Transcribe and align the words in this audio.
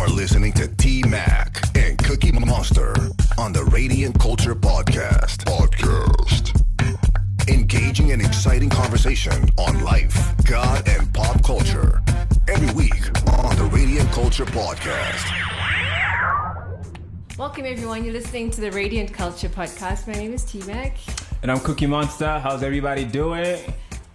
are 0.00 0.08
listening 0.08 0.50
to 0.50 0.66
T 0.76 1.02
Mac 1.06 1.62
and 1.76 1.98
Cookie 1.98 2.32
Monster 2.32 2.94
on 3.36 3.52
the 3.52 3.62
Radiant 3.64 4.18
Culture 4.18 4.54
Podcast. 4.54 5.44
Podcast. 5.44 6.58
Engaging 7.50 8.10
and 8.12 8.22
exciting 8.22 8.70
conversation 8.70 9.50
on 9.58 9.84
life, 9.84 10.34
God, 10.46 10.88
and 10.88 11.12
pop 11.12 11.44
culture. 11.44 12.00
Every 12.48 12.72
week 12.74 13.08
on 13.44 13.54
the 13.56 13.68
Radiant 13.70 14.10
Culture 14.12 14.46
Podcast. 14.46 15.26
Welcome, 17.36 17.66
everyone. 17.66 18.02
You're 18.02 18.14
listening 18.14 18.50
to 18.52 18.62
the 18.62 18.72
Radiant 18.72 19.12
Culture 19.12 19.50
Podcast. 19.50 20.06
My 20.06 20.14
name 20.14 20.32
is 20.32 20.44
T 20.44 20.62
Mac. 20.62 20.96
And 21.42 21.52
I'm 21.52 21.60
Cookie 21.60 21.86
Monster. 21.86 22.38
How's 22.38 22.62
everybody 22.62 23.04
doing? 23.04 23.58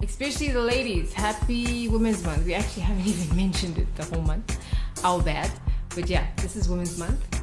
Especially 0.02 0.50
the 0.50 0.62
ladies. 0.62 1.14
Happy 1.14 1.88
Women's 1.90 2.24
Month. 2.26 2.44
We 2.44 2.56
actually 2.56 2.82
haven't 2.82 3.06
even 3.08 3.38
mentioned 3.38 3.78
it 3.78 3.96
the 3.96 4.06
whole 4.06 4.24
month. 4.24 4.60
Our 5.04 5.22
bad. 5.22 5.52
But 5.96 6.10
yeah, 6.10 6.28
this 6.38 6.56
is 6.56 6.68
Women's 6.70 6.98
Month. 7.00 7.42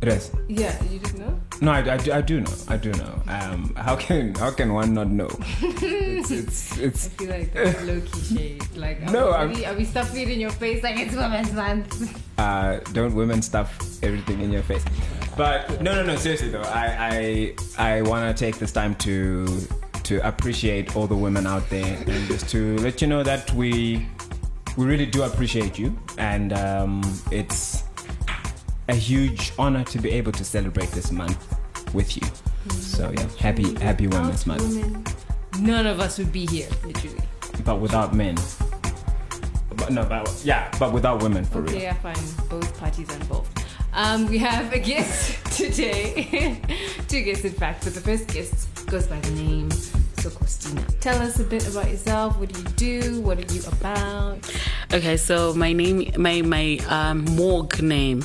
It 0.00 0.08
is. 0.08 0.30
Yeah, 0.48 0.80
you 0.84 1.00
didn't 1.00 1.18
know? 1.18 1.40
No, 1.60 1.72
I, 1.72 1.94
I, 1.94 1.96
do- 1.96 2.12
I 2.12 2.20
do 2.20 2.40
know. 2.40 2.52
I 2.68 2.76
do 2.76 2.92
know. 2.92 3.20
Um, 3.26 3.74
how 3.74 3.96
can 3.96 4.32
how 4.36 4.52
can 4.52 4.72
one 4.72 4.94
not 4.94 5.08
know? 5.08 5.28
it's 5.60 6.30
it's, 6.78 7.06
I 7.06 7.08
feel 7.10 7.30
like 7.30 7.52
that's 7.52 7.82
low 7.90 8.00
key 8.00 8.36
shade. 8.36 8.76
Like, 8.76 9.02
are, 9.02 9.10
No, 9.12 9.26
we, 9.48 9.64
are, 9.64 9.74
we, 9.74 9.82
are 9.82 9.84
stuffing 9.86 10.22
it 10.22 10.30
in 10.30 10.38
your 10.38 10.50
face 10.52 10.84
like 10.84 10.98
it's 10.98 11.16
Women's 11.16 11.52
Month? 11.52 12.22
uh, 12.38 12.78
don't 12.92 13.14
women 13.14 13.42
stuff 13.42 13.76
everything 14.04 14.40
in 14.40 14.52
your 14.52 14.62
face. 14.62 14.84
But 15.36 15.82
no, 15.82 15.94
no, 15.96 16.04
no. 16.04 16.14
Seriously 16.16 16.50
though, 16.50 16.62
I 16.62 17.54
I 17.78 17.96
I 17.96 18.02
want 18.02 18.36
to 18.36 18.38
take 18.44 18.58
this 18.58 18.70
time 18.70 18.94
to 18.96 19.46
to 20.04 20.26
appreciate 20.26 20.94
all 20.96 21.08
the 21.08 21.16
women 21.16 21.44
out 21.46 21.68
there 21.70 21.96
and 22.06 22.26
just 22.28 22.48
to 22.50 22.76
let 22.78 23.02
you 23.02 23.08
know 23.08 23.22
that 23.24 23.52
we 23.52 24.06
we 24.78 24.86
really 24.86 25.06
do 25.06 25.24
appreciate 25.24 25.76
you 25.76 25.98
and 26.18 26.52
um, 26.52 27.02
it's 27.32 27.82
a 28.88 28.94
huge 28.94 29.52
honor 29.58 29.82
to 29.82 29.98
be 29.98 30.08
able 30.10 30.30
to 30.30 30.44
celebrate 30.44 30.88
this 30.92 31.10
month 31.10 31.56
with 31.92 32.16
you. 32.16 32.22
So 32.70 33.10
yeah, 33.10 33.28
happy 33.40 33.74
happy 33.80 34.06
Women's 34.06 34.46
Month. 34.46 34.62
women, 34.62 35.04
none 35.58 35.86
of 35.88 35.98
us 35.98 36.16
would 36.18 36.30
be 36.32 36.46
here, 36.46 36.68
literally. 36.84 37.20
but 37.64 37.80
without 37.80 38.14
men. 38.14 38.36
But 39.74 39.90
no, 39.90 40.04
but 40.04 40.30
yeah, 40.44 40.70
but 40.78 40.92
without 40.92 41.24
women 41.24 41.44
for 41.44 41.60
real. 41.62 41.74
Okay, 41.74 41.88
I 41.88 41.94
find 41.94 42.48
both 42.48 42.78
parties 42.78 43.12
involved. 43.16 43.64
Um, 43.94 44.26
we 44.28 44.38
have 44.38 44.72
a 44.72 44.78
guest 44.78 45.44
today. 45.56 46.60
Two 47.08 47.22
guests, 47.22 47.44
in 47.44 47.52
fact, 47.52 47.82
but 47.82 47.94
the 47.94 48.00
first 48.00 48.28
guest 48.28 48.68
goes 48.86 49.08
by 49.08 49.18
the 49.18 49.30
name 49.32 49.70
Sokostina. 50.18 51.00
Tell 51.00 51.20
us 51.22 51.38
a 51.38 51.44
bit 51.44 51.66
about 51.68 51.90
yourself. 51.90 52.38
What 52.38 52.52
do 52.52 52.60
you 52.60 53.00
do? 53.00 53.20
What 53.20 53.38
are 53.38 53.54
you 53.54 53.62
about? 53.68 54.38
Okay, 54.92 55.16
so 55.16 55.54
my 55.54 55.72
name, 55.72 56.10
my 56.16 56.42
my 56.42 56.78
um, 56.88 57.24
morgue 57.36 57.80
name 57.82 58.22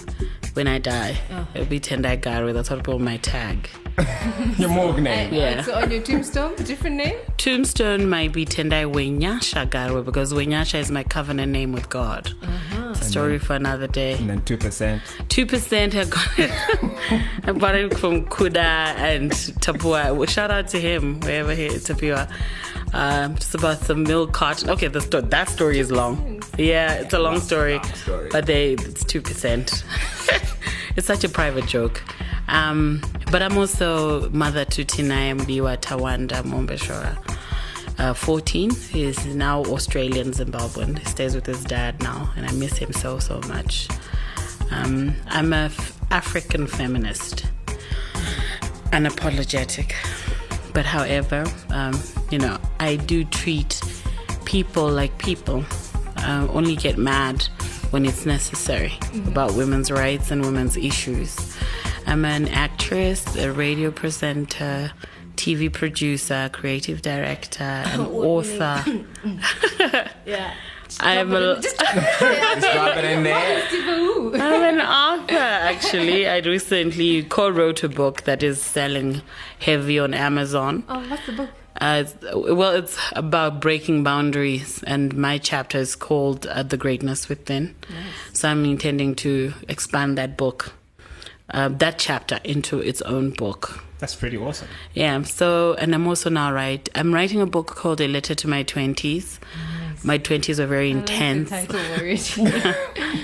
when 0.53 0.67
I 0.67 0.77
die, 0.80 1.17
it'll 1.53 1.67
be 1.67 1.80
Tendai 1.80 2.22
Garwe. 2.22 2.53
That's 2.53 2.69
what 2.69 2.80
people 2.80 3.00
my 3.00 3.17
tag. 3.17 3.69
Your 4.58 4.69
morgue 4.69 5.02
name. 5.02 5.33
Yeah. 5.33 5.61
So 5.61 5.75
on 5.75 5.91
your 5.91 6.02
tombstone, 6.02 6.55
different 6.55 6.95
name? 6.95 7.16
Tombstone 7.38 8.09
might 8.09 8.33
be 8.33 8.45
Tendai 8.45 8.91
Wenyasha 8.91 9.69
Garwe 9.69 10.03
because 10.03 10.33
Wenyasha 10.33 10.80
is 10.80 10.89
my 10.91 11.03
covenant 11.03 11.52
name 11.52 11.72
with 11.72 11.89
God. 11.89 12.31
It's 12.41 12.72
a 12.72 12.72
story 13.14 13.39
for 13.39 13.53
another 13.56 13.88
day. 13.88 14.14
And 14.14 14.30
then 14.30 14.42
two 14.44 14.58
percent. 14.58 15.02
Two 15.30 15.45
percent 15.45 15.95
I 15.95 16.06
got 16.06 16.28
it. 16.38 16.52
I 17.47 17.52
bought 17.52 17.75
it 17.75 17.97
from 17.97 18.25
Kuda 18.25 18.58
and 18.58 19.31
Tapua. 19.64 20.16
Well, 20.16 20.25
shout 20.28 20.52
out 20.52 20.67
to 20.69 20.80
him 20.80 21.19
wherever 21.22 21.53
he 21.53 21.66
is, 21.66 21.86
Tapua. 21.88 22.30
Um, 22.94 23.36
just 23.36 23.56
about 23.56 23.80
some 23.80 24.03
milk 24.03 24.34
carton. 24.34 24.69
Okay, 24.69 24.88
the 24.88 25.02
sto- 25.02 25.22
that 25.22 25.50
story 25.50 25.80
is 25.80 25.91
long. 25.91 26.41
Yeah, 26.58 26.94
it's 26.94 27.14
a 27.14 27.19
long 27.19 27.39
story, 27.39 27.80
story. 27.95 28.30
but 28.31 28.45
they 28.45 28.73
it's 28.73 29.03
two 29.03 29.22
percent. 29.22 29.84
it's 30.95 31.08
such 31.08 31.23
a 31.23 31.30
private 31.30 31.66
joke. 31.67 32.03
Um, 32.47 33.02
but 33.31 33.41
I'm 33.41 33.58
also 33.58 34.30
mother 34.30 34.66
to 34.66 34.86
Tinaya 34.86 35.39
Mbiwa 35.39 35.78
Tawanda 35.81 36.44
Mombeshora. 36.44 37.18
Uh, 37.97 38.13
14. 38.13 38.71
He's 38.71 39.25
now 39.25 39.61
Australian 39.63 40.31
Zimbabwean. 40.31 40.97
He 40.97 41.05
stays 41.05 41.35
with 41.35 41.45
his 41.45 41.63
dad 41.63 42.01
now, 42.01 42.31
and 42.35 42.45
I 42.45 42.51
miss 42.53 42.77
him 42.77 42.91
so, 42.91 43.19
so 43.19 43.39
much. 43.47 43.87
Um, 44.71 45.15
I'm 45.27 45.53
a 45.53 45.65
f- 45.65 45.99
African 46.11 46.65
feminist, 46.67 47.45
unapologetic. 48.91 49.93
But 50.73 50.85
however, 50.85 51.45
um, 51.69 51.99
you 52.31 52.39
know, 52.39 52.57
I 52.79 52.95
do 52.95 53.23
treat 53.25 53.79
people 54.45 54.89
like 54.89 55.17
people. 55.19 55.63
Uh, 56.17 56.47
only 56.51 56.75
get 56.75 56.97
mad 56.97 57.43
when 57.91 58.05
it's 58.05 58.25
necessary 58.25 58.93
about 59.27 59.53
women's 59.53 59.91
rights 59.91 60.31
and 60.31 60.41
women's 60.41 60.77
issues. 60.77 61.55
I'm 62.07 62.25
an 62.25 62.47
actress, 62.47 63.35
a 63.35 63.51
radio 63.51 63.91
presenter, 63.91 64.91
TV 65.35 65.71
producer, 65.71 66.49
creative 66.53 67.01
director, 67.01 67.63
an 67.85 68.01
author. 68.01 68.83
Yeah. 70.25 70.53
I'm 70.99 71.33
a, 71.33 71.59
Just 71.59 71.77
drop 71.77 72.97
it 72.97 73.05
in 73.05 73.23
there. 73.23 73.63
I'm 74.35 74.79
an 74.79 74.81
author, 74.81 75.35
actually. 75.35 76.27
I 76.27 76.38
recently 76.39 77.23
co 77.23 77.49
wrote 77.49 77.83
a 77.83 77.89
book 77.89 78.23
that 78.23 78.43
is 78.43 78.61
selling 78.61 79.22
heavy 79.59 79.97
on 79.97 80.13
Amazon. 80.13 80.83
Oh, 80.88 81.03
what's 81.09 81.25
the 81.25 81.31
book? 81.31 81.49
Uh, 81.81 82.03
it's, 82.05 82.16
well, 82.35 82.75
it's 82.75 82.97
about 83.13 83.59
breaking 83.59 84.03
boundaries, 84.03 84.83
and 84.83 85.16
my 85.16 85.39
chapter 85.39 85.79
is 85.79 85.95
called 85.95 86.45
uh, 86.45 86.61
The 86.61 86.77
Greatness 86.77 87.27
Within. 87.27 87.75
Nice. 87.89 88.39
So 88.39 88.49
I'm 88.49 88.63
intending 88.63 89.16
to 89.16 89.53
expand 89.67 90.17
that 90.19 90.38
book, 90.38 90.73
uh, 91.49 91.69
that 91.69 91.97
chapter, 91.97 92.39
into 92.43 92.79
its 92.79 93.01
own 93.01 93.31
book. 93.31 93.83
That's 93.99 94.15
pretty 94.15 94.37
awesome. 94.37 94.67
Yeah, 94.93 95.21
so, 95.23 95.75
and 95.75 95.95
I'm 95.95 96.05
also 96.07 96.29
now 96.29 96.51
write. 96.53 96.89
I'm 96.95 97.13
writing 97.13 97.39
a 97.41 97.45
book 97.45 97.67
called 97.67 98.01
A 98.01 98.07
Letter 98.07 98.35
to 98.35 98.47
My 98.47 98.63
20s. 98.63 99.39
My 100.03 100.19
20s 100.19 100.59
were 100.59 100.65
very 100.65 100.91
intense. 100.91 101.51
I 101.51 101.61
like 101.61 101.69
title. 101.69 102.73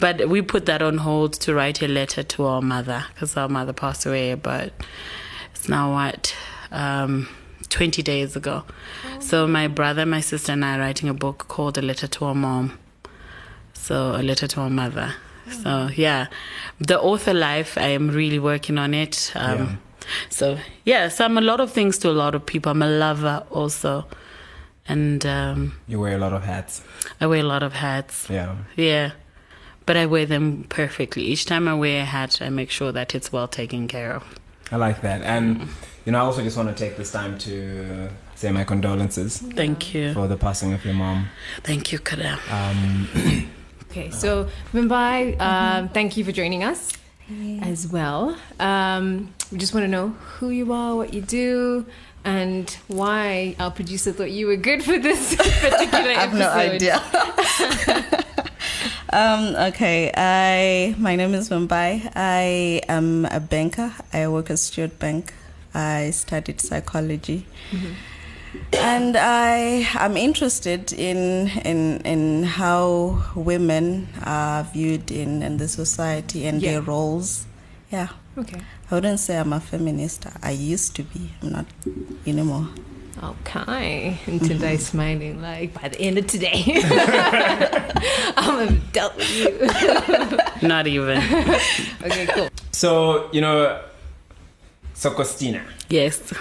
But 0.00 0.28
we 0.28 0.42
put 0.42 0.66
that 0.66 0.82
on 0.82 0.98
hold 0.98 1.34
to 1.34 1.54
write 1.54 1.80
a 1.80 1.88
letter 1.88 2.22
to 2.22 2.44
our 2.44 2.60
mother 2.60 3.04
because 3.14 3.36
our 3.36 3.48
mother 3.48 3.72
passed 3.72 4.04
away. 4.04 4.34
But 4.34 4.72
it's 5.54 5.68
now 5.68 5.92
what 5.92 6.34
um, 6.72 7.28
twenty 7.68 8.02
days 8.02 8.36
ago. 8.36 8.64
So 9.20 9.46
my 9.46 9.68
brother, 9.68 10.04
my 10.04 10.20
sister, 10.20 10.52
and 10.52 10.64
I 10.64 10.76
are 10.76 10.80
writing 10.80 11.08
a 11.08 11.14
book 11.14 11.46
called 11.48 11.78
A 11.78 11.82
Letter 11.82 12.08
to 12.08 12.24
Our 12.26 12.34
Mom. 12.34 12.78
So 13.72 14.16
a 14.16 14.22
letter 14.22 14.46
to 14.48 14.60
our 14.62 14.70
mother. 14.70 15.14
So 15.62 15.88
yeah, 15.94 16.26
the 16.80 17.00
author 17.00 17.32
life. 17.32 17.78
I 17.78 17.88
am 17.88 18.10
really 18.10 18.38
working 18.38 18.78
on 18.78 18.94
it. 18.94 19.32
Um, 19.34 19.58
Yeah. 19.58 19.76
So 20.28 20.58
yeah, 20.84 21.08
so 21.08 21.24
I'm 21.24 21.38
a 21.38 21.40
lot 21.40 21.60
of 21.60 21.70
things 21.72 21.98
to 21.98 22.10
a 22.10 22.12
lot 22.12 22.34
of 22.34 22.44
people. 22.46 22.72
I'm 22.72 22.82
a 22.82 22.86
lover 22.88 23.44
also, 23.50 24.04
and 24.88 25.24
um, 25.26 25.72
You 25.88 26.00
wear 26.00 26.14
a 26.14 26.18
lot 26.18 26.32
of 26.32 26.44
hats. 26.44 26.82
I 27.20 27.26
wear 27.26 27.40
a 27.40 27.48
lot 27.48 27.62
of 27.62 27.72
hats. 27.72 28.26
Yeah. 28.30 28.56
Yeah. 28.76 29.12
But 29.86 29.96
I 29.96 30.06
wear 30.06 30.24
them 30.26 30.64
perfectly. 30.68 31.22
Each 31.24 31.44
time 31.44 31.68
I 31.68 31.74
wear 31.74 32.02
a 32.02 32.04
hat, 32.06 32.40
I 32.40 32.48
make 32.48 32.70
sure 32.70 32.90
that 32.92 33.14
it's 33.14 33.30
well 33.32 33.48
taken 33.48 33.86
care 33.86 34.14
of. 34.14 34.24
I 34.72 34.76
like 34.76 35.02
that. 35.02 35.22
And 35.22 35.68
you 36.06 36.12
know, 36.12 36.18
I 36.18 36.22
also 36.22 36.42
just 36.42 36.56
want 36.56 36.68
to 36.70 36.74
take 36.74 36.96
this 36.96 37.12
time 37.12 37.36
to 37.38 38.08
say 38.34 38.50
my 38.50 38.64
condolences 38.64 39.38
Thank 39.38 39.94
you. 39.94 40.12
for 40.14 40.26
the 40.26 40.36
passing 40.36 40.72
of 40.72 40.84
your 40.84 40.94
mom. 40.94 41.28
Thank 41.62 41.92
you, 41.92 41.98
Kada. 41.98 42.38
Um, 42.50 43.08
Okay, 43.90 44.10
so 44.10 44.48
Mumbai, 44.72 45.40
um, 45.40 45.88
thank 45.90 46.16
you 46.16 46.24
for 46.24 46.32
joining 46.32 46.64
us 46.64 46.90
as 47.62 47.88
well. 47.88 48.36
Um, 48.60 49.32
we 49.50 49.58
just 49.58 49.74
want 49.74 49.84
to 49.84 49.88
know 49.88 50.08
who 50.08 50.50
you 50.50 50.72
are, 50.72 50.94
what 50.96 51.14
you 51.14 51.20
do, 51.20 51.86
and 52.24 52.70
why 52.88 53.54
our 53.58 53.70
producer 53.70 54.12
thought 54.12 54.30
you 54.30 54.46
were 54.46 54.56
good 54.56 54.82
for 54.82 54.98
this 54.98 55.34
particular 55.60 56.10
episode. 56.10 56.16
I 56.16 56.20
have 56.20 56.34
no 56.34 56.50
idea. 56.50 57.00
um, 59.12 59.56
okay, 59.72 60.10
I 60.14 60.94
my 60.98 61.16
name 61.16 61.34
is 61.34 61.50
Mumbai. 61.50 62.10
I 62.14 62.82
am 62.88 63.26
a 63.26 63.40
banker. 63.40 63.92
I 64.12 64.28
work 64.28 64.50
at 64.50 64.58
Steward 64.58 64.98
Bank. 64.98 65.32
I 65.74 66.10
studied 66.10 66.60
psychology. 66.60 67.46
And 68.72 69.16
I 69.16 69.86
am 69.94 70.16
interested 70.16 70.92
in, 70.92 71.48
in 71.64 72.00
in 72.00 72.42
how 72.44 73.22
women 73.34 74.08
are 74.24 74.64
viewed 74.64 75.10
in, 75.10 75.42
in 75.42 75.56
the 75.56 75.68
society 75.68 76.46
and 76.46 76.60
their 76.60 76.82
roles. 76.82 77.46
Yeah. 77.90 78.08
Okay. 78.36 78.60
I 78.90 78.94
wouldn't 78.94 79.20
say 79.20 79.38
I'm 79.38 79.52
a 79.52 79.60
feminist. 79.60 80.26
I 80.42 80.50
used 80.50 80.96
to 80.96 81.02
be. 81.02 81.30
I'm 81.42 81.52
not 81.52 81.66
anymore. 82.26 82.68
Okay. 83.22 84.18
And 84.26 84.40
mm-hmm. 84.40 84.46
today's 84.46 84.86
smiling 84.86 85.40
like 85.40 85.72
by 85.80 85.88
the 85.88 86.00
end 86.00 86.18
of 86.18 86.26
today, 86.26 86.64
I'm 88.36 88.68
have 88.68 88.92
dealt 88.92 89.16
with 89.16 89.30
you. 89.38 90.68
Not 90.68 90.86
even. 90.86 91.18
Okay, 92.02 92.26
cool. 92.26 92.48
so 92.72 93.30
you 93.32 93.40
know, 93.40 93.80
Sokostina. 94.94 95.62
yes. 95.88 96.32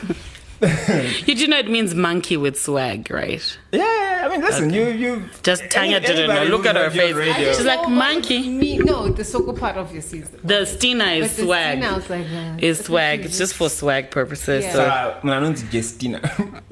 You 1.28 1.36
do 1.36 1.48
know 1.48 1.58
it 1.58 1.70
means 1.70 1.94
monkey 1.96 2.38
with 2.38 2.60
swag, 2.60 3.10
right? 3.12 3.44
Yeah, 3.72 4.22
I 4.26 4.30
mean, 4.30 4.42
listen, 4.42 4.72
you 4.72 4.86
you 4.88 5.24
Just 5.44 5.64
Tanya 5.70 5.98
any- 5.98 6.06
didn't 6.08 6.30
know. 6.36 6.44
Look 6.46 6.66
at 6.66 6.76
her 6.76 6.90
face. 6.90 7.14
radio- 7.16 7.54
She's 7.54 7.66
like, 7.66 7.80
Oh, 7.84 7.90
monkey. 7.90 8.48
Me, 8.50 8.78
no, 8.78 9.10
the 9.10 9.24
soko 9.24 9.54
part 9.54 9.76
obviously 9.78 10.20
is 10.20 10.30
The 10.44 10.66
Stina 10.66 11.06
is 11.22 11.36
the 11.36 11.44
swag. 11.44 11.78
Stina 11.80 11.96
was 11.96 12.10
like, 12.10 12.26
uh, 12.28 12.58
Is 12.68 12.80
swag. 12.86 13.26
It's 13.26 13.38
just 13.38 13.54
for 13.56 13.70
swag 13.70 14.12
purposes. 14.12 14.64
Yeah. 14.64 14.72
So, 14.72 14.78
So 14.80 14.86
uh, 14.86 15.20
when 15.22 15.34
I 15.34 15.40
know 15.40 15.52
it's 15.52 15.64
Justina. 15.74 16.20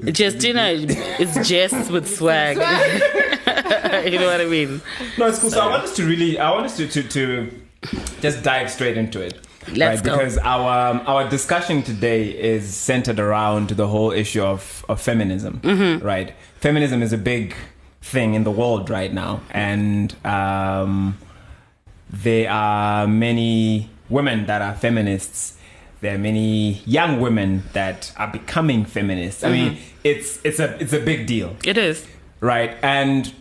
Justina 0.18 0.64
is 1.24 1.48
Jess 1.48 1.90
with 1.90 2.06
swag. 2.16 2.56
you 4.12 4.18
know 4.18 4.26
what 4.26 4.40
I 4.40 4.46
mean? 4.46 4.80
no, 5.18 5.26
it's 5.26 5.38
cool. 5.38 5.50
So 5.50 5.60
I 5.60 5.66
want 5.68 5.84
us 5.84 5.94
to 5.96 6.04
really, 6.06 6.38
I 6.38 6.50
want 6.50 6.66
us 6.66 6.76
to 6.78 6.86
to, 6.88 7.02
to 7.02 7.60
just 8.20 8.42
dive 8.42 8.70
straight 8.70 8.96
into 8.96 9.20
it. 9.20 9.34
Let's 9.68 10.00
right? 10.00 10.04
go. 10.04 10.16
Because 10.18 10.38
our 10.38 10.90
um, 10.90 11.02
our 11.06 11.28
discussion 11.28 11.82
today 11.82 12.28
is 12.28 12.74
centered 12.74 13.18
around 13.20 13.70
the 13.70 13.86
whole 13.88 14.10
issue 14.12 14.42
of 14.42 14.84
of 14.88 15.00
feminism, 15.00 15.60
Mm-hmm. 15.62 16.04
right? 16.04 16.34
Feminism 16.60 17.02
is 17.02 17.12
a 17.12 17.18
big 17.18 17.54
thing 18.00 18.34
in 18.34 18.44
the 18.44 18.50
world 18.50 18.90
right 18.90 19.12
now, 19.12 19.40
and 19.50 20.14
um, 20.26 21.16
there 22.10 22.50
are 22.50 23.06
many 23.06 23.88
women 24.08 24.46
that 24.46 24.62
are 24.62 24.74
feminists. 24.74 25.56
There 26.00 26.14
are 26.16 26.18
many 26.18 26.82
young 26.84 27.20
women 27.20 27.62
that 27.74 28.12
are 28.16 28.26
becoming 28.32 28.84
feminists. 28.84 29.44
I 29.44 29.50
Mm-hmm. 29.50 29.74
mean, 29.74 29.78
it's 30.02 30.40
it's 30.44 30.58
a 30.58 30.76
it's 30.82 30.92
a 30.92 30.98
big 31.00 31.26
deal 31.26 31.56
It 31.64 31.78
is. 31.78 32.04
right? 32.40 32.76
And 32.82 33.32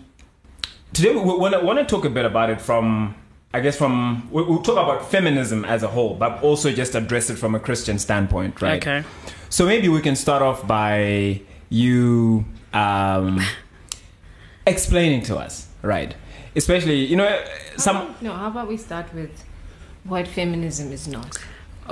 today 0.93 1.11
we 1.15 1.19
want 1.19 1.79
to 1.79 1.85
talk 1.85 2.05
a 2.05 2.09
bit 2.09 2.25
about 2.25 2.49
it 2.51 2.61
from, 2.61 3.15
I 3.53 3.59
guess, 3.59 3.77
from 3.77 4.27
we- 4.31 4.43
we'll 4.43 4.61
talk 4.61 4.77
about 4.77 5.11
feminism 5.11 5.65
as 5.65 5.83
a 5.83 5.87
whole, 5.87 6.15
but 6.15 6.41
also 6.41 6.71
just 6.71 6.95
address 6.95 7.29
it 7.29 7.37
from 7.37 7.53
a 7.55 7.59
Christian 7.59 7.99
standpoint, 7.99 8.61
right? 8.61 8.81
Okay. 8.81 9.03
So 9.49 9.65
maybe 9.65 9.89
we 9.89 9.99
can 10.01 10.15
start 10.15 10.41
off 10.41 10.65
by 10.65 11.41
you 11.69 12.45
um, 12.73 13.41
explaining 14.65 15.23
to 15.23 15.37
us, 15.37 15.67
right? 15.81 16.15
Especially, 16.55 17.05
you 17.05 17.15
know, 17.15 17.43
some. 17.77 18.15
No, 18.21 18.33
how 18.33 18.47
about 18.47 18.67
we 18.67 18.77
start 18.77 19.13
with 19.13 19.43
what 20.03 20.27
feminism 20.27 20.91
is 20.91 21.07
not? 21.07 21.37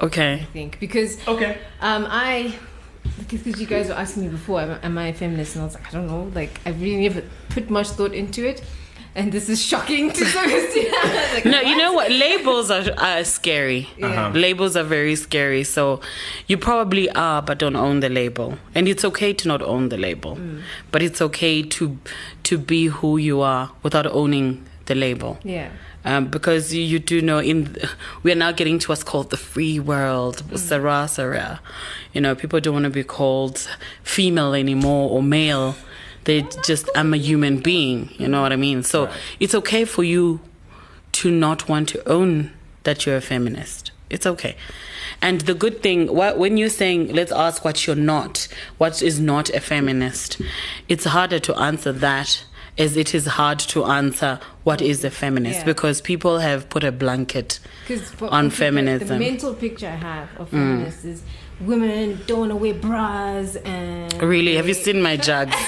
Okay. 0.01 0.33
I 0.41 0.45
think 0.53 0.79
because 0.79 1.17
Okay. 1.27 1.57
um, 1.81 2.07
I 2.09 2.53
because 3.17 3.59
you 3.59 3.65
guys 3.65 3.87
were 3.89 3.95
asking 3.95 4.23
me 4.23 4.29
before, 4.29 4.61
am, 4.61 4.79
am 4.83 4.97
I 4.97 5.07
a 5.07 5.13
feminist? 5.13 5.55
And 5.55 5.63
I 5.63 5.65
was 5.65 5.73
like, 5.75 5.87
I 5.87 5.91
don't 5.91 6.07
know. 6.07 6.31
Like 6.35 6.59
I 6.65 6.69
really 6.71 7.01
never 7.07 7.23
put 7.49 7.69
much 7.69 7.87
thought 7.89 8.13
into 8.13 8.47
it, 8.47 8.61
and 9.15 9.31
this 9.31 9.49
is 9.49 9.61
shocking 9.61 10.11
to 10.11 10.25
some 10.25 10.49
extent. 10.49 10.91
like, 11.33 11.45
No, 11.45 11.61
you 11.61 11.75
know 11.77 11.93
what? 11.93 12.11
Labels 12.11 12.69
are, 12.71 12.85
are 12.97 13.23
scary. 13.23 13.87
Yeah. 13.97 14.07
Uh-huh. 14.07 14.37
Labels 14.39 14.75
are 14.75 14.83
very 14.83 15.15
scary. 15.15 15.63
So 15.63 15.99
you 16.47 16.57
probably 16.57 17.09
are, 17.11 17.41
but 17.41 17.57
don't 17.59 17.75
own 17.75 17.99
the 18.01 18.09
label. 18.09 18.57
And 18.75 18.87
it's 18.87 19.03
okay 19.05 19.33
to 19.33 19.47
not 19.47 19.61
own 19.61 19.89
the 19.89 19.97
label, 19.97 20.37
but 20.91 21.01
it's 21.01 21.21
okay 21.21 21.63
to 21.63 21.97
to 22.43 22.57
be 22.57 22.85
who 22.87 23.17
you 23.17 23.41
are 23.41 23.71
without 23.83 24.07
owning 24.07 24.65
the 24.85 24.95
label. 24.95 25.37
Yeah. 25.43 25.69
Um, 26.05 26.27
because 26.29 26.73
you, 26.73 26.81
you 26.81 26.97
do 26.97 27.21
know 27.21 27.39
in 27.39 27.75
we 28.23 28.31
are 28.31 28.35
now 28.35 28.53
getting 28.53 28.79
to 28.79 28.87
what's 28.87 29.03
called 29.03 29.31
the 29.31 29.37
free 29.37 29.79
world, 29.79 30.43
Sarah 30.57 31.07
Sarah. 31.09 31.59
You 32.13 32.21
know, 32.21 32.35
people 32.35 32.59
don't 32.61 32.73
want 32.73 32.85
to 32.85 32.89
be 32.89 33.03
called 33.03 33.67
female 34.03 34.53
anymore 34.53 35.09
or 35.09 35.21
male. 35.21 35.75
They 36.25 36.43
just 36.63 36.89
I'm 36.95 37.13
a 37.13 37.17
human 37.17 37.59
being. 37.59 38.09
You 38.17 38.27
know 38.27 38.41
what 38.41 38.51
I 38.51 38.55
mean? 38.55 38.83
So 38.83 39.09
it's 39.39 39.55
okay 39.55 39.85
for 39.85 40.03
you 40.03 40.39
to 41.13 41.31
not 41.31 41.67
want 41.67 41.89
to 41.89 42.07
own 42.07 42.51
that 42.83 43.05
you're 43.05 43.17
a 43.17 43.21
feminist. 43.21 43.91
It's 44.09 44.25
okay. 44.25 44.55
And 45.21 45.41
the 45.41 45.53
good 45.53 45.83
thing, 45.83 46.07
what, 46.13 46.37
when 46.37 46.57
you're 46.57 46.69
saying, 46.69 47.13
let's 47.13 47.31
ask 47.31 47.63
what 47.65 47.85
you're 47.85 47.95
not, 47.95 48.47
what 48.77 49.01
is 49.01 49.19
not 49.19 49.49
a 49.49 49.59
feminist, 49.59 50.41
it's 50.87 51.05
harder 51.05 51.39
to 51.39 51.55
answer 51.57 51.91
that 51.91 52.45
as 52.77 52.95
it 52.95 53.13
is 53.13 53.25
hard 53.25 53.59
to 53.59 53.83
answer 53.85 54.39
what 54.63 54.81
is 54.81 55.03
a 55.03 55.11
feminist 55.11 55.59
Yeah. 55.59 55.65
because 55.65 55.99
people 55.99 56.39
have 56.39 56.69
put 56.69 56.83
a 56.83 56.91
blanket 56.91 57.59
Because 57.85 58.13
on 58.21 58.49
feminism. 58.49 59.07
the 59.09 59.19
mental 59.19 59.53
picture 59.53 59.87
I 59.87 59.95
have 59.95 60.29
of 60.39 60.47
mm. 60.47 60.51
feminists 60.51 61.03
is 61.03 61.23
women 61.59 62.19
don't 62.25 62.39
want 62.39 62.51
to 62.51 62.55
wear 62.55 62.73
bras 62.73 63.57
and 63.57 64.21
Really, 64.23 64.55
have 64.55 64.67
you 64.67 64.73
seen 64.73 65.01
my 65.01 65.17
jugs? 65.17 65.55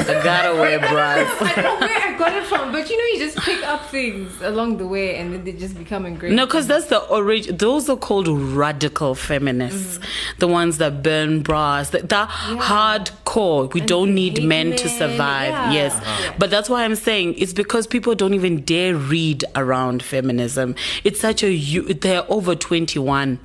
I 0.00 0.22
gotta 0.22 0.54
wear 0.60 0.78
bras. 0.78 1.28
I 1.40 1.54
don't 1.62 1.80
know 1.80 1.86
where 1.86 1.98
I 2.14 2.18
got 2.18 2.32
it 2.34 2.44
from, 2.44 2.72
but 2.72 2.88
you 2.90 2.96
know, 2.98 3.04
you 3.18 3.18
just 3.32 3.38
pick 3.44 3.62
up 3.66 3.86
things 3.86 4.40
along 4.42 4.76
the 4.78 4.86
way, 4.86 5.16
and 5.16 5.32
then 5.32 5.44
they 5.44 5.52
just 5.52 5.76
become 5.76 6.06
ingrained. 6.06 6.36
No, 6.36 6.46
because 6.46 6.66
that's 6.66 6.86
the 6.86 6.98
origin. 7.08 7.56
Those 7.56 7.88
are 7.88 7.96
called 7.96 8.28
radical 8.28 9.14
feminists, 9.14 9.98
Mm-hmm. 9.98 10.38
the 10.38 10.48
ones 10.48 10.78
that 10.78 11.02
burn 11.02 11.42
bras. 11.42 11.90
That, 11.90 12.08
that 12.10 12.28
hardcore. 12.28 13.72
We 13.72 13.80
don't 13.80 14.14
need 14.14 14.38
hate 14.38 14.46
men 14.46 14.76
to 14.76 14.88
survive. 14.88 15.50
yeah. 15.50 15.72
Yes, 15.72 15.94
Uh-huh. 15.94 16.32
but 16.38 16.50
that's 16.50 16.68
why 16.68 16.84
I'm 16.84 16.94
saying 16.96 17.34
it's 17.38 17.52
because 17.52 17.86
people 17.86 18.14
don't 18.14 18.34
even 18.34 18.62
dare 18.64 18.94
read 18.94 19.44
around 19.54 20.02
feminism. 20.02 20.74
It's 21.04 21.20
such 21.20 21.42
a. 21.42 21.48
They're 21.92 22.24
over 22.30 22.54
21. 22.54 23.38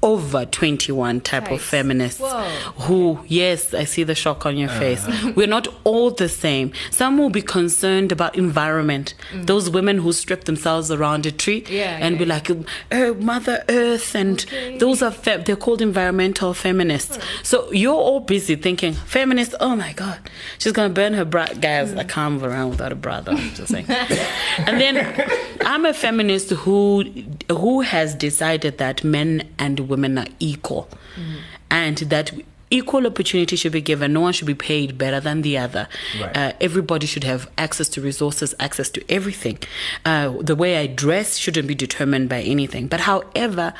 Over 0.00 0.44
21 0.46 1.22
type 1.22 1.50
of 1.50 1.60
feminists 1.60 2.20
Whoa. 2.20 2.44
who, 2.86 3.18
yes, 3.26 3.74
I 3.74 3.82
see 3.84 4.04
the 4.04 4.14
shock 4.14 4.46
on 4.46 4.56
your 4.56 4.68
face. 4.68 5.04
Uh-huh. 5.04 5.32
We're 5.34 5.48
not 5.48 5.66
all 5.82 6.12
the 6.12 6.28
same. 6.28 6.72
Some 6.92 7.18
will 7.18 7.30
be 7.30 7.42
concerned 7.42 8.12
about 8.12 8.36
environment. 8.36 9.14
Those 9.34 9.68
women 9.70 9.98
who 9.98 10.12
strip 10.12 10.44
themselves 10.44 10.92
around 10.92 11.26
a 11.26 11.32
tree 11.32 11.62
Mm. 11.62 11.70
Yeah, 11.70 11.98
and 12.00 12.14
yeah, 12.14 12.18
be 12.18 12.24
like, 12.26 12.50
oh, 12.92 13.14
Mother 13.14 13.64
Earth, 13.68 14.14
and 14.14 14.40
Okay. 14.46 14.78
those 14.78 15.02
are 15.02 15.10
fe- 15.10 15.42
they're 15.44 15.56
called 15.56 15.82
environmental 15.82 16.54
feminists. 16.54 17.18
So 17.42 17.72
you're 17.72 17.94
all 17.94 18.20
busy 18.20 18.54
thinking, 18.54 18.92
feminist. 18.92 19.54
Oh 19.58 19.74
my 19.74 19.92
God, 19.94 20.18
she's 20.58 20.72
gonna 20.72 20.94
burn 20.94 21.14
her 21.14 21.24
bra. 21.24 21.46
Guys, 21.60 21.92
I 21.94 22.04
can't 22.04 22.34
move 22.34 22.44
around 22.44 22.70
without 22.70 22.92
a 22.92 22.94
bra. 22.94 23.20
Though, 23.20 23.32
I'm 23.32 23.54
just 23.54 23.72
saying. 23.72 23.86
and 24.58 24.80
then 24.80 24.96
I'm 25.66 25.84
a 25.84 25.92
feminist 25.94 26.50
who 26.50 27.04
who 27.50 27.80
has 27.80 28.14
decided 28.14 28.78
that 28.78 29.02
men 29.02 29.48
and 29.58 29.87
women 29.88 30.18
are 30.18 30.28
equal, 30.38 30.88
and 31.70 31.96
that. 31.98 32.32
Equal 32.70 33.06
opportunity 33.06 33.56
should 33.56 33.72
be 33.72 33.80
given. 33.80 34.12
No 34.12 34.20
one 34.20 34.34
should 34.34 34.46
be 34.46 34.54
paid 34.54 34.98
better 34.98 35.20
than 35.20 35.40
the 35.40 35.56
other. 35.56 35.88
Right. 36.20 36.36
Uh, 36.36 36.52
everybody 36.60 37.06
should 37.06 37.24
have 37.24 37.48
access 37.56 37.88
to 37.88 38.02
resources, 38.02 38.54
access 38.60 38.90
to 38.90 39.00
everything. 39.10 39.58
Uh, 40.04 40.34
the 40.38 40.54
way 40.54 40.76
I 40.76 40.86
dress 40.86 41.38
shouldn't 41.38 41.66
be 41.66 41.74
determined 41.74 42.28
by 42.28 42.42
anything. 42.42 42.86
But 42.86 43.00
however, 43.00 43.72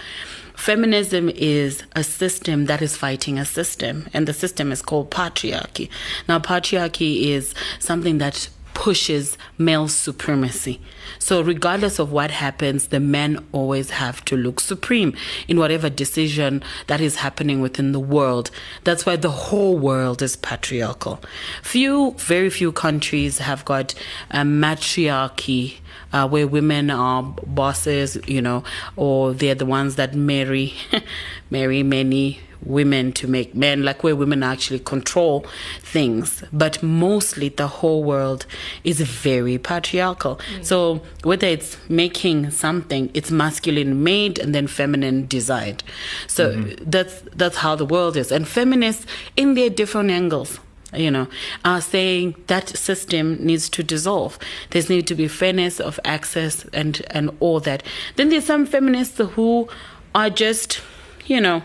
feminism 0.57 1.29
is 1.29 1.83
a 1.95 2.03
system 2.03 2.65
that 2.65 2.81
is 2.81 2.97
fighting 2.97 3.39
a 3.39 3.45
system, 3.45 4.09
and 4.15 4.27
the 4.27 4.33
system 4.33 4.73
is 4.73 4.81
called 4.81 5.11
patriarchy. 5.11 5.91
Now, 6.27 6.39
patriarchy 6.39 7.25
is 7.25 7.55
something 7.79 8.17
that 8.25 8.49
pushes 8.79 9.37
male 9.59 9.89
supremacy. 9.89 10.81
So, 11.19 11.41
regardless 11.41 11.99
of 11.99 12.13
what 12.13 12.31
happens, 12.31 12.89
the 12.89 13.01
men 13.01 13.45
always 13.51 13.91
have 13.91 14.25
to 14.27 14.37
look 14.37 14.61
supreme 14.61 15.17
in 15.49 15.59
whatever 15.59 15.91
decision 15.91 16.63
that 16.87 17.01
is 17.01 17.17
happening 17.17 17.61
within 17.61 17.91
the 17.91 17.99
world. 17.99 18.53
That's 18.85 19.05
why 19.05 19.17
the 19.17 19.33
whole 19.33 19.77
world 19.77 20.23
is 20.23 20.37
patriarchal. 20.37 21.21
Few, 21.61 22.13
very 22.19 22.51
few 22.51 22.71
countries 22.71 23.39
have 23.39 23.65
got 23.65 23.95
a 24.31 24.45
matriarchy. 24.45 25.79
Uh, 26.11 26.27
where 26.27 26.47
women 26.47 26.91
are 26.91 27.23
bosses, 27.23 28.17
you 28.27 28.41
know, 28.41 28.65
or 28.97 29.35
they're 29.35 29.55
the 29.55 29.67
ones 29.67 29.97
that 29.97 30.15
marry, 30.15 30.73
marry 31.51 31.83
many 31.83 32.41
women 32.65 33.13
to 33.13 33.29
make 33.29 33.55
men, 33.55 33.85
like 33.85 34.03
where 34.03 34.17
women 34.17 34.43
actually 34.43 34.81
control 34.81 35.47
things. 35.81 36.43
But 36.53 36.83
mostly 36.83 37.49
the 37.49 37.69
whole 37.69 38.05
world 38.05 38.47
is 38.85 39.01
very 39.01 39.59
patriarchal. 39.59 40.37
Mm. 40.37 40.65
So 40.65 41.03
whether 41.23 41.47
it's 41.47 41.77
making 41.89 42.51
something, 42.51 43.11
it's 43.15 43.31
masculine 43.31 44.03
made 44.03 44.39
and 44.39 44.55
then 44.55 44.67
feminine 44.67 45.27
designed. 45.27 45.83
So 46.27 46.55
mm-hmm. 46.55 46.91
that's 46.91 47.23
that's 47.35 47.59
how 47.59 47.75
the 47.77 47.85
world 47.85 48.17
is. 48.17 48.33
And 48.33 48.47
feminists 48.47 49.07
in 49.37 49.55
their 49.55 49.71
different 49.71 50.11
angles 50.11 50.61
you 50.95 51.11
know, 51.11 51.29
are 51.65 51.81
saying 51.81 52.35
that 52.47 52.69
system 52.69 53.37
needs 53.45 53.69
to 53.69 53.83
dissolve. 53.83 54.39
There's 54.71 54.89
need 54.89 55.07
to 55.09 55.15
be 55.15 55.29
fairness 55.29 55.81
of 55.81 56.01
access 56.05 56.65
and 56.73 57.03
and 57.11 57.31
all 57.41 57.61
that. 57.61 57.83
Then 58.17 58.31
there's 58.31 58.47
some 58.47 58.65
feminists 58.65 59.19
who 59.19 59.69
are 60.15 60.31
just, 60.31 60.81
you 61.27 61.41
know, 61.41 61.63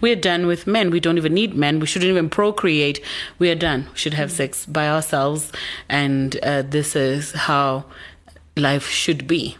we're 0.00 0.16
done 0.16 0.46
with 0.46 0.66
men. 0.66 0.90
We 0.90 1.00
don't 1.00 1.16
even 1.18 1.34
need 1.34 1.54
men. 1.54 1.80
We 1.80 1.86
shouldn't 1.86 2.10
even 2.10 2.28
procreate. 2.30 3.00
We 3.38 3.50
are 3.50 3.54
done. 3.54 3.86
We 3.92 3.98
should 3.98 4.14
have 4.14 4.30
sex 4.32 4.66
by 4.66 4.88
ourselves, 4.88 5.52
and 5.88 6.36
uh, 6.42 6.62
this 6.62 6.94
is 6.96 7.32
how 7.32 7.84
life 8.56 8.88
should 8.88 9.26
be. 9.26 9.56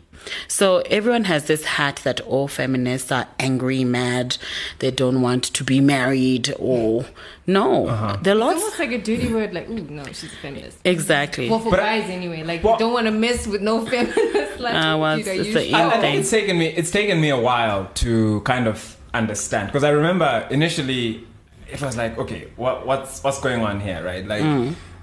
So 0.49 0.79
everyone 0.89 1.25
has 1.25 1.45
this 1.49 1.65
hat 1.67 2.01
that 2.05 2.19
all 2.23 2.49
feminists 2.49 3.13
are 3.13 3.29
angry, 3.39 3.85
mad, 3.85 4.39
they 4.79 4.91
don't 4.91 5.21
want 5.21 5.45
to 5.45 5.63
be 5.63 5.81
married, 5.83 6.51
or 6.59 7.05
no, 7.47 7.85
there 8.23 8.35
are 8.41 8.53
It's 8.53 8.63
almost 8.63 8.79
like 8.79 8.93
a 8.93 8.99
dirty 9.03 9.31
word, 9.31 9.53
like, 9.53 9.69
ooh, 9.69 9.83
no, 9.83 10.03
she's 10.07 10.25
a 10.33 10.37
feminist. 10.37 10.79
Exactly. 10.83 11.51
Well, 11.51 11.59
for 11.61 11.73
But- 11.73 11.81
guys 11.81 12.09
anyway, 12.09 12.43
like, 12.43 12.65
Well- 12.65 12.79
don't 12.79 12.95
want 12.95 13.07
to 13.07 13.11
mess 13.13 13.47
with 13.47 13.61
no 13.61 13.85
feminists. 13.91 14.59
Like, 14.61 14.75
Ah, 14.75 14.97
well, 14.97 15.19
you 15.19 15.25
know, 15.27 15.33
it's 15.33 15.53
the 15.53 15.65
should- 15.67 15.75
I, 15.75 15.89
I 15.89 15.91
thing. 15.91 16.01
think 16.01 16.21
it's 16.21 16.31
taken 16.31 16.59
me 16.59 16.67
it's 16.69 16.91
taken 16.91 17.21
me 17.21 17.29
a 17.29 17.39
while 17.39 17.91
to 17.97 18.41
kind 18.47 18.67
of 18.67 18.97
understand 19.15 19.69
because 19.69 19.85
I 19.85 19.91
remember 19.91 20.47
initially 20.51 21.27
it 21.71 21.81
was 21.81 21.97
like, 21.97 22.19
okay, 22.19 22.49
what, 22.57 22.87
what's 22.87 23.23
what's 23.25 23.41
going 23.41 23.63
on 23.63 23.81
here, 23.81 24.05
right? 24.05 24.27
Like, 24.27 24.43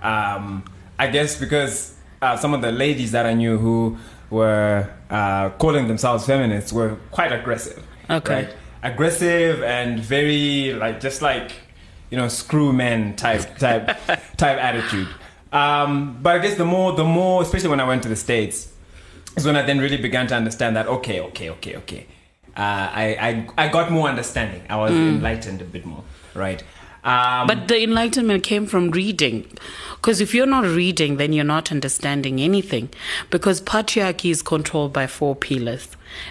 um, 0.04 0.64
I 1.00 1.08
guess 1.08 1.40
because 1.40 1.96
uh, 2.22 2.38
some 2.38 2.54
of 2.54 2.62
the 2.62 2.72
ladies 2.72 3.12
that 3.14 3.26
I 3.26 3.34
knew 3.34 3.58
who 3.58 3.98
were 4.30 4.90
uh, 5.10 5.50
calling 5.52 5.88
themselves 5.88 6.26
feminists 6.26 6.72
were 6.72 6.98
quite 7.12 7.32
aggressive. 7.32 7.84
Okay. 8.10 8.46
Right? 8.46 8.56
Aggressive 8.84 9.64
and 9.64 10.00
very 10.00 10.74
like 10.74 11.00
just 11.00 11.22
like 11.22 11.52
you 12.10 12.18
know 12.18 12.28
screw 12.28 12.74
men 12.74 13.16
type 13.16 13.58
type 13.60 13.88
type 14.38 14.58
attitude. 14.58 15.08
Um, 15.52 16.20
but 16.22 16.36
I 16.36 16.40
guess 16.40 16.56
the 16.56 16.66
more 16.66 16.94
the 16.94 17.04
more, 17.04 17.42
especially 17.42 17.70
when 17.70 17.80
I 17.80 17.88
went 17.88 18.04
to 18.04 18.10
the 18.10 18.16
states, 18.16 18.72
is 19.36 19.46
when 19.46 19.56
I 19.56 19.64
then 19.64 19.80
really 19.80 19.98
began 19.98 20.28
to 20.28 20.36
understand 20.36 20.76
that 20.76 20.88
okay, 20.88 21.20
okay, 21.22 21.50
okay, 21.50 21.76
okay. 21.78 22.08
Uh, 22.56 22.60
I, 22.60 23.46
I 23.58 23.66
I 23.66 23.68
got 23.70 23.92
more 23.92 24.10
understanding. 24.10 24.64
I 24.70 24.76
was 24.76 24.92
enlightened 24.92 25.62
a 25.62 25.66
bit 25.66 25.86
more, 25.86 26.04
right? 26.36 26.62
Um, 27.04 27.48
But 27.48 27.68
the 27.68 27.82
enlightenment 27.82 28.44
came 28.44 28.66
from 28.68 28.92
reading. 28.92 29.48
Because 29.96 30.22
if 30.22 30.34
you're 30.36 30.46
not 30.46 30.66
reading, 30.66 31.18
then 31.18 31.34
you're 31.34 31.44
not 31.58 31.72
understanding 31.72 32.40
anything. 32.40 32.90
Because 33.30 33.62
patriarchy 33.62 34.30
is 34.32 34.42
controlled 34.44 34.94
by 34.94 35.08
four 35.08 35.36
pillars. 35.36 35.88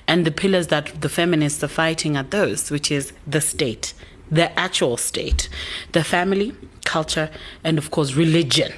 And 0.07 0.25
the 0.25 0.31
pillars 0.31 0.67
that 0.69 1.01
the 1.01 1.09
feminists 1.09 1.65
are 1.65 1.69
fighting 1.69 2.17
are 2.17 2.23
those, 2.23 2.71
which 2.71 2.91
is 2.93 3.13
the 3.27 3.41
state, 3.41 3.95
the 4.31 4.57
actual 4.59 4.97
state, 4.97 5.49
the 5.93 6.05
family, 6.05 6.55
culture, 6.85 7.31
and 7.65 7.79
of 7.79 7.91
course, 7.91 8.15
religion. 8.15 8.73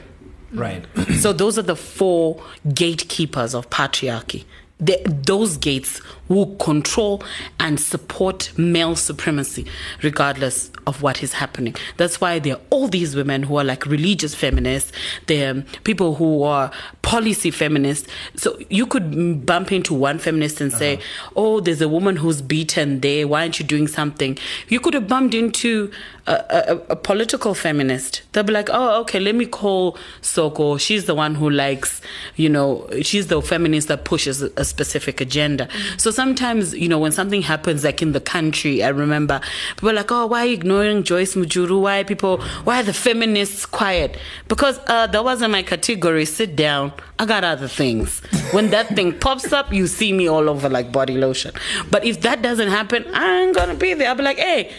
right. 0.54 0.84
so 1.18 1.32
those 1.32 1.58
are 1.58 1.62
the 1.66 1.76
four 1.76 2.42
gatekeepers 2.72 3.54
of 3.54 3.68
patriarchy. 3.68 4.44
The, 4.78 5.00
those 5.06 5.56
gates 5.58 6.00
will 6.32 6.54
control 6.56 7.22
and 7.60 7.78
support 7.78 8.52
male 8.58 8.96
supremacy 8.96 9.66
regardless 10.02 10.70
of 10.86 11.02
what 11.02 11.22
is 11.22 11.34
happening. 11.34 11.74
That's 11.96 12.20
why 12.20 12.38
there 12.38 12.54
are 12.54 12.60
all 12.70 12.88
these 12.88 13.14
women 13.14 13.44
who 13.44 13.56
are 13.56 13.64
like 13.64 13.86
religious 13.86 14.34
feminists. 14.34 14.92
There 15.26 15.54
are 15.54 15.62
people 15.84 16.16
who 16.16 16.42
are 16.42 16.70
policy 17.02 17.50
feminists. 17.50 18.08
So 18.36 18.58
you 18.68 18.86
could 18.86 19.46
bump 19.46 19.72
into 19.72 19.94
one 19.94 20.18
feminist 20.18 20.60
and 20.60 20.72
say, 20.72 20.94
uh-huh. 20.94 21.32
"Oh, 21.36 21.60
there's 21.60 21.80
a 21.80 21.88
woman 21.88 22.16
who's 22.16 22.42
beaten 22.42 23.00
there. 23.00 23.28
Why 23.28 23.42
aren't 23.42 23.58
you 23.58 23.64
doing 23.64 23.86
something?" 23.86 24.38
You 24.68 24.80
could 24.80 24.94
have 24.94 25.06
bumped 25.06 25.34
into 25.34 25.90
a, 26.26 26.32
a, 26.32 26.76
a 26.90 26.96
political 26.96 27.54
feminist. 27.54 28.22
They'll 28.32 28.44
be 28.44 28.52
like, 28.52 28.70
"Oh, 28.72 29.00
okay, 29.02 29.20
let 29.20 29.34
me 29.34 29.46
call 29.46 29.98
Soko. 30.20 30.76
She's 30.78 31.04
the 31.06 31.14
one 31.14 31.34
who 31.34 31.50
likes, 31.50 32.00
you 32.36 32.48
know, 32.48 32.88
she's 33.02 33.26
the 33.28 33.40
feminist 33.42 33.88
that 33.88 34.04
pushes 34.04 34.42
a, 34.42 34.50
a 34.56 34.64
specific 34.64 35.20
agenda." 35.20 35.66
Mm-hmm. 35.66 35.98
So 35.98 36.10
sometimes, 36.26 36.72
you 36.74 36.88
know, 36.88 37.00
when 37.00 37.10
something 37.10 37.42
happens, 37.42 37.82
like 37.82 38.00
in 38.00 38.12
the 38.12 38.20
country, 38.20 38.82
I 38.84 38.88
remember 38.90 39.40
people 39.76 39.90
are 39.90 39.98
like, 40.00 40.12
"Oh, 40.12 40.26
why 40.26 40.40
are 40.42 40.46
you 40.46 40.54
ignoring 40.54 41.02
Joyce 41.02 41.34
Mujuru? 41.34 41.80
Why 41.86 42.00
are 42.00 42.04
people? 42.04 42.34
Why 42.66 42.80
are 42.80 42.82
the 42.84 42.92
feminists 42.92 43.66
quiet?" 43.66 44.16
Because 44.46 44.78
uh, 44.86 45.08
that 45.08 45.24
wasn't 45.24 45.50
my 45.50 45.62
category. 45.64 46.24
Sit 46.24 46.54
down. 46.54 46.92
I 47.18 47.26
got 47.26 47.42
other 47.44 47.66
things. 47.68 48.20
When 48.52 48.70
that 48.70 48.86
thing 48.96 49.18
pops 49.18 49.52
up, 49.52 49.72
you 49.72 49.86
see 49.88 50.12
me 50.12 50.28
all 50.28 50.48
over 50.48 50.68
like 50.68 50.92
body 50.92 51.14
lotion. 51.26 51.52
But 51.90 52.04
if 52.04 52.20
that 52.22 52.40
doesn't 52.42 52.68
happen, 52.68 53.04
I 53.14 53.40
ain't 53.42 53.56
gonna 53.56 53.74
be 53.74 53.94
there. 53.94 54.08
I'll 54.08 54.14
be 54.14 54.22
like, 54.22 54.38
hey, 54.38 54.70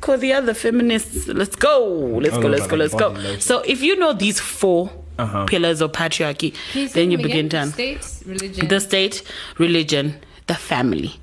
call 0.00 0.16
the 0.16 0.32
other 0.32 0.54
feminists. 0.54 1.28
Let's 1.28 1.56
go. 1.56 1.84
Let's 2.24 2.38
go. 2.38 2.48
Let's 2.48 2.66
go. 2.66 2.76
Let's 2.76 2.94
go. 2.94 3.08
lotion. 3.08 3.40
So 3.40 3.60
if 3.60 3.82
you 3.82 3.96
know 3.96 4.12
these 4.14 4.40
4 4.40 4.90
Uh-huh. 5.18 5.46
pillars 5.46 5.80
of 5.84 5.90
patriarchy, 5.90 6.50
Can 6.72 6.88
then 6.94 7.10
you 7.10 7.18
begin 7.18 7.46
again? 7.46 7.66
to 7.68 7.72
State, 7.72 8.06
religion. 8.24 8.68
the 8.68 8.78
state, 8.80 9.16
religion, 9.58 10.14
the 10.48 10.54
family. 10.54 11.20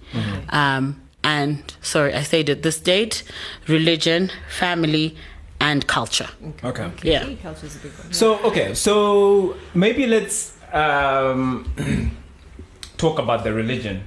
Um, 0.50 1.02
and 1.24 1.74
sorry, 1.82 2.14
I 2.14 2.24
said 2.24 2.48
it 2.50 2.64
the 2.64 2.72
state, 2.72 3.24
religion, 3.68 4.32
family, 4.48 5.18
and 5.60 5.86
culture. 5.88 6.30
Okay. 6.64 6.90
Yeah. 7.04 7.26
Culture 7.42 7.66
is 7.66 7.76
a 7.76 7.80
big 7.80 7.92
one. 7.94 8.14
So 8.14 8.40
okay, 8.44 8.74
so 8.74 9.56
maybe 9.74 10.08
let's 10.08 10.56
um, 10.72 11.70
talk 12.98 13.20
about 13.20 13.44
the 13.44 13.54
religion 13.54 14.04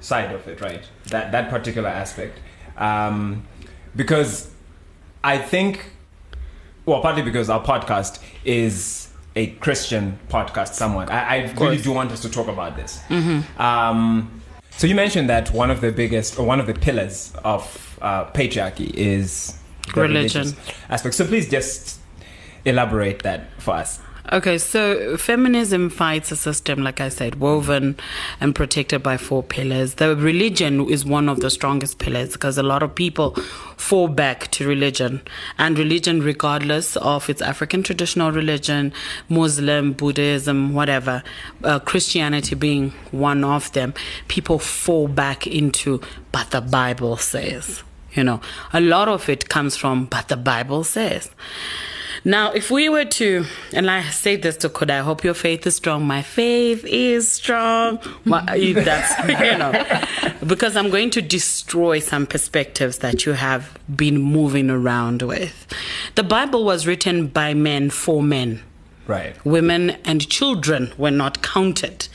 side 0.00 0.34
of 0.34 0.48
it, 0.48 0.60
right? 0.60 0.82
That 1.06 1.30
that 1.32 1.50
particular 1.50 1.88
aspect, 1.90 2.38
um, 2.78 3.44
because 3.94 4.50
I 5.22 5.38
think, 5.38 5.90
well, 6.86 7.02
partly 7.02 7.22
because 7.22 7.50
our 7.50 7.62
podcast 7.62 8.20
is 8.44 9.11
a 9.34 9.46
Christian 9.60 10.18
podcast, 10.28 10.74
somewhat. 10.74 11.10
I, 11.10 11.36
I 11.46 11.52
really 11.52 11.78
do 11.78 11.92
want 11.92 12.12
us 12.12 12.20
to 12.22 12.30
talk 12.30 12.48
about 12.48 12.76
this. 12.76 13.00
Um, 13.58 14.42
so 14.70 14.86
you 14.86 14.94
mentioned 14.94 15.28
that 15.30 15.50
one 15.52 15.70
of 15.70 15.80
the 15.80 15.92
biggest, 15.92 16.38
or 16.38 16.46
one 16.46 16.60
of 16.60 16.66
the 16.66 16.74
pillars 16.74 17.32
of 17.44 17.98
uh, 18.02 18.24
patriarchy 18.32 18.90
is 18.94 19.56
Religion. 19.94 20.54
aspect. 20.88 21.14
So 21.14 21.26
please 21.26 21.48
just 21.50 22.00
elaborate 22.64 23.22
that 23.22 23.48
for 23.58 23.74
us. 23.74 24.00
Okay, 24.30 24.56
so 24.56 25.16
feminism 25.16 25.90
fights 25.90 26.30
a 26.30 26.36
system, 26.36 26.84
like 26.84 27.00
I 27.00 27.08
said, 27.08 27.40
woven 27.40 27.96
and 28.40 28.54
protected 28.54 29.02
by 29.02 29.16
four 29.16 29.42
pillars. 29.42 29.94
The 29.94 30.14
religion 30.14 30.88
is 30.88 31.04
one 31.04 31.28
of 31.28 31.40
the 31.40 31.50
strongest 31.50 31.98
pillars 31.98 32.34
because 32.34 32.56
a 32.56 32.62
lot 32.62 32.84
of 32.84 32.94
people 32.94 33.34
fall 33.76 34.06
back 34.06 34.48
to 34.52 34.68
religion. 34.68 35.22
And 35.58 35.76
religion, 35.76 36.22
regardless 36.22 36.96
of 36.98 37.28
its 37.28 37.42
African 37.42 37.82
traditional 37.82 38.30
religion, 38.30 38.92
Muslim, 39.28 39.92
Buddhism, 39.92 40.72
whatever, 40.72 41.24
uh, 41.64 41.80
Christianity 41.80 42.54
being 42.54 42.90
one 43.10 43.42
of 43.42 43.72
them, 43.72 43.92
people 44.28 44.60
fall 44.60 45.08
back 45.08 45.48
into, 45.48 46.00
but 46.30 46.52
the 46.52 46.60
Bible 46.60 47.16
says. 47.16 47.82
You 48.12 48.22
know, 48.22 48.40
a 48.72 48.80
lot 48.80 49.08
of 49.08 49.28
it 49.28 49.48
comes 49.48 49.76
from, 49.76 50.04
but 50.04 50.28
the 50.28 50.36
Bible 50.36 50.84
says. 50.84 51.30
Now, 52.24 52.52
if 52.52 52.70
we 52.70 52.88
were 52.88 53.04
to, 53.04 53.44
and 53.72 53.90
I 53.90 54.02
say 54.10 54.36
this 54.36 54.56
to 54.58 54.68
Koda, 54.68 54.94
I 54.94 54.98
hope 54.98 55.24
your 55.24 55.34
faith 55.34 55.66
is 55.66 55.76
strong. 55.76 56.06
My 56.06 56.22
faith 56.22 56.84
is 56.84 57.30
strong. 57.30 57.98
Well, 58.24 58.44
that's, 58.46 59.28
you 59.42 59.58
know, 59.58 60.38
because 60.46 60.76
I'm 60.76 60.90
going 60.90 61.10
to 61.10 61.22
destroy 61.22 61.98
some 61.98 62.26
perspectives 62.26 62.98
that 62.98 63.26
you 63.26 63.32
have 63.32 63.76
been 63.94 64.18
moving 64.18 64.70
around 64.70 65.22
with. 65.22 65.66
The 66.14 66.22
Bible 66.22 66.64
was 66.64 66.86
written 66.86 67.26
by 67.26 67.54
men 67.54 67.90
for 67.90 68.22
men. 68.22 68.62
Right. 69.08 69.34
Women 69.44 69.90
and 70.04 70.28
children 70.28 70.92
were 70.96 71.10
not 71.10 71.42
counted. 71.42 72.06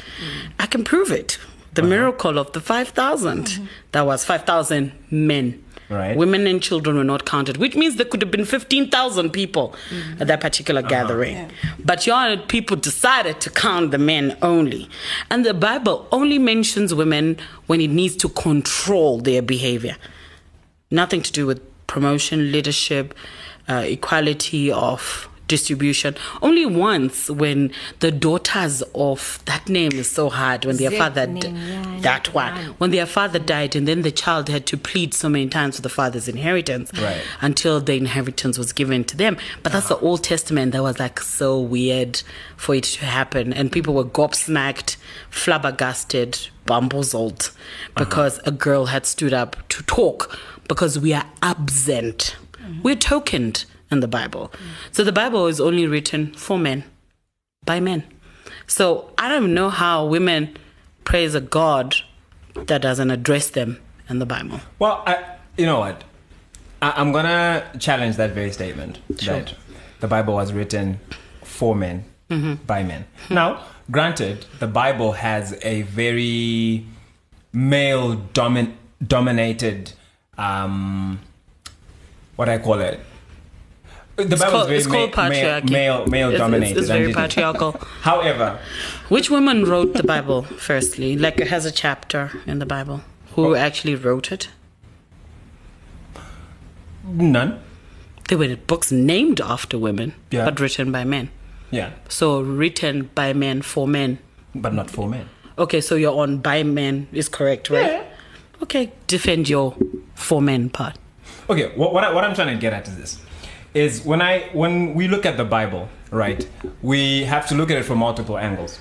I 0.57 0.67
can 0.67 0.85
prove 0.85 1.11
it. 1.11 1.37
The 1.73 1.81
uh-huh. 1.81 1.89
miracle 1.89 2.39
of 2.39 2.53
the 2.53 2.61
5,000. 2.61 3.43
Mm-hmm. 3.43 3.65
That 3.91 4.05
was 4.05 4.23
5,000 4.23 4.93
men. 5.11 5.63
Right. 5.89 6.17
Women 6.17 6.47
and 6.47 6.61
children 6.61 6.97
were 6.97 7.03
not 7.05 7.25
counted, 7.25 7.57
which 7.57 7.75
means 7.75 7.95
there 7.95 8.05
could 8.05 8.21
have 8.21 8.31
been 8.31 8.43
15,000 8.43 9.29
people 9.31 9.73
at 10.19 10.27
that 10.27 10.41
particular 10.41 10.81
gathering. 10.81 11.49
But 11.83 12.05
your 12.05 12.35
people 12.37 12.75
decided 12.75 13.39
to 13.41 13.49
count 13.49 13.91
the 13.91 13.97
men 13.97 14.37
only. 14.41 14.89
And 15.29 15.45
the 15.45 15.53
Bible 15.53 16.05
only 16.11 16.39
mentions 16.39 16.93
women 16.93 17.37
when 17.67 17.79
it 17.79 17.89
needs 17.89 18.17
to 18.17 18.29
control 18.29 19.19
their 19.19 19.41
behavior. 19.41 19.95
Nothing 20.91 21.21
to 21.21 21.31
do 21.31 21.45
with 21.45 21.61
promotion, 21.87 22.51
leadership, 22.51 23.13
uh, 23.69 23.83
equality 23.85 24.71
of 24.71 25.29
distribution. 25.47 26.15
Only 26.41 26.65
once 26.65 27.29
when 27.29 27.71
the 27.99 28.11
daughters 28.11 28.83
of 28.93 29.39
that 29.45 29.67
name 29.69 29.93
is 29.93 30.09
so 30.09 30.29
hard 30.29 30.65
when 30.65 30.77
their 30.77 30.91
father 30.91 31.27
d- 31.27 31.47
yeah, 31.47 31.99
that 32.01 32.27
yeah, 32.27 32.33
one 32.33 32.55
when 32.77 32.91
their 32.91 33.05
father 33.05 33.39
died 33.39 33.75
and 33.75 33.87
then 33.87 34.01
the 34.01 34.11
child 34.11 34.49
had 34.49 34.65
to 34.67 34.77
plead 34.77 35.13
so 35.13 35.29
many 35.29 35.47
times 35.47 35.77
for 35.77 35.81
the 35.81 35.89
father's 35.89 36.27
inheritance 36.27 36.91
Right. 36.93 37.21
until 37.41 37.79
the 37.79 37.95
inheritance 37.95 38.57
was 38.57 38.73
given 38.73 39.03
to 39.05 39.17
them. 39.17 39.37
But 39.63 39.71
that's 39.71 39.87
the 39.87 39.97
old 39.99 40.23
testament. 40.23 40.71
That 40.73 40.83
was 40.83 40.99
like 40.99 41.19
so 41.19 41.59
weird 41.59 42.21
for 42.55 42.75
it 42.75 42.83
to 42.85 43.05
happen. 43.05 43.53
And 43.53 43.71
people 43.71 43.93
were 43.93 44.05
gobsmacked 44.05 44.97
flabbergasted 45.29 46.47
bamboozled 46.65 47.51
because 47.95 48.39
uh-huh. 48.39 48.49
a 48.49 48.51
girl 48.51 48.85
had 48.87 49.05
stood 49.05 49.33
up 49.33 49.55
to 49.69 49.83
talk 49.83 50.37
because 50.67 50.99
we 50.99 51.13
are 51.13 51.25
absent. 51.41 52.35
Mm-hmm. 52.53 52.81
We're 52.81 52.95
tokened 52.95 53.65
in 53.91 53.99
the 54.01 54.07
bible 54.07 54.51
so 54.91 55.03
the 55.03 55.11
bible 55.11 55.47
is 55.47 55.59
only 55.59 55.85
written 55.87 56.33
for 56.33 56.57
men 56.57 56.83
by 57.65 57.79
men 57.79 58.03
so 58.67 59.11
i 59.17 59.27
don't 59.29 59.53
know 59.53 59.69
how 59.69 60.05
women 60.05 60.55
praise 61.03 61.33
a 61.35 61.41
god 61.41 61.95
that 62.65 62.81
doesn't 62.81 63.11
address 63.11 63.49
them 63.51 63.79
in 64.09 64.19
the 64.19 64.25
bible 64.25 64.59
Well, 64.79 65.03
I, 65.05 65.23
you 65.57 65.65
know 65.65 65.79
what? 65.79 66.03
I, 66.81 66.93
I'm 66.97 67.11
gonna 67.11 67.65
challenge 67.79 68.15
that 68.17 68.31
very 68.31 68.51
statement 68.51 68.99
that 69.25 69.53
the 69.99 70.07
Bible 70.07 70.35
was 70.35 70.53
written 70.53 70.99
for 71.43 71.75
men 71.75 72.05
by 72.67 72.83
men. 72.83 73.05
Now, 73.29 73.63
granted, 73.89 74.45
the 74.59 74.67
Bible 74.67 75.13
has 75.13 75.57
a 75.63 75.81
very 75.83 76.85
male 77.51 78.17
domin- 78.33 78.73
dominated, 79.05 79.93
um, 80.37 81.19
what 82.35 82.47
I 82.49 82.57
call 82.59 82.79
it. 82.79 82.99
The 84.17 84.35
Bible 84.35 84.51
called- 84.51 84.71
is 84.71 84.87
very 84.87 85.07
called 85.09 85.15
ma- 85.15 85.29
male, 85.29 85.61
patriarchy. 85.61 85.69
male, 85.71 86.05
male 86.07 86.29
It's- 86.29 86.33
it's- 86.33 86.39
dominated. 86.39 86.77
it's 86.77 86.87
very 86.87 86.99
and 86.99 87.07
it 87.07 87.11
is. 87.11 87.15
patriarchal. 87.15 87.71
However, 88.01 88.59
Which 89.09 89.29
woman 89.29 89.63
wrote 89.63 89.93
the 89.93 90.03
Bible, 90.03 90.41
firstly? 90.57 91.15
Like, 91.15 91.39
it 91.39 91.47
has 91.49 91.65
a 91.65 91.71
chapter 91.71 92.31
in 92.47 92.57
the 92.59 92.65
Bible. 92.65 93.01
Who 93.35 93.53
oh. 93.53 93.55
actually 93.55 93.95
wrote 93.95 94.31
it? 94.31 94.49
none. 97.09 97.59
there 98.27 98.37
were 98.37 98.55
books 98.57 98.91
named 98.91 99.39
after 99.39 99.77
women, 99.77 100.13
Yeah. 100.31 100.43
but 100.45 100.59
written 100.59 100.91
by 100.91 101.05
men. 101.05 101.29
Yeah, 101.71 101.91
So 102.09 102.41
written 102.41 103.09
by 103.15 103.31
men 103.33 103.61
for 103.61 103.87
men. 103.87 104.19
but 104.53 104.73
not 104.73 104.89
for 104.89 105.07
men. 105.07 105.29
Okay, 105.57 105.79
so 105.79 105.95
you're 105.95 106.17
on 106.19 106.39
by 106.39 106.63
men 106.63 107.07
is 107.13 107.29
correct, 107.29 107.69
right? 107.69 107.91
Yeah. 107.91 108.03
Okay, 108.63 108.91
defend 109.07 109.47
your 109.47 109.75
for 110.15 110.41
men 110.41 110.69
part. 110.69 110.97
Okay, 111.49 111.71
what 111.75 111.93
what, 111.93 112.03
I, 112.03 112.11
what 112.13 112.23
I'm 112.25 112.35
trying 112.35 112.53
to 112.53 112.59
get 112.59 112.73
at 112.73 112.87
is 112.87 112.97
this: 112.97 113.19
is 113.77 114.03
when 114.03 114.21
I 114.21 114.49
when 114.53 114.95
we 114.95 115.07
look 115.07 115.25
at 115.25 115.37
the 115.37 115.45
Bible, 115.45 115.87
right? 116.11 116.47
We 116.81 117.25
have 117.25 117.47
to 117.49 117.55
look 117.55 117.69
at 117.69 117.77
it 117.77 117.83
from 117.83 117.99
multiple 117.99 118.37
angles. 118.37 118.79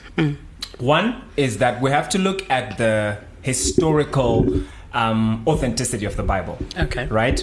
One 0.78 1.22
is 1.36 1.58
that 1.58 1.82
we 1.82 1.90
have 1.90 2.08
to 2.10 2.18
look 2.18 2.48
at 2.50 2.78
the 2.78 3.18
historical 3.42 4.62
um, 4.92 5.44
authenticity 5.46 6.06
of 6.06 6.16
the 6.16 6.22
Bible. 6.22 6.58
Okay. 6.78 7.06
Right, 7.06 7.40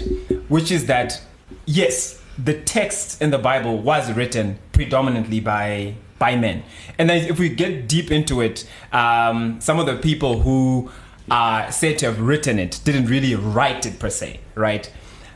which 0.50 0.72
is 0.72 0.88
that 0.88 1.22
yes, 1.66 2.22
the 2.44 2.56
text 2.62 3.22
in 3.22 3.30
the 3.30 3.38
Bible 3.38 3.78
was 3.78 4.12
written 4.12 4.58
predominantly 4.72 5.40
by 5.40 5.96
by 6.18 6.36
men, 6.36 6.64
and 6.98 7.10
then 7.10 7.30
if 7.30 7.38
we 7.38 7.50
get 7.50 7.88
deep 7.88 8.10
into 8.12 8.42
it, 8.42 8.68
um, 8.92 9.62
some 9.62 9.80
of 9.80 9.86
the 9.86 9.98
people 9.98 10.40
who 10.42 10.90
are 11.30 11.72
said 11.72 11.98
to 12.00 12.06
have 12.08 12.20
written 12.20 12.60
it 12.60 12.82
didn't 12.84 13.06
really 13.06 13.36
write 13.36 13.86
it 13.86 14.00
per 14.00 14.10
se, 14.10 14.40
right? 14.56 14.92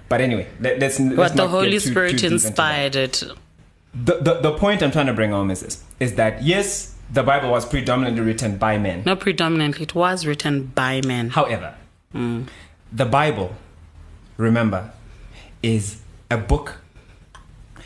But 0.10 0.22
anyway, 0.22 0.48
let, 0.60 0.80
let's. 0.80 1.00
let's 1.00 1.16
But 1.16 1.36
the 1.36 1.48
Holy 1.48 1.72
too- 1.72 1.80
Spirit 1.80 2.12
too 2.12 2.18
deep 2.18 2.32
into 2.32 2.40
that. 2.40 2.48
inspired 2.50 2.96
it. 2.96 3.24
The, 3.94 4.16
the 4.16 4.34
the 4.42 4.52
point 4.58 4.84
I'm 4.84 4.92
trying 4.92 5.08
to 5.08 5.14
bring 5.14 5.32
home 5.32 5.50
is 5.52 5.62
this: 5.62 5.84
is 6.00 6.16
that 6.16 6.44
yes, 6.44 6.96
the 7.12 7.24
Bible 7.24 7.50
was 7.50 7.66
predominantly 7.66 8.22
written 8.22 8.58
by 8.58 8.78
men. 8.78 9.04
Not 9.06 9.20
predominantly, 9.20 9.84
it 9.84 9.96
was 9.96 10.26
written 10.26 10.68
by 10.68 11.02
men. 11.06 11.30
However, 11.30 11.76
hmm. 12.12 12.44
the 12.92 13.06
Bible, 13.06 13.56
remember, 14.38 14.92
is 15.64 16.02
a 16.30 16.38
book 16.38 16.82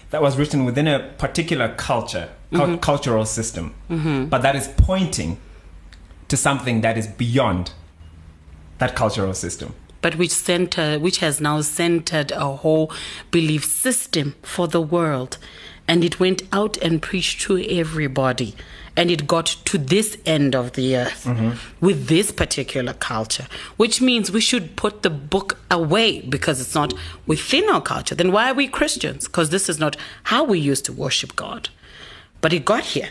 that 0.10 0.22
was 0.22 0.38
written 0.38 0.66
within 0.66 0.88
a 0.88 1.00
particular 1.18 1.74
culture, 1.75 2.30
cul- 2.54 2.68
mm-hmm. 2.68 2.78
cultural 2.78 3.25
system, 3.25 3.74
mm-hmm. 3.90 4.25
but 4.25 4.42
that 4.42 4.56
is 4.56 4.68
pointing 4.78 5.40
to 6.28 6.38
something 6.38 6.82
that 6.82 6.98
is 6.98 7.08
beyond 7.08 7.72
that 8.80 8.96
cultural 8.96 9.34
system. 9.34 9.74
But 10.01 10.15
which 10.17 10.31
center 10.31 11.00
which 11.00 11.20
has 11.20 11.39
now 11.39 11.62
centered 11.62 12.31
a 12.31 12.55
whole 12.58 12.91
belief 13.31 13.63
system 13.65 14.36
for 14.41 14.67
the 14.67 14.81
world. 14.81 15.38
And 15.88 16.03
it 16.03 16.20
went 16.20 16.43
out 16.53 16.77
and 16.77 17.01
preached 17.01 17.41
to 17.41 17.62
everybody. 17.67 18.55
And 18.96 19.10
it 19.10 19.25
got 19.25 19.46
to 19.65 19.77
this 19.77 20.17
end 20.25 20.53
of 20.53 20.74
the 20.74 20.98
earth 20.98 21.24
mm-hmm. 21.25 21.58
with 21.86 22.08
this 22.08 22.31
particular 22.31 22.93
culture 22.93 23.48
which 23.77 24.01
means 24.01 24.31
we 24.31 24.41
should 24.41 24.75
put 24.75 25.01
the 25.01 25.10
book 25.10 25.58
away 25.72 26.22
because 26.22 26.60
it's 26.60 26.75
not 26.75 26.93
within 27.25 27.70
our 27.70 27.81
culture. 27.81 28.15
Then 28.15 28.34
why 28.34 28.51
are 28.51 28.53
we 28.53 28.67
christians? 28.67 29.27
Because 29.27 29.50
this 29.50 29.70
is 29.70 29.79
not 29.79 29.96
how 30.24 30.43
we 30.43 30.60
used 30.60 30.84
to 30.86 30.93
worship 30.93 31.38
god. 31.38 31.70
But 32.41 32.51
it 32.51 32.65
got 32.65 32.84
here 32.84 33.10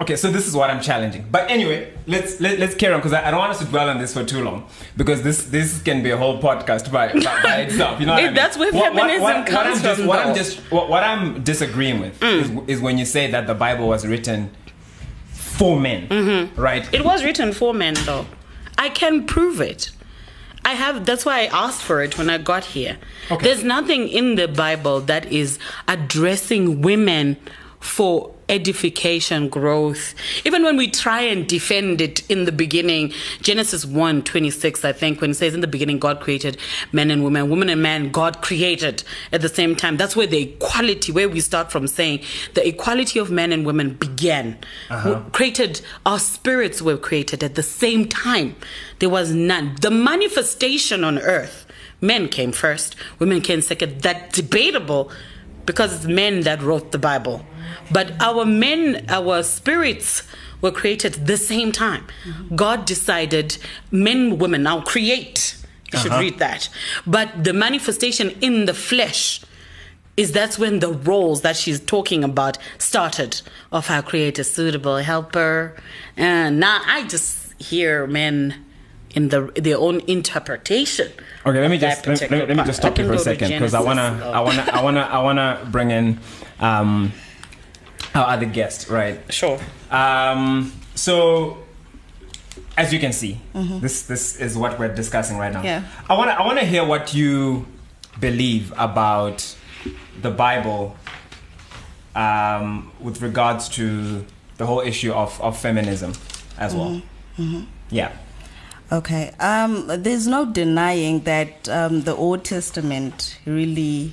Okay, 0.00 0.16
so 0.16 0.30
this 0.30 0.46
is 0.48 0.56
what 0.56 0.70
I'm 0.70 0.80
challenging. 0.82 1.24
But 1.30 1.48
anyway, 1.50 1.92
let's 2.06 2.40
let, 2.40 2.58
let's 2.58 2.74
carry 2.74 2.92
on 2.94 3.00
because 3.00 3.12
I, 3.12 3.28
I 3.28 3.30
don't 3.30 3.38
want 3.38 3.52
us 3.52 3.60
to 3.60 3.64
dwell 3.64 3.88
on 3.88 3.98
this 3.98 4.12
for 4.12 4.24
too 4.24 4.42
long 4.42 4.66
because 4.96 5.22
this 5.22 5.44
this 5.44 5.80
can 5.82 6.02
be 6.02 6.10
a 6.10 6.16
whole 6.16 6.42
podcast 6.42 6.90
by 6.90 7.12
by, 7.12 7.42
by 7.42 7.56
itself. 7.66 8.00
You 8.00 8.06
know, 8.06 8.12
what 8.14 8.20
I 8.22 8.24
It- 8.24 8.26
mean? 8.26 8.34
that's 8.34 8.58
where 8.58 8.72
What- 8.72 8.92
what- 8.92 8.94
feminism 8.94 9.22
what- 9.22 9.36
what 9.36 9.46
comes 9.46 9.76
I'm 9.78 9.82
just, 9.84 9.98
from, 10.00 10.06
What 10.08 10.18
I'm. 10.18 10.32
Mm. 10.32 10.36
just 10.36 10.58
what, 10.72 10.88
what 10.88 11.04
I'm 11.04 11.42
disagreeing 11.44 12.00
with 12.00 12.20
is, 12.22 12.50
is 12.66 12.80
when 12.80 12.98
you 12.98 13.04
say 13.04 13.30
that 13.30 13.46
the 13.46 13.54
Bible 13.54 13.86
was 13.86 14.04
written 14.06 14.50
for 15.32 15.78
men, 15.78 16.08
Mm-hmm. 16.08 16.60
right? 16.60 16.92
It 16.92 17.04
was 17.04 17.22
written 17.24 17.52
for 17.52 17.72
men, 17.72 17.94
though. 18.04 18.26
I 18.76 18.88
can 18.88 19.24
prove 19.26 19.60
it. 19.60 19.92
I 20.64 20.72
have. 20.74 21.06
That's 21.06 21.24
why 21.24 21.42
I 21.42 21.46
asked 21.66 21.82
for 21.82 22.02
it 22.02 22.18
when 22.18 22.28
I 22.28 22.38
got 22.38 22.64
here. 22.64 22.96
Okay. 23.30 23.44
There's 23.46 23.62
nothing 23.62 24.08
in 24.08 24.34
the 24.34 24.48
Bible 24.48 25.00
that 25.02 25.30
is 25.30 25.58
addressing 25.86 26.80
women 26.82 27.36
for 27.78 28.33
edification 28.48 29.48
growth. 29.48 30.14
Even 30.44 30.62
when 30.62 30.76
we 30.76 30.88
try 30.88 31.22
and 31.22 31.48
defend 31.48 32.00
it 32.00 32.28
in 32.30 32.44
the 32.44 32.52
beginning 32.52 33.12
genesis 33.40 33.84
1 33.84 34.22
26 34.22 34.84
i 34.84 34.92
think 34.92 35.20
when 35.20 35.30
it 35.30 35.34
says 35.34 35.54
in 35.54 35.60
the 35.60 35.66
beginning 35.66 35.98
god 35.98 36.20
created 36.20 36.56
men 36.92 37.10
and 37.10 37.24
women 37.24 37.48
woman 37.48 37.68
and 37.68 37.82
man 37.82 38.10
god 38.10 38.42
created 38.42 39.02
at 39.32 39.40
the 39.40 39.48
same 39.48 39.76
time. 39.76 39.96
That's 39.96 40.16
where 40.16 40.26
the 40.26 40.42
equality 40.42 41.12
where 41.12 41.28
we 41.28 41.40
start 41.40 41.70
from 41.70 41.86
saying 41.86 42.20
the 42.54 42.66
equality 42.66 43.18
of 43.18 43.30
men 43.30 43.52
and 43.52 43.66
women 43.66 43.94
began. 43.94 44.58
Uh-huh. 44.90 45.22
Created 45.32 45.80
our 46.06 46.18
spirits 46.18 46.82
were 46.82 46.96
created 46.96 47.42
at 47.42 47.54
the 47.54 47.62
same 47.62 48.08
time. 48.08 48.56
There 48.98 49.10
was 49.10 49.32
none. 49.32 49.76
The 49.80 49.90
manifestation 49.90 51.04
on 51.04 51.18
earth 51.18 51.66
men 52.00 52.28
came 52.28 52.52
first 52.52 52.96
women 53.18 53.40
came 53.40 53.60
second. 53.60 54.02
That 54.02 54.32
debatable 54.32 55.10
because 55.66 55.94
it's 55.94 56.06
men 56.06 56.42
that 56.42 56.60
wrote 56.62 56.92
the 56.92 56.98
bible 56.98 57.44
but 57.90 58.12
our 58.20 58.44
men 58.44 59.04
our 59.08 59.42
spirits 59.42 60.22
were 60.60 60.70
created 60.72 61.14
at 61.16 61.26
the 61.26 61.36
same 61.36 61.72
time. 61.72 62.04
God 62.54 62.84
decided 62.86 63.58
men 63.90 64.38
women 64.38 64.62
now 64.62 64.80
create. 64.80 65.56
You 65.92 65.98
should 65.98 66.12
Uh-huh. 66.12 66.20
read 66.22 66.38
that. 66.38 66.68
But 67.06 67.28
the 67.44 67.52
manifestation 67.52 68.30
in 68.40 68.64
the 68.66 68.74
flesh 68.74 69.40
is 70.16 70.32
that's 70.32 70.58
when 70.58 70.78
the 70.78 70.92
roles 70.92 71.42
that 71.42 71.56
she's 71.56 71.80
talking 71.80 72.22
about 72.24 72.56
started 72.78 73.40
of 73.72 73.86
how 73.88 74.00
create 74.00 74.38
a 74.38 74.44
suitable 74.44 74.98
helper. 74.98 75.74
And 76.16 76.60
now 76.60 76.80
i 76.86 77.02
just 77.06 77.52
hear 77.62 78.06
men 78.06 78.64
in 79.14 79.28
the 79.28 79.40
their 79.54 79.78
own 79.78 80.00
interpretation 80.08 81.08
Okay, 81.46 81.60
let 81.60 81.70
me 81.70 81.78
just 81.78 82.06
let, 82.06 82.30
let- 82.30 82.48
me 82.48 82.64
just 82.64 82.78
stop 82.80 82.98
you 82.98 83.06
for 83.06 83.14
a 83.14 83.18
second 83.18 83.50
because 83.50 83.74
I 83.74 83.80
wanna 83.80 84.08
I 84.38 84.40
wanna 84.40 84.64
I 84.72 84.82
wanna 84.82 85.00
I 85.00 85.18
wanna 85.22 85.48
bring 85.70 85.90
in 85.90 86.18
um, 86.60 87.12
our 88.14 88.28
other 88.28 88.46
guest, 88.46 88.88
right? 88.88 89.20
sure 89.32 89.58
Um, 89.90 90.72
so, 90.94 91.58
as 92.76 92.92
you 92.92 92.98
can 93.00 93.12
see, 93.12 93.40
this 93.80 94.02
this 94.02 94.36
is 94.36 94.56
what 94.56 94.78
we're 94.78 94.94
discussing 94.94 95.38
right 95.38 95.52
now. 95.52 95.62
Yeah. 95.62 95.82
I 96.08 96.16
want 96.16 96.30
to 96.30 96.40
I 96.40 96.46
want 96.46 96.58
to 96.58 96.66
hear 96.66 96.84
what 96.84 97.14
you 97.14 97.66
believe 98.20 98.72
about 98.78 99.56
the 100.22 100.30
Bible 100.30 100.96
um, 102.14 102.92
with 103.00 103.20
regards 103.22 103.68
to 103.70 104.24
the 104.56 104.66
whole 104.66 104.80
issue 104.80 105.12
of, 105.12 105.40
of 105.40 105.58
feminism 105.58 106.12
as 106.58 106.74
well. 106.74 107.02
Yeah. 107.90 108.12
Okay. 108.92 109.32
Um, 109.40 109.86
there's 109.88 110.26
no 110.26 110.44
denying 110.44 111.20
that 111.20 111.68
um, 111.68 112.02
the 112.02 112.14
Old 112.14 112.44
Testament 112.44 113.38
really 113.44 114.12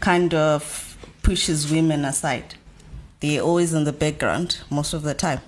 kind 0.00 0.34
of 0.34 0.96
pushes 1.22 1.70
women 1.70 2.04
aside. 2.04 2.54
They're 3.22 3.40
always 3.40 3.72
in 3.72 3.84
the 3.84 3.92
background 3.92 4.58
most 4.68 4.92
of 4.94 5.02
the 5.04 5.14
time. 5.14 5.40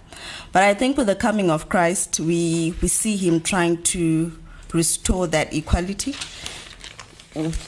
But 0.52 0.62
I 0.62 0.74
think 0.74 0.96
with 0.96 1.08
the 1.08 1.16
coming 1.16 1.50
of 1.50 1.68
Christ, 1.68 2.20
we, 2.20 2.72
we 2.80 2.86
see 2.86 3.16
him 3.16 3.40
trying 3.40 3.82
to 3.82 4.32
restore 4.72 5.26
that 5.26 5.52
equality. 5.52 6.14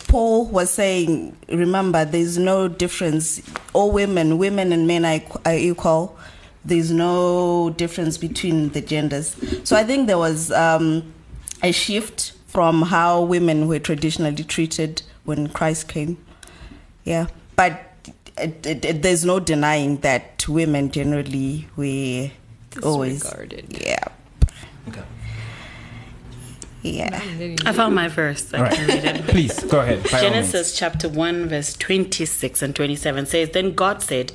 Paul 0.06 0.46
was 0.46 0.70
saying, 0.70 1.36
remember, 1.48 2.04
there's 2.04 2.38
no 2.38 2.68
difference. 2.68 3.42
All 3.72 3.90
women, 3.90 4.38
women 4.38 4.72
and 4.72 4.86
men 4.86 5.04
are, 5.04 5.54
equal. 5.56 6.16
There's 6.64 6.92
no 6.92 7.70
difference 7.70 8.16
between 8.16 8.68
the 8.68 8.80
genders. 8.80 9.34
So 9.64 9.74
I 9.74 9.82
think 9.82 10.06
there 10.06 10.18
was 10.18 10.52
um, 10.52 11.12
a 11.64 11.72
shift 11.72 12.32
from 12.46 12.82
how 12.82 13.22
women 13.22 13.66
were 13.66 13.80
traditionally 13.80 14.44
treated 14.44 15.02
when 15.24 15.48
Christ 15.48 15.88
came. 15.88 16.16
Yeah, 17.02 17.26
but 17.56 17.92
it, 18.38 18.66
it, 18.66 18.84
it- 18.84 19.02
there's 19.02 19.24
no 19.24 19.40
denying 19.40 19.98
that 19.98 20.46
women 20.48 20.90
generally 20.90 21.68
were 21.76 22.30
always 22.82 23.22
Disregarded. 23.22 23.78
Yeah, 23.80 24.04
Okay. 24.88 25.02
Yeah. 26.90 27.56
i 27.64 27.72
found 27.72 27.94
my 27.94 28.08
verse 28.08 28.52
i 28.54 28.58
All 28.58 28.68
can 28.76 28.86
read 28.86 29.04
it 29.04 29.12
right. 29.20 29.24
Please 29.36 29.62
go 29.64 29.80
ahead. 29.80 30.02
by 30.04 30.18
all 30.18 30.30
means. 30.30 30.52
Genesis 30.52 30.76
chapter 30.78 31.08
1, 31.08 31.48
verse 31.48 31.74
26 31.76 32.62
and 32.62 32.74
27 32.74 33.26
says, 33.26 33.50
Then 33.50 33.74
God 33.74 34.02
said, 34.02 34.32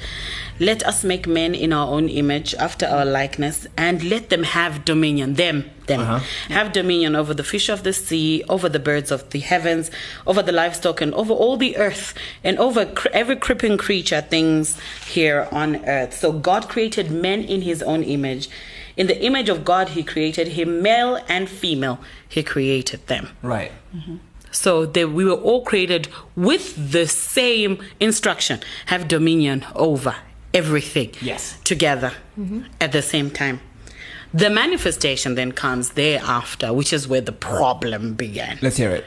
Let 0.60 0.84
us 0.84 1.04
make 1.04 1.26
men 1.28 1.56
in 1.56 1.72
our 1.74 1.88
own 1.88 2.10
image, 2.10 2.54
after 2.56 2.86
our 2.86 3.06
likeness, 3.06 3.66
and 3.78 4.04
let 4.04 4.30
them 4.30 4.44
have 4.44 4.86
dominion. 4.86 5.36
Them, 5.36 5.70
them. 5.88 6.02
Uh-huh. 6.02 6.20
Have 6.50 6.72
dominion 6.74 7.16
over 7.16 7.34
the 7.34 7.44
fish 7.44 7.70
of 7.70 7.84
the 7.84 7.94
sea, 7.94 8.44
over 8.50 8.70
the 8.70 8.80
birds 8.80 9.12
of 9.12 9.30
the 9.32 9.40
heavens, 9.40 9.90
over 10.28 10.42
the 10.42 10.52
livestock, 10.52 11.02
and 11.02 11.14
over 11.16 11.34
all 11.34 11.58
the 11.58 11.78
earth, 11.78 12.14
and 12.44 12.58
over 12.60 12.86
cr- 12.86 13.08
every 13.14 13.36
creeping 13.38 13.78
creature, 13.78 14.22
things 14.22 14.78
here 15.08 15.48
on 15.52 15.78
earth. 15.88 16.14
So 16.18 16.32
God 16.32 16.70
created 16.70 17.10
men 17.12 17.42
in 17.44 17.62
his 17.62 17.82
own 17.84 18.04
image. 18.04 18.50
In 19.02 19.08
the 19.08 19.20
image 19.30 19.50
of 19.50 19.60
God, 19.66 19.86
he 19.98 20.04
created 20.14 20.48
him, 20.50 20.68
male 20.84 21.14
and 21.36 21.50
female, 21.50 21.98
he 22.36 22.42
created 22.44 23.00
them. 23.08 23.30
Right. 23.42 23.72
So 24.52 24.86
they, 24.86 25.06
we 25.06 25.24
were 25.26 25.42
all 25.50 25.64
created 25.72 26.04
with 26.36 26.66
the 26.98 27.06
same 27.08 27.72
instruction 28.00 28.60
have 28.92 29.08
dominion 29.08 29.66
over 29.88 30.14
everything 30.54 31.10
Yes. 31.32 31.58
together 31.64 32.12
at 32.86 32.92
the 32.92 33.02
same 33.02 33.30
time. 33.32 33.58
The 34.42 34.50
manifestation 34.64 35.34
then 35.40 35.52
comes 35.52 35.86
thereafter, 36.02 36.68
which 36.72 36.94
is 36.94 37.08
where 37.08 37.22
the 37.32 37.38
problem 37.54 38.14
began. 38.26 38.60
Let's 38.62 38.78
hear 38.78 38.92
it. 39.00 39.06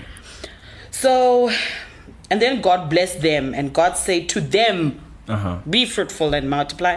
So 0.91 1.51
and 2.31 2.43
then 2.43 2.61
God 2.69 2.81
blessed 2.91 3.21
them, 3.31 3.55
and 3.59 3.73
God 3.81 3.93
said 4.07 4.23
to 4.35 4.41
them, 4.41 4.77
Uh-huh. 5.29 5.59
"Be 5.71 5.87
fruitful 5.95 6.35
and 6.35 6.45
multiply," 6.51 6.97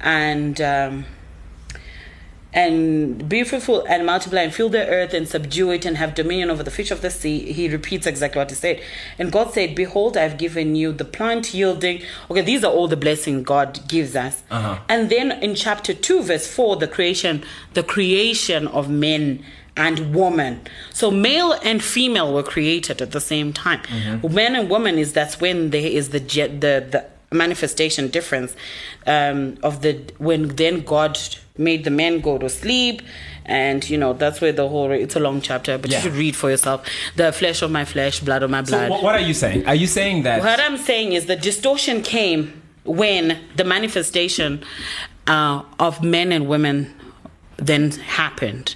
and 0.00 0.60
um, 0.60 1.04
and 2.54 3.28
be 3.28 3.42
fruitful 3.42 3.84
and 3.88 4.06
multiply 4.06 4.42
and 4.42 4.54
fill 4.54 4.68
the 4.68 4.86
earth 4.86 5.12
and 5.12 5.28
subdue 5.28 5.72
it 5.72 5.84
and 5.84 5.96
have 5.96 6.14
dominion 6.14 6.50
over 6.50 6.62
the 6.62 6.70
fish 6.70 6.92
of 6.92 7.02
the 7.02 7.10
sea. 7.10 7.52
He 7.52 7.68
repeats 7.68 8.06
exactly 8.06 8.38
what 8.38 8.50
he 8.50 8.54
said. 8.54 8.80
And 9.18 9.32
God 9.32 9.52
said, 9.52 9.74
Behold, 9.74 10.16
I've 10.16 10.38
given 10.38 10.76
you 10.76 10.92
the 10.92 11.04
plant 11.04 11.52
yielding. 11.52 12.02
Okay, 12.30 12.42
these 12.42 12.62
are 12.62 12.72
all 12.72 12.86
the 12.86 12.96
blessings 12.96 13.44
God 13.44 13.86
gives 13.88 14.14
us. 14.14 14.44
Uh-huh. 14.50 14.78
And 14.88 15.10
then 15.10 15.32
in 15.42 15.56
chapter 15.56 15.92
2, 15.92 16.22
verse 16.22 16.46
4, 16.46 16.76
the 16.76 16.86
creation, 16.86 17.42
the 17.74 17.82
creation 17.82 18.68
of 18.68 18.88
men 18.88 19.44
and 19.76 20.14
woman. 20.14 20.60
So 20.92 21.10
male 21.10 21.52
and 21.64 21.82
female 21.82 22.32
were 22.32 22.44
created 22.44 23.02
at 23.02 23.10
the 23.10 23.20
same 23.20 23.52
time. 23.52 23.80
Man 24.22 24.54
and 24.54 24.70
woman 24.70 24.96
is 24.98 25.12
that's 25.12 25.40
when 25.40 25.70
there 25.70 25.86
is 25.86 26.10
the 26.10 26.20
the 26.20 26.86
the 26.88 27.06
manifestation 27.32 28.08
difference 28.08 28.54
um, 29.08 29.58
of 29.64 29.82
the 29.82 30.00
when 30.18 30.54
then 30.54 30.82
God 30.82 31.18
made 31.56 31.84
the 31.84 31.90
men 31.90 32.20
go 32.20 32.36
to 32.36 32.48
sleep. 32.48 33.00
And 33.46 33.88
you 33.88 33.96
know 33.98 34.12
that's 34.12 34.40
where 34.40 34.52
the 34.52 34.68
whole 34.68 34.90
it's 34.90 35.14
a 35.14 35.20
long 35.20 35.40
chapter, 35.40 35.78
but 35.78 35.90
Yeah. 35.90 35.98
you 35.98 36.02
should 36.02 36.14
read 36.14 36.34
for 36.34 36.50
yourself. 36.50 36.84
The 37.16 37.30
flesh 37.32 37.62
of 37.62 37.70
my 37.70 37.84
flesh, 37.84 38.20
blood 38.20 38.42
of 38.42 38.50
my 38.50 38.64
So 38.64 38.70
blood. 38.76 38.88
wh- 39.00 39.02
what 39.04 39.14
are 39.14 39.20
you 39.20 39.34
saying? 39.34 39.66
Are 39.66 39.74
you 39.74 39.86
saying 39.86 40.24
that? 40.24 40.40
What 40.42 40.58
I'm 40.58 40.76
saying 40.78 41.12
is 41.12 41.26
the 41.26 41.36
distortion 41.36 42.02
came 42.02 42.60
when 42.84 43.38
the 43.56 43.64
manifestation 43.64 44.64
uh, 45.28 45.62
of 45.78 46.02
men 46.02 46.32
and 46.32 46.48
women 46.48 46.92
then 47.56 47.92
happened 47.92 48.74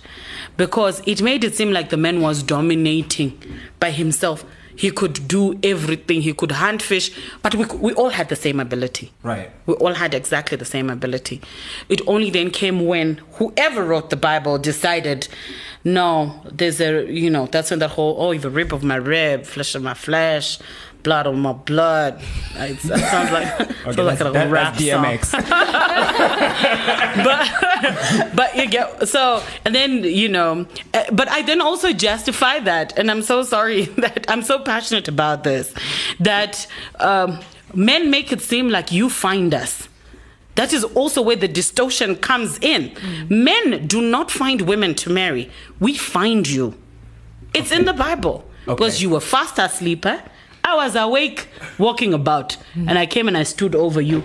because 0.57 1.03
it 1.05 1.21
made 1.21 1.43
it 1.45 1.57
seem 1.57 1.73
like 1.73 1.89
the 1.91 1.97
man 1.97 2.21
was 2.21 2.43
dominating 2.45 3.37
by 3.81 3.91
himself. 3.91 4.45
He 4.79 4.93
could 4.93 5.27
do 5.27 5.59
everything. 5.63 6.23
He 6.23 6.33
could 6.33 6.53
hunt 6.53 6.83
fish, 6.83 7.11
but 7.43 7.53
we, 7.57 7.65
we 7.87 7.93
all 7.95 8.11
had 8.11 8.29
the 8.29 8.37
same 8.37 8.61
ability. 8.61 9.13
Right. 9.25 9.51
We 9.67 9.75
all 9.75 9.95
had 9.95 10.15
exactly 10.15 10.57
the 10.57 10.65
same 10.65 10.89
ability. 10.89 11.41
It 11.89 12.01
only 12.07 12.31
then 12.31 12.51
came 12.51 12.87
when 12.87 13.21
whoever 13.39 13.85
wrote 13.85 14.11
the 14.11 14.17
Bible 14.17 14.57
decided, 14.57 15.27
no, 15.83 16.41
there's 16.45 16.81
a, 16.81 17.11
you 17.11 17.29
know, 17.29 17.47
that's 17.47 17.71
when 17.71 17.81
that 17.81 17.91
whole, 17.91 18.15
oh, 18.23 18.39
the 18.39 18.51
rib 18.51 18.73
of 18.73 18.85
my 18.85 18.95
rib, 18.95 19.47
flesh 19.47 19.75
of 19.75 19.83
my 19.83 19.95
flesh, 19.95 20.61
blood 21.03 21.27
on 21.27 21.41
my 21.41 21.53
blood. 21.53 22.21
It 22.57 22.81
sounds 22.81 23.31
like, 23.33 23.49
sounds 23.85 23.99
like 23.99 24.21
a 24.21 24.31
that- 24.31 24.51
rap 24.51 24.75
that's 24.77 24.85
song. 24.91 25.05
DMX. 25.05 25.33
but 27.25 28.35
but 28.35 28.57
you 28.57 28.67
get 28.69 29.09
so 29.09 29.43
and 29.65 29.75
then 29.75 30.03
you 30.05 30.29
know 30.29 30.67
uh, 30.95 31.05
but 31.13 31.29
i 31.29 31.43
then 31.43 31.61
also 31.61 31.93
justify 31.93 32.59
that 32.59 32.97
and 32.99 33.11
i'm 33.11 33.23
so 33.23 33.43
sorry 33.43 33.85
that 33.99 34.25
i'm 34.29 34.43
so 34.43 34.59
passionate 34.59 35.09
about 35.09 35.45
this 35.45 35.73
that 36.21 36.67
um, 37.01 37.39
men 37.75 38.11
make 38.11 38.33
it 38.33 38.41
seem 38.41 38.69
like 38.69 38.91
you 38.93 39.09
find 39.11 39.55
us. 39.55 39.89
That 40.55 40.73
is 40.73 40.83
also 40.83 41.23
where 41.23 41.37
the 41.37 41.47
distortion 41.47 42.17
comes 42.17 42.59
in. 42.61 42.93
Men 43.29 43.87
do 43.87 44.01
not 44.01 44.31
find 44.31 44.63
women 44.63 44.95
to 44.97 45.11
marry. 45.11 45.51
We 45.79 45.95
find 45.97 46.49
you. 46.49 46.75
It's 47.55 47.71
in 47.71 47.85
the 47.85 47.93
bible. 47.93 48.45
Because 48.67 49.01
you 49.01 49.11
were 49.11 49.21
fast 49.21 49.59
asleep 49.59 50.05
eh? 50.05 50.21
I 50.69 50.75
was 50.85 50.95
awake 50.97 51.49
walking 51.79 52.13
about 52.15 52.57
and 52.89 52.99
i 52.99 53.07
came 53.07 53.27
and 53.29 53.37
i 53.37 53.45
stood 53.55 53.75
over 53.75 54.01
you 54.01 54.23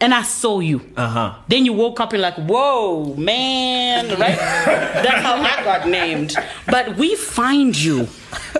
and 0.00 0.12
i 0.12 0.22
saw 0.22 0.54
you 0.70 0.78
Uh-huh. 0.96 1.34
then 1.48 1.64
you 1.66 1.72
woke 1.72 2.00
up 2.02 2.12
and 2.12 2.22
like, 2.28 2.34
whoa, 2.52 3.14
man, 3.30 4.08
right? 4.22 4.38
That's 5.04 5.22
how 5.28 5.36
I 5.52 5.54
got 5.70 5.82
named. 5.88 6.34
But 6.74 6.96
we 6.96 7.14
find 7.14 7.72
you. 7.86 8.08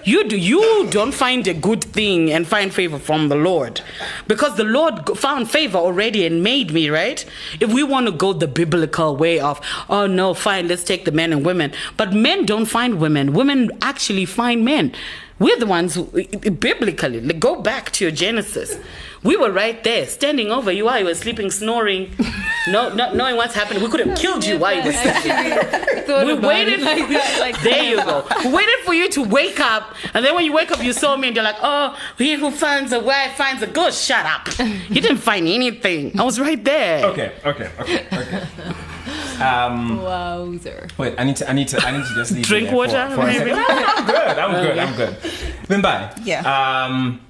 You 0.04 0.28
do 0.28 0.36
you 0.36 0.86
don't 0.90 1.12
find 1.12 1.46
a 1.46 1.54
good 1.54 1.82
thing 1.82 2.30
and 2.30 2.46
find 2.46 2.72
favor 2.72 2.98
from 2.98 3.28
the 3.28 3.36
Lord, 3.36 3.80
because 4.26 4.56
the 4.56 4.64
Lord 4.64 5.16
found 5.18 5.50
favor 5.50 5.78
already 5.78 6.26
and 6.26 6.42
made 6.42 6.72
me 6.72 6.90
right. 6.90 7.24
If 7.60 7.72
we 7.72 7.82
want 7.82 8.06
to 8.06 8.12
go 8.12 8.32
the 8.32 8.48
biblical 8.48 9.16
way 9.16 9.40
of, 9.40 9.60
oh 9.88 10.06
no, 10.06 10.34
fine, 10.34 10.68
let's 10.68 10.84
take 10.84 11.04
the 11.04 11.12
men 11.12 11.32
and 11.32 11.44
women, 11.44 11.72
but 11.96 12.12
men 12.12 12.44
don't 12.44 12.66
find 12.66 13.00
women. 13.00 13.32
Women 13.32 13.70
actually 13.82 14.26
find 14.26 14.64
men. 14.64 14.92
We're 15.40 15.58
the 15.58 15.66
ones 15.66 15.96
who, 15.96 16.04
biblically, 16.50 17.20
go 17.34 17.60
back 17.60 17.90
to 17.92 18.04
your 18.04 18.12
Genesis. 18.12 18.78
We 19.24 19.36
were 19.36 19.50
right 19.50 19.82
there, 19.82 20.06
standing 20.06 20.52
over 20.52 20.70
you 20.70 20.84
while 20.84 21.00
you 21.00 21.06
were 21.06 21.14
sleeping, 21.14 21.50
snoring, 21.50 22.14
no, 22.68 22.94
not 22.94 23.16
knowing 23.16 23.36
what's 23.36 23.54
happening. 23.54 23.82
We 23.82 23.88
could 23.88 24.06
have 24.06 24.16
killed 24.18 24.44
you 24.44 24.58
while 24.58 24.76
you 24.76 24.84
were 24.84 24.92
sleeping. 24.92 26.26
We 26.26 26.34
waited 26.34 26.82
like 26.82 27.08
that. 27.08 27.38
Like 27.40 27.60
There 27.62 27.82
you 27.82 27.96
go. 27.96 28.24
We 28.44 28.52
waited 28.52 28.78
for 28.84 28.94
you 28.94 29.08
to 29.10 29.22
wake 29.24 29.58
up, 29.58 29.63
and 30.14 30.24
then 30.24 30.34
when 30.34 30.44
you 30.44 30.52
wake 30.52 30.70
up, 30.70 30.82
you 30.82 30.92
saw 30.92 31.16
me, 31.16 31.28
and 31.28 31.36
you're 31.36 31.44
like, 31.44 31.56
"Oh, 31.62 31.96
he 32.18 32.34
who 32.34 32.50
finds 32.50 32.92
a 32.92 33.00
wife 33.00 33.36
finds 33.36 33.62
a 33.62 33.66
good." 33.66 33.94
Shut 33.94 34.26
up. 34.26 34.48
You 34.88 35.00
didn't 35.00 35.18
find 35.18 35.46
anything. 35.48 36.18
I 36.18 36.24
was 36.24 36.38
right 36.38 36.62
there. 36.62 37.06
Okay, 37.06 37.32
okay, 37.44 37.70
okay, 37.80 38.06
okay. 38.12 38.46
Um, 39.40 40.00
Wowzer. 40.00 40.86
wait, 40.96 41.14
I 41.18 41.24
need 41.24 41.36
to, 41.36 41.50
I 41.50 41.52
need 41.52 41.66
to, 41.68 41.84
I 41.84 41.90
need 41.90 42.06
to 42.06 42.14
just 42.14 42.30
leave 42.32 42.44
Drink 42.46 42.70
water, 42.70 43.08
For, 43.10 43.16
for 43.16 43.22
a 43.22 43.26
maybe? 43.26 43.50
No, 43.50 43.64
I'm 43.66 44.06
good. 44.06 44.38
I'm 44.38 44.52
good. 44.62 44.78
I'm 44.78 44.96
good. 44.96 45.16
Bimbai. 45.68 46.20
Yeah. 46.24 46.84
Um, 46.86 47.20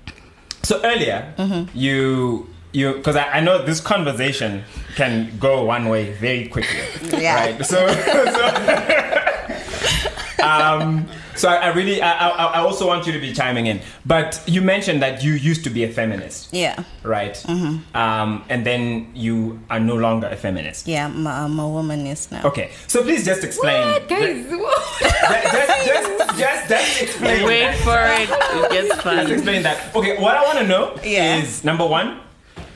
so 0.62 0.80
earlier, 0.84 1.32
you, 1.74 2.46
you, 2.72 2.92
because 2.94 3.16
I, 3.16 3.38
I 3.38 3.40
know 3.40 3.64
this 3.64 3.80
conversation 3.80 4.64
can 4.96 5.36
go 5.38 5.64
one 5.64 5.88
way 5.88 6.12
very 6.12 6.46
quickly. 6.48 6.78
Yeah. 7.18 7.34
Right. 7.36 7.64
So, 7.66 7.86
so 10.38 10.44
um, 10.44 11.08
so 11.36 11.48
I, 11.48 11.56
I 11.56 11.68
really, 11.68 12.00
I, 12.02 12.28
I, 12.28 12.44
I 12.44 12.58
also 12.60 12.86
want 12.86 13.06
you 13.06 13.12
to 13.12 13.18
be 13.18 13.32
chiming 13.32 13.66
in. 13.66 13.80
But 14.06 14.42
you 14.46 14.62
mentioned 14.62 15.02
that 15.02 15.22
you 15.22 15.32
used 15.32 15.64
to 15.64 15.70
be 15.70 15.84
a 15.84 15.88
feminist. 15.92 16.52
Yeah. 16.52 16.82
right? 17.02 17.36
Um, 17.48 18.44
and 18.48 18.64
then 18.64 19.10
you 19.14 19.60
are 19.70 19.80
no 19.80 19.94
longer 19.96 20.26
a 20.28 20.36
feminist. 20.36 20.86
Yeah, 20.86 21.06
I'm, 21.06 21.26
I'm 21.26 21.58
a 21.58 21.62
womanist 21.62 22.32
now. 22.32 22.42
Okay, 22.44 22.70
so 22.86 23.02
please 23.02 23.24
just 23.24 23.44
explain. 23.44 23.80
What, 23.86 24.08
guys? 24.08 24.46
What? 24.50 25.00
Just, 25.00 25.20
just, 25.22 25.86
just, 25.86 26.38
just, 26.38 26.68
just 26.68 27.02
explain. 27.02 27.44
Wait 27.46 27.74
for 27.76 27.96
it. 27.98 28.28
It 28.30 28.70
gets 28.70 29.02
Just 29.04 29.30
explain 29.32 29.62
that. 29.62 29.94
Okay, 29.94 30.20
what 30.20 30.36
I 30.36 30.42
want 30.42 30.58
to 30.58 30.66
know 30.66 30.96
Yeah. 31.04 31.36
is 31.36 31.64
number 31.64 31.86
one, 31.86 32.20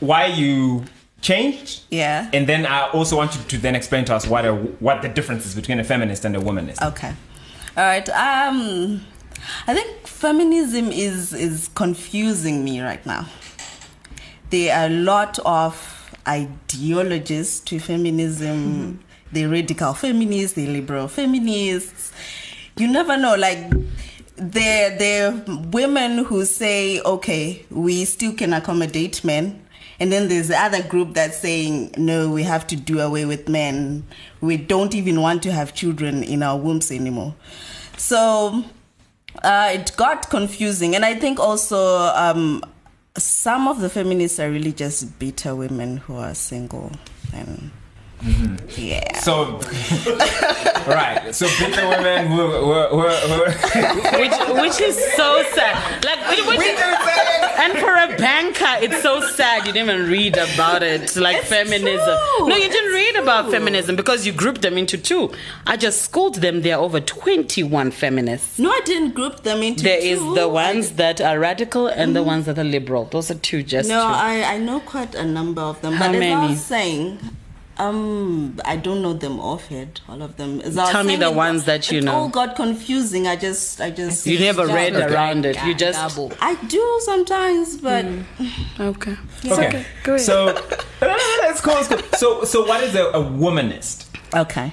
why 0.00 0.26
you 0.26 0.84
changed, 1.20 1.82
Yeah. 1.90 2.30
and 2.32 2.46
then 2.46 2.64
I 2.64 2.88
also 2.90 3.16
want 3.16 3.34
you 3.34 3.42
to 3.42 3.58
then 3.58 3.74
explain 3.74 4.04
to 4.04 4.14
us 4.14 4.26
what 4.26 4.44
a, 4.44 4.54
what 4.54 5.02
the 5.02 5.08
difference 5.08 5.44
is 5.46 5.54
between 5.54 5.80
a 5.80 5.84
feminist 5.84 6.24
and 6.24 6.36
a 6.36 6.38
womanist. 6.38 6.80
Okay. 6.90 7.12
All 7.78 7.84
right. 7.84 8.08
Um, 8.08 9.06
I 9.68 9.72
think 9.72 10.04
feminism 10.04 10.90
is 10.90 11.32
is 11.32 11.70
confusing 11.76 12.64
me 12.64 12.80
right 12.80 13.06
now. 13.06 13.28
There 14.50 14.76
are 14.76 14.86
a 14.86 14.88
lot 14.88 15.38
of 15.46 16.10
ideologies 16.26 17.60
to 17.60 17.78
feminism. 17.78 18.98
The 19.30 19.46
radical 19.46 19.94
feminists, 19.94 20.56
the 20.56 20.66
liberal 20.66 21.06
feminists. 21.06 22.10
You 22.76 22.88
never 22.88 23.16
know. 23.16 23.36
Like 23.36 23.70
there, 24.34 24.98
there 24.98 25.28
are 25.28 25.44
women 25.70 26.24
who 26.24 26.46
say, 26.46 27.00
"Okay, 27.00 27.64
we 27.70 28.04
still 28.06 28.32
can 28.32 28.54
accommodate 28.54 29.22
men." 29.22 29.62
And 30.00 30.12
then 30.12 30.28
there's 30.28 30.48
the 30.48 30.56
other 30.58 30.82
group 30.82 31.14
that's 31.14 31.38
saying, 31.38 31.94
no, 31.96 32.30
we 32.30 32.44
have 32.44 32.66
to 32.68 32.76
do 32.76 33.00
away 33.00 33.24
with 33.24 33.48
men. 33.48 34.04
We 34.40 34.56
don't 34.56 34.94
even 34.94 35.20
want 35.20 35.42
to 35.42 35.52
have 35.52 35.74
children 35.74 36.22
in 36.22 36.42
our 36.42 36.56
wombs 36.56 36.92
anymore. 36.92 37.34
So 37.96 38.64
uh, 39.42 39.70
it 39.74 39.92
got 39.96 40.30
confusing. 40.30 40.94
And 40.94 41.04
I 41.04 41.14
think 41.14 41.40
also 41.40 41.96
um, 42.14 42.62
some 43.16 43.66
of 43.66 43.80
the 43.80 43.88
feminists 43.88 44.38
are 44.38 44.50
really 44.50 44.72
just 44.72 45.18
bitter 45.18 45.56
women 45.56 45.96
who 45.96 46.16
are 46.16 46.34
single. 46.34 46.92
And 47.32 47.70
yeah. 48.76 49.18
So, 49.18 49.58
right. 50.86 51.30
So, 51.32 51.46
bitter 51.58 51.88
women 51.88 52.26
who, 52.28 52.46
who, 52.46 52.82
who, 52.88 53.08
who 53.08 54.18
which, 54.18 54.32
which 54.62 54.80
is 54.80 54.96
so 55.14 55.42
sad. 55.54 56.04
Like, 56.04 56.28
which, 56.30 56.46
which, 56.46 57.27
and 57.58 57.72
for 57.74 57.90
a 57.90 58.16
banker, 58.16 58.74
it's 58.84 59.02
so 59.02 59.20
sad 59.20 59.66
you 59.66 59.72
didn't 59.72 59.88
even 59.90 60.10
read 60.10 60.36
about 60.36 60.82
it, 60.82 61.16
like 61.16 61.42
feminism. 61.42 62.16
true. 62.36 62.48
No, 62.48 62.56
you 62.56 62.68
didn't 62.68 62.92
read 62.92 63.16
about 63.16 63.42
true. 63.44 63.52
feminism 63.52 63.96
because 63.96 64.26
you 64.26 64.32
grouped 64.32 64.62
them 64.62 64.78
into 64.78 64.96
two. 64.96 65.32
I 65.66 65.76
just 65.76 66.02
schooled 66.02 66.36
them. 66.36 66.62
There 66.62 66.76
are 66.76 66.82
over 66.82 67.00
twenty-one 67.00 67.90
feminists. 67.90 68.58
no, 68.58 68.70
I 68.70 68.80
didn't 68.84 69.14
group 69.14 69.42
them 69.42 69.62
into 69.62 69.82
There 69.82 69.98
is 69.98 70.18
two. 70.20 70.34
the 70.34 70.48
ones 70.48 70.92
that 70.92 71.20
are 71.20 71.38
radical 71.38 71.86
and 71.88 72.14
the 72.14 72.20
mm-hmm. 72.20 72.28
ones 72.28 72.46
that 72.46 72.58
are 72.58 72.64
liberal. 72.64 73.04
Those 73.06 73.30
are 73.30 73.34
two, 73.34 73.62
just 73.62 73.88
No, 73.88 74.00
two. 74.00 74.06
I, 74.06 74.54
I 74.54 74.58
know 74.58 74.80
quite 74.80 75.14
a 75.14 75.24
number 75.24 75.62
of 75.62 75.80
them. 75.82 75.94
How 75.94 76.06
but 76.08 76.16
as 76.16 76.16
I 76.16 76.18
many? 76.20 76.52
was 76.52 76.64
saying, 76.64 77.18
um, 77.78 78.58
I 78.64 78.76
don't 78.76 79.02
know 79.02 79.12
them 79.12 79.38
offhand, 79.40 80.00
all 80.08 80.22
of 80.22 80.36
them. 80.36 80.60
As 80.60 80.76
I 80.76 80.82
was 80.82 80.90
Tell 80.90 81.04
me 81.04 81.16
the 81.16 81.30
ones 81.30 81.60
got- 81.62 81.66
that 81.66 81.90
you 81.92 81.98
it 81.98 82.04
know. 82.04 82.12
all 82.12 82.28
got 82.28 82.56
confusing. 82.56 83.26
I 83.28 83.36
just, 83.36 83.80
I 83.80 83.90
just. 83.90 84.26
you 84.26 84.38
never 84.38 84.66
read 84.66 84.94
Okay. 84.96 85.12
around 85.14 85.46
it. 85.46 85.56
You 85.64 85.74
just 85.74 85.98
Double. 86.16 86.32
I 86.40 86.54
do 86.66 87.00
sometimes, 87.04 87.76
but 87.78 88.04
okay. 88.80 89.16
Okay. 89.44 89.84
Go 90.02 90.14
ahead. 90.14 90.20
So, 90.24 90.54
cool. 91.00 91.16
That's 91.42 91.60
cool. 91.60 91.82
So, 92.16 92.44
so 92.44 92.66
what 92.66 92.82
is 92.82 92.94
a, 92.94 93.04
a 93.06 93.22
womanist? 93.22 94.06
okay. 94.34 94.72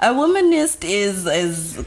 A 0.00 0.08
womanist 0.08 0.84
is 0.84 1.26
is 1.26 1.84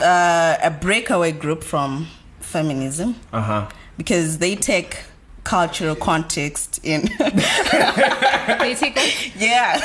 uh, 0.00 0.56
a 0.62 0.70
breakaway 0.70 1.32
group 1.32 1.62
from 1.64 2.06
feminism. 2.40 3.16
Uh 3.32 3.42
huh. 3.42 3.68
because 3.96 4.38
they 4.38 4.54
take 4.56 4.98
cultural 5.44 5.94
context 5.96 6.80
in. 6.82 7.02
They 8.60 8.74
take 8.74 8.96
what? 8.96 9.36
yeah. 9.36 9.78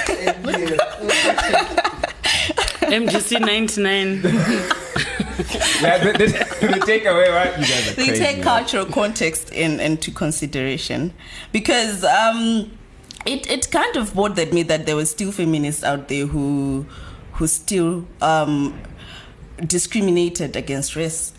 MGC 2.82 3.40
99. 3.40 4.22
Yeah, 5.82 5.98
the, 5.98 6.12
the, 6.14 6.28
the 6.68 6.80
takeaway, 6.86 7.30
right? 7.34 7.52
You 7.60 7.66
guys 7.66 7.90
are 7.92 7.94
they 7.96 8.06
crazy. 8.08 8.24
take 8.24 8.36
man. 8.38 8.44
cultural 8.46 8.86
context 8.86 9.50
in 9.52 9.80
into 9.82 10.12
consideration 10.12 11.14
because 11.52 12.04
um, 12.06 12.72
it 13.26 13.50
it 13.50 13.70
kind 13.72 13.98
of 13.98 14.14
bothered 14.14 14.54
me 14.54 14.64
that 14.64 14.86
there 14.86 14.96
were 14.96 15.06
still 15.06 15.32
feminists 15.34 15.84
out 15.84 16.08
there 16.08 16.26
who 16.26 16.86
who 17.34 17.48
still 17.48 18.06
um, 18.22 18.80
discriminated 19.66 20.56
against 20.56 20.96
race. 20.96 21.34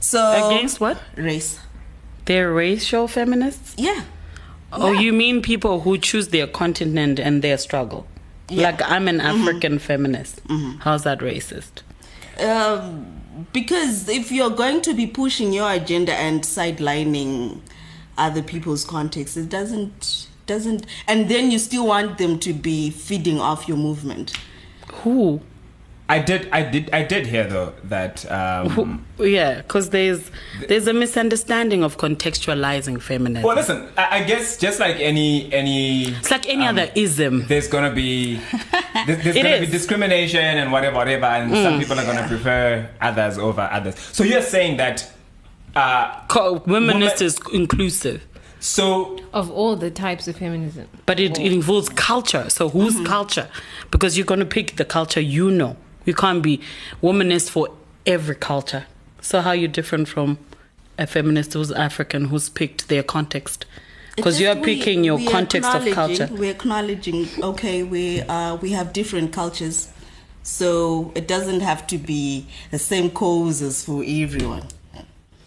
So 0.00 0.48
Against 0.50 0.80
what? 0.80 0.98
race? 1.16 1.58
They're 2.30 2.52
racial 2.52 3.08
feminists? 3.08 3.74
Yeah. 3.76 4.04
Oh, 4.72 4.92
Yeah. 4.92 5.00
you 5.00 5.12
mean 5.12 5.42
people 5.42 5.80
who 5.80 5.98
choose 5.98 6.28
their 6.28 6.46
continent 6.46 7.18
and 7.18 7.42
their 7.42 7.58
struggle? 7.58 8.06
Yeah. 8.48 8.70
Like 8.70 8.80
I'm 8.88 9.08
an 9.08 9.20
African 9.20 9.80
feminist. 9.80 10.40
How's 10.78 11.02
that 11.02 11.18
racist? 11.18 11.82
Um, 12.38 13.20
because 13.52 14.08
if 14.08 14.30
you're 14.30 14.50
going 14.50 14.80
to 14.82 14.94
be 14.94 15.08
pushing 15.08 15.52
your 15.52 15.72
agenda 15.72 16.12
and 16.14 16.42
sidelining 16.42 17.62
other 18.16 18.42
people's 18.44 18.84
context, 18.84 19.36
it 19.36 19.48
doesn't 19.48 20.28
doesn't, 20.46 20.86
and 21.08 21.28
then 21.28 21.50
you 21.50 21.58
still 21.58 21.88
want 21.88 22.18
them 22.18 22.38
to 22.40 22.52
be 22.52 22.90
feeding 22.90 23.40
off 23.40 23.66
your 23.66 23.76
movement. 23.76 24.36
Who? 25.02 25.40
I 26.10 26.18
did, 26.18 26.48
I 26.50 26.62
did, 26.62 26.90
I 26.92 27.04
did 27.04 27.26
hear 27.26 27.44
though 27.44 27.72
that 27.84 28.30
um, 28.32 29.06
Yeah, 29.18 29.58
because 29.62 29.90
there's 29.90 30.30
there's 30.66 30.88
a 30.88 30.92
misunderstanding 30.92 31.84
of 31.84 31.98
contextualizing 31.98 33.00
feminism. 33.00 33.46
Well, 33.46 33.54
listen. 33.54 33.88
I, 33.96 34.18
I 34.18 34.24
guess 34.24 34.56
just 34.56 34.80
like 34.80 34.96
any 34.96 35.52
any, 35.52 36.08
it's 36.08 36.30
like 36.32 36.48
any 36.48 36.66
um, 36.66 36.76
other 36.76 36.90
ism. 36.96 37.46
there's 37.46 37.68
gonna 37.68 37.92
be 37.92 38.40
there's, 39.06 39.22
there's 39.22 39.36
gonna 39.36 39.48
is. 39.50 39.66
be 39.66 39.72
discrimination 39.72 40.40
and 40.40 40.72
whatever, 40.72 40.96
whatever, 40.96 41.26
and 41.26 41.52
some 41.54 41.78
people 41.78 41.98
are 42.00 42.04
gonna 42.04 42.26
prefer 42.26 42.90
others 43.00 43.38
over 43.38 43.62
others. 43.70 43.96
So 43.98 44.24
you're 44.24 44.42
saying 44.42 44.78
that. 44.78 45.08
Uh, 45.76 46.26
Co- 46.26 46.58
Womanist 46.60 46.92
Woman- 46.92 47.02
is 47.22 47.38
inclusive, 47.52 48.26
so 48.58 49.16
Of 49.32 49.50
all 49.52 49.76
the 49.76 49.90
types 49.92 50.26
of 50.26 50.36
feminism. 50.36 50.88
but 51.06 51.20
it, 51.20 51.38
it 51.38 51.52
involves 51.52 51.88
culture. 51.90 52.50
So 52.50 52.68
whose 52.68 53.00
culture? 53.06 53.48
Because 53.92 54.16
you're 54.18 54.26
going 54.26 54.40
to 54.40 54.46
pick 54.46 54.74
the 54.74 54.84
culture 54.84 55.20
you 55.20 55.48
know. 55.50 55.76
You 56.04 56.14
can't 56.14 56.42
be 56.42 56.60
womanist 57.02 57.50
for 57.50 57.68
every 58.06 58.34
culture. 58.34 58.86
So 59.20 59.40
how 59.40 59.50
are 59.50 59.56
you 59.56 59.68
different 59.68 60.08
from 60.08 60.38
a 60.98 61.06
feminist 61.06 61.52
who's 61.54 61.72
African 61.72 62.26
who's 62.26 62.48
picked 62.48 62.88
their 62.88 63.02
context? 63.02 63.66
Because 64.16 64.40
you're 64.40 64.54
just 64.54 64.66
we- 64.66 64.76
picking 64.76 65.04
your 65.04 65.16
we 65.16 65.26
context 65.26 65.72
of 65.74 65.86
culture. 65.94 66.28
We're 66.30 66.50
acknowledging, 66.50 67.28
okay, 67.42 67.82
we 67.82 68.20
uh, 68.22 68.56
we 68.56 68.72
have 68.72 68.92
different 68.92 69.32
cultures, 69.32 69.88
so 70.42 71.12
it 71.14 71.28
doesn't 71.28 71.60
have 71.60 71.86
to 71.88 71.98
be 71.98 72.46
the 72.70 72.78
same 72.78 73.10
causes 73.10 73.84
for 73.84 74.02
everyone. 74.06 74.64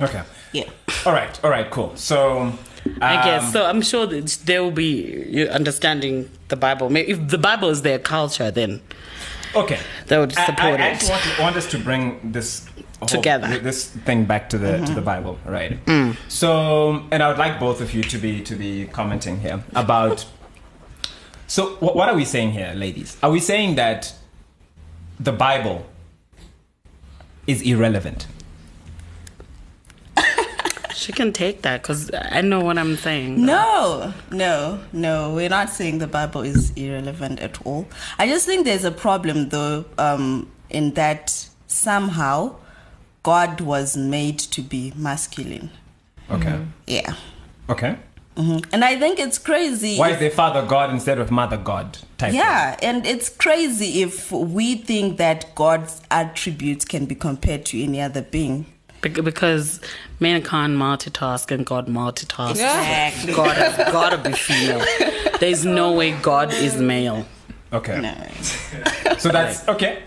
okay, 0.02 0.24
Yeah. 0.54 0.70
all 1.06 1.13
right, 1.13 1.44
all 1.44 1.50
right, 1.50 1.70
cool. 1.70 1.92
So 1.96 2.54
I 3.02 3.16
um, 3.18 3.26
guess 3.26 3.54
so. 3.54 3.66
I'm 3.66 3.82
sure 3.82 4.06
that 4.08 4.38
there 4.46 4.63
will 4.63 4.72
be 4.72 5.48
understanding 5.50 6.30
the 6.48 6.56
Bible. 6.56 6.96
If 6.96 7.28
the 7.30 7.38
Bible 7.38 7.70
is 7.70 7.82
their 7.82 8.00
culture, 8.00 8.50
then 8.50 8.82
Okay. 9.56 9.80
That 10.08 10.20
would 10.20 10.38
I- 10.38 10.46
support 10.46 10.80
I, 10.80 10.86
I 10.86 10.88
it. 10.88 10.94
actually 10.94 11.10
want, 11.12 11.39
want 11.39 11.56
us 11.56 11.70
to 11.72 11.78
bring 11.80 12.32
this 12.32 12.66
whole- 13.00 13.08
Together. 13.08 13.60
this 13.60 13.88
thing 13.89 14.26
back 14.26 14.50
to 14.50 14.58
the 14.58 14.72
to 14.72 14.78
mm-hmm. 14.84 14.96
the 14.96 15.02
Bible, 15.02 15.38
right? 15.46 15.84
Mm. 15.86 16.16
So, 16.30 17.04
and 17.12 17.22
I 17.22 17.28
would 17.28 17.38
like 17.38 17.60
both 17.60 17.82
of 17.82 17.94
you 17.94 18.02
to 18.04 18.18
be 18.18 18.42
to 18.42 18.56
be 18.56 18.86
commenting 18.88 19.39
here 19.39 19.63
about. 19.76 20.26
So, 21.48 21.76
what, 21.76 21.96
what 21.96 22.10
are 22.10 22.16
we 22.16 22.26
saying 22.26 22.52
here, 22.54 22.74
ladies? 22.76 23.18
Are 23.22 23.30
we 23.30 23.39
saying 23.39 23.76
that 23.76 24.13
the 25.20 25.32
Bible 25.34 25.86
is 27.46 27.62
irrelevant? 27.62 28.28
She 30.93 31.12
can 31.12 31.34
take 31.34 31.62
that 31.63 31.82
because 31.82 32.12
I 32.13 32.41
know 32.41 32.60
what 32.62 32.77
I'm 32.77 32.95
saying. 32.97 33.43
No, 33.45 34.13
no, 34.32 34.79
no. 34.91 35.34
We're 35.34 35.49
not 35.49 35.69
saying 35.69 35.99
the 35.99 36.08
Bible 36.08 36.41
is 36.41 36.71
irrelevant 36.75 37.39
at 37.39 37.65
all. 37.65 37.88
I 38.19 38.27
just 38.27 38.45
think 38.45 38.65
there's 38.65 38.84
a 38.86 38.91
problem, 38.91 39.49
though, 39.49 39.86
um, 39.97 40.51
in 40.69 40.91
that 40.93 41.47
somehow 41.67 42.56
God 43.23 43.62
was 43.62 43.95
made 43.97 44.39
to 44.39 44.62
be 44.62 44.93
masculine. 44.95 45.69
Okay. 46.29 46.60
Yeah. 46.88 47.15
Okay. 47.69 47.97
Mm-hmm. 48.36 48.73
And 48.73 48.84
I 48.84 48.97
think 48.97 49.19
it's 49.19 49.38
crazy. 49.38 49.97
Why 49.97 50.08
if- 50.10 50.15
is 50.15 50.19
there 50.19 50.32
Father 50.32 50.65
God 50.65 50.89
instead 50.89 51.19
of 51.19 51.29
Mother 51.29 51.58
God 51.58 51.99
type? 52.17 52.34
Yeah, 52.34 52.77
and 52.82 53.06
it's 53.06 53.29
crazy 53.29 54.01
if 54.01 54.32
we 54.32 54.75
think 54.75 55.17
that 55.17 55.53
God's 55.53 56.01
attributes 56.10 56.84
can 56.84 57.06
be 57.06 57.13
compared 57.15 57.65
to 57.67 57.82
any 57.84 58.01
other 58.01 58.23
being. 58.23 58.65
Bec- 59.04 59.24
Because 59.24 59.80
men 60.20 60.42
can't 60.42 60.76
multitask 60.76 61.52
and 61.52 61.63
God 61.66 61.86
multitasks. 61.88 62.52
Exactly. 62.52 63.34
God 63.34 63.56
has 63.58 63.76
got 63.92 64.10
to 64.12 64.18
be 64.30 64.36
female. 64.36 64.84
There's 65.39 65.63
no 65.66 65.92
way 65.92 66.12
God 66.22 66.52
is 66.54 66.76
male. 66.78 67.26
Okay. 67.72 68.00
No. 68.02 68.16
So 69.20 69.30
that's 69.30 69.68
okay. 69.68 70.04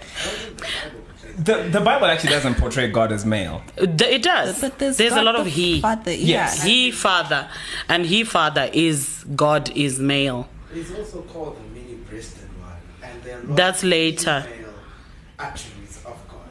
The 1.39 1.65
the 1.71 1.81
Bible 1.81 2.07
actually 2.07 2.31
doesn't 2.31 2.55
portray 2.55 2.89
God 2.91 3.13
as 3.13 3.27
male. 3.27 3.63
Th- 3.77 4.01
It 4.03 4.23
does. 4.23 4.61
But 4.61 4.79
there's, 4.79 4.97
there's 4.97 5.13
a 5.13 5.17
God 5.17 5.25
lot 5.27 5.37
of 5.37 5.47
he. 5.47 5.81
Father, 5.83 6.13
Yes. 6.13 6.59
yeah. 6.61 6.65
He 6.65 6.91
father, 6.91 7.49
and 7.89 8.07
he 8.07 8.25
father 8.25 8.71
is 8.73 9.25
God 9.37 9.71
is 9.77 9.99
male. 9.99 10.49
It's 10.75 10.91
also 10.95 11.21
called 11.23 11.57
the 11.59 11.81
many-breasted 11.81 12.49
one, 12.61 12.73
and 13.03 13.23
there 13.23 13.39
are 13.39 13.43
a 13.43 13.47
That's 13.55 13.83
later. 13.85 14.47
female 14.49 14.73
attributes 15.39 15.76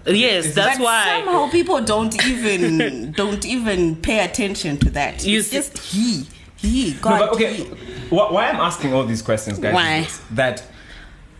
Yes, 0.07 0.53
that's 0.53 0.77
but 0.77 0.83
why. 0.83 1.21
somehow 1.23 1.49
people 1.49 1.81
don't 1.81 2.13
even 2.25 3.11
don't 3.15 3.45
even 3.45 3.95
pay 3.95 4.23
attention 4.23 4.77
to 4.77 4.89
that. 4.91 5.25
You 5.25 5.39
it's 5.39 5.47
see- 5.49 5.57
just 5.57 5.77
he, 5.79 6.27
he, 6.57 6.93
God. 6.93 7.19
but 7.19 7.29
okay. 7.33 7.53
he. 7.53 7.63
Why 8.09 8.49
I'm 8.49 8.61
asking 8.61 8.93
all 8.93 9.03
these 9.05 9.21
questions, 9.21 9.57
guys? 9.59 9.73
Why? 9.73 10.07
that 10.31 10.63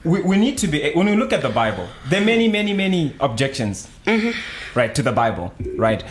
we, 0.03 0.21
we 0.21 0.37
need 0.37 0.57
to 0.59 0.67
be 0.67 0.91
when 0.93 1.07
we 1.07 1.15
look 1.15 1.33
at 1.33 1.41
the 1.41 1.49
Bible. 1.49 1.87
There 2.09 2.21
are 2.21 2.25
many, 2.25 2.47
many, 2.47 2.73
many 2.73 3.15
objections, 3.19 3.89
mm-hmm. 4.05 4.31
right, 4.77 4.93
to 4.95 5.03
the 5.03 5.11
Bible, 5.11 5.53
right. 5.75 6.03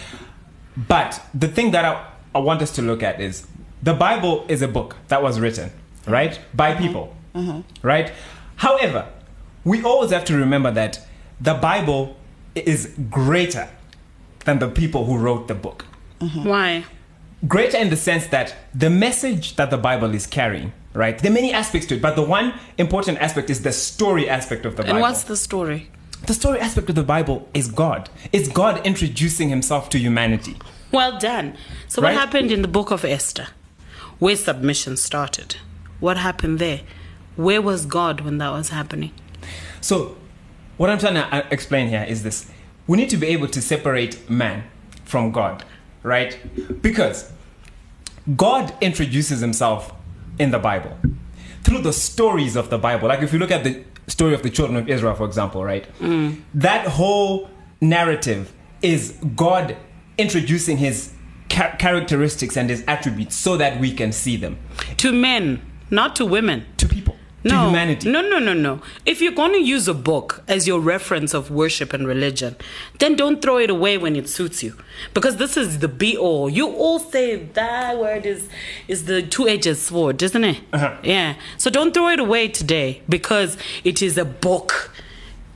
But 0.76 1.20
the 1.32 1.48
thing 1.48 1.70
that 1.70 1.84
I, 1.84 2.06
I 2.34 2.38
want 2.38 2.60
us 2.62 2.72
to 2.72 2.82
look 2.82 3.02
at 3.02 3.20
is 3.20 3.46
the 3.82 3.94
Bible 3.94 4.44
is 4.48 4.62
a 4.62 4.68
book 4.68 4.96
that 5.08 5.22
was 5.22 5.40
written, 5.40 5.70
right, 6.06 6.38
by 6.52 6.72
mm-hmm. 6.72 6.82
people, 6.82 7.16
mm-hmm. 7.34 7.86
right. 7.86 8.12
However, 8.56 9.08
we 9.64 9.82
always 9.82 10.10
have 10.10 10.24
to 10.26 10.36
remember 10.36 10.70
that 10.72 11.06
the 11.40 11.54
Bible 11.54 12.16
is 12.54 12.94
greater 13.10 13.68
than 14.44 14.58
the 14.58 14.68
people 14.68 15.04
who 15.04 15.16
wrote 15.16 15.48
the 15.48 15.54
book 15.54 15.86
mm-hmm. 16.20 16.44
Why? 16.44 16.84
greater 17.46 17.76
in 17.78 17.90
the 17.90 17.96
sense 17.96 18.26
that 18.28 18.54
the 18.74 18.90
message 18.90 19.56
that 19.56 19.70
the 19.70 19.76
Bible 19.76 20.14
is 20.14 20.26
carrying, 20.26 20.72
right? 20.94 21.18
There 21.18 21.30
are 21.30 21.34
many 21.34 21.52
aspects 21.52 21.86
to 21.88 21.96
it, 21.96 22.02
but 22.02 22.16
the 22.16 22.22
one 22.22 22.54
important 22.78 23.18
aspect 23.18 23.50
is 23.50 23.62
the 23.62 23.72
story 23.72 24.28
aspect 24.28 24.64
of 24.64 24.76
the 24.76 24.82
Bible. 24.82 24.94
And 24.96 25.02
what's 25.02 25.24
the 25.24 25.36
story? 25.36 25.90
the 26.26 26.34
story 26.34 26.58
aspect 26.58 26.88
of 26.88 26.94
the 26.94 27.02
Bible 27.02 27.48
is 27.52 27.68
God. 27.68 28.08
It's 28.32 28.48
God 28.48 28.84
introducing 28.86 29.48
himself 29.48 29.90
to 29.90 29.98
humanity. 29.98 30.56
Well 30.90 31.18
done. 31.18 31.56
So 31.88 32.00
Right? 32.00 32.14
what 32.14 32.20
happened 32.20 32.50
in 32.50 32.62
the 32.62 32.68
book 32.68 32.90
of 32.90 33.04
Esther, 33.04 33.48
where 34.18 34.36
submission 34.36 34.96
started? 34.96 35.56
What 36.00 36.16
happened 36.16 36.58
there? 36.58 36.80
Where 37.36 37.60
was 37.60 37.84
God 37.84 38.20
when 38.20 38.38
that 38.38 38.50
was 38.50 38.70
happening? 38.70 39.12
So, 39.80 40.16
what 40.76 40.90
I'm 40.90 40.98
trying 40.98 41.14
to 41.14 41.34
uh, 41.34 41.46
explain 41.50 41.88
here 41.88 42.04
is 42.08 42.22
this. 42.22 42.50
We 42.86 42.96
need 42.96 43.10
to 43.10 43.16
be 43.16 43.28
able 43.28 43.48
to 43.48 43.60
separate 43.62 44.28
man 44.28 44.64
from 45.04 45.32
God, 45.32 45.64
right? 46.02 46.38
Because 46.82 47.30
God 48.36 48.74
introduces 48.80 49.40
himself 49.40 49.92
in 50.38 50.50
the 50.50 50.58
Bible 50.58 50.96
through 51.62 51.80
the 51.82 51.92
stories 51.92 52.56
of 52.56 52.70
the 52.70 52.78
Bible. 52.78 53.08
Like 53.08 53.20
if 53.22 53.32
you 53.32 53.38
look 53.38 53.50
at 53.50 53.64
the 53.64 53.84
story 54.08 54.34
of 54.34 54.42
the 54.42 54.50
children 54.50 54.76
of 54.78 54.88
Israel, 54.88 55.14
for 55.14 55.24
example, 55.26 55.62
right? 55.64 55.86
That 56.54 56.86
whole 56.88 57.50
narrative 57.80 58.52
is 58.82 59.12
God 59.36 59.76
introducing 60.18 60.76
his 60.78 61.12
cha- 61.48 61.74
characteristics 61.76 62.56
and 62.56 62.70
his 62.70 62.84
attributes 62.86 63.34
so 63.36 63.56
that 63.58 63.80
we 63.80 63.92
can 63.92 64.12
see 64.12 64.36
them 64.36 64.58
To 64.98 65.12
men, 65.12 65.60
not 65.90 66.16
to 66.16 66.24
women. 66.26 66.64
to 66.78 66.88
people, 66.88 67.03
No, 67.44 67.66
humanity. 67.66 68.10
no, 68.10 68.22
no, 68.22 68.38
no, 68.38 68.54
no. 68.54 68.80
If 69.04 69.20
you're 69.20 69.32
going 69.32 69.52
to 69.52 69.58
use 69.58 69.86
a 69.86 69.94
book 69.94 70.42
as 70.48 70.66
your 70.66 70.80
reference 70.80 71.34
of 71.34 71.50
worship 71.50 71.92
and 71.92 72.06
religion, 72.06 72.56
then 72.98 73.16
don't 73.16 73.42
throw 73.42 73.58
it 73.58 73.68
away 73.70 73.98
when 73.98 74.16
it 74.16 74.28
suits 74.28 74.62
you, 74.62 74.76
because 75.12 75.36
this 75.36 75.56
is 75.56 75.80
the 75.80 75.88
be 75.88 76.16
all. 76.16 76.48
You 76.48 76.68
all 76.68 76.98
say 76.98 77.36
that 77.36 77.98
word 77.98 78.24
is 78.24 78.48
is 78.88 79.04
the 79.04 79.22
two-edged 79.22 79.76
sword, 79.76 80.22
isn't 80.22 80.44
it? 80.44 80.60
Uh-huh. 80.72 80.96
Yeah. 81.02 81.34
So 81.58 81.70
don't 81.70 81.92
throw 81.92 82.08
it 82.08 82.18
away 82.20 82.48
today 82.48 83.02
because 83.08 83.56
it 83.84 84.00
is 84.00 84.16
a 84.16 84.24
book. 84.24 84.90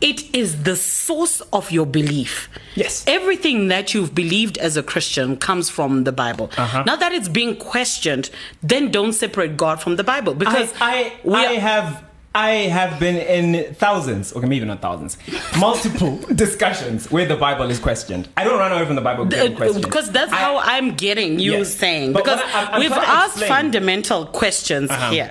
It 0.00 0.34
is 0.34 0.62
the 0.62 0.76
source 0.76 1.40
of 1.52 1.70
your 1.70 1.87
belief. 1.87 2.48
Yes. 2.74 3.04
Everything 3.06 3.68
that 3.68 3.94
you've 3.94 4.14
believed 4.14 4.58
as 4.58 4.76
a 4.76 4.82
Christian 4.82 5.37
comes 5.37 5.68
from 5.68 6.04
the 6.04 6.12
Bible. 6.12 6.50
Uh-huh. 6.56 6.84
Now 6.87 6.96
that 6.96 7.12
it's 7.12 7.28
being 7.28 7.56
questioned, 7.56 8.30
then 8.62 8.90
don't 8.90 9.12
separate 9.12 9.56
God 9.56 9.80
from 9.80 9.96
the 9.96 10.04
Bible 10.04 10.34
because 10.34 10.72
I, 10.80 11.14
we 11.24 11.34
I, 11.34 11.46
I 11.46 11.52
have 11.54 12.08
I 12.38 12.51
have 12.79 13.01
been 13.01 13.16
in 13.16 13.74
thousands, 13.74 14.33
okay, 14.37 14.46
maybe 14.46 14.64
not 14.64 14.81
thousands, 14.81 15.18
multiple 15.59 16.12
discussions 16.44 17.11
where 17.11 17.27
the 17.27 17.35
Bible 17.37 17.68
is 17.68 17.81
questioned. 17.81 18.29
I 18.37 18.44
don't 18.44 18.59
run 18.61 18.70
away 18.70 18.87
from 18.87 18.94
the 18.94 19.07
Bible 19.11 19.24
being 19.24 19.57
questioned. 19.57 19.83
because 19.85 20.07
that's 20.12 20.33
I- 20.33 20.37
how 20.37 20.59
I'm 20.59 20.94
getting 20.94 21.40
you 21.40 21.53
Yes. 21.59 21.74
saying. 21.74 22.12
But 22.12 22.22
Because 22.24 22.40
I- 22.40 22.59
I'm- 22.59 22.68
I'm 22.74 22.81
we've 22.81 22.92
asked 22.92 23.42
fundamental 23.57 24.20
questions 24.27 24.88
Uh-huh. 24.90 25.11
here 25.11 25.31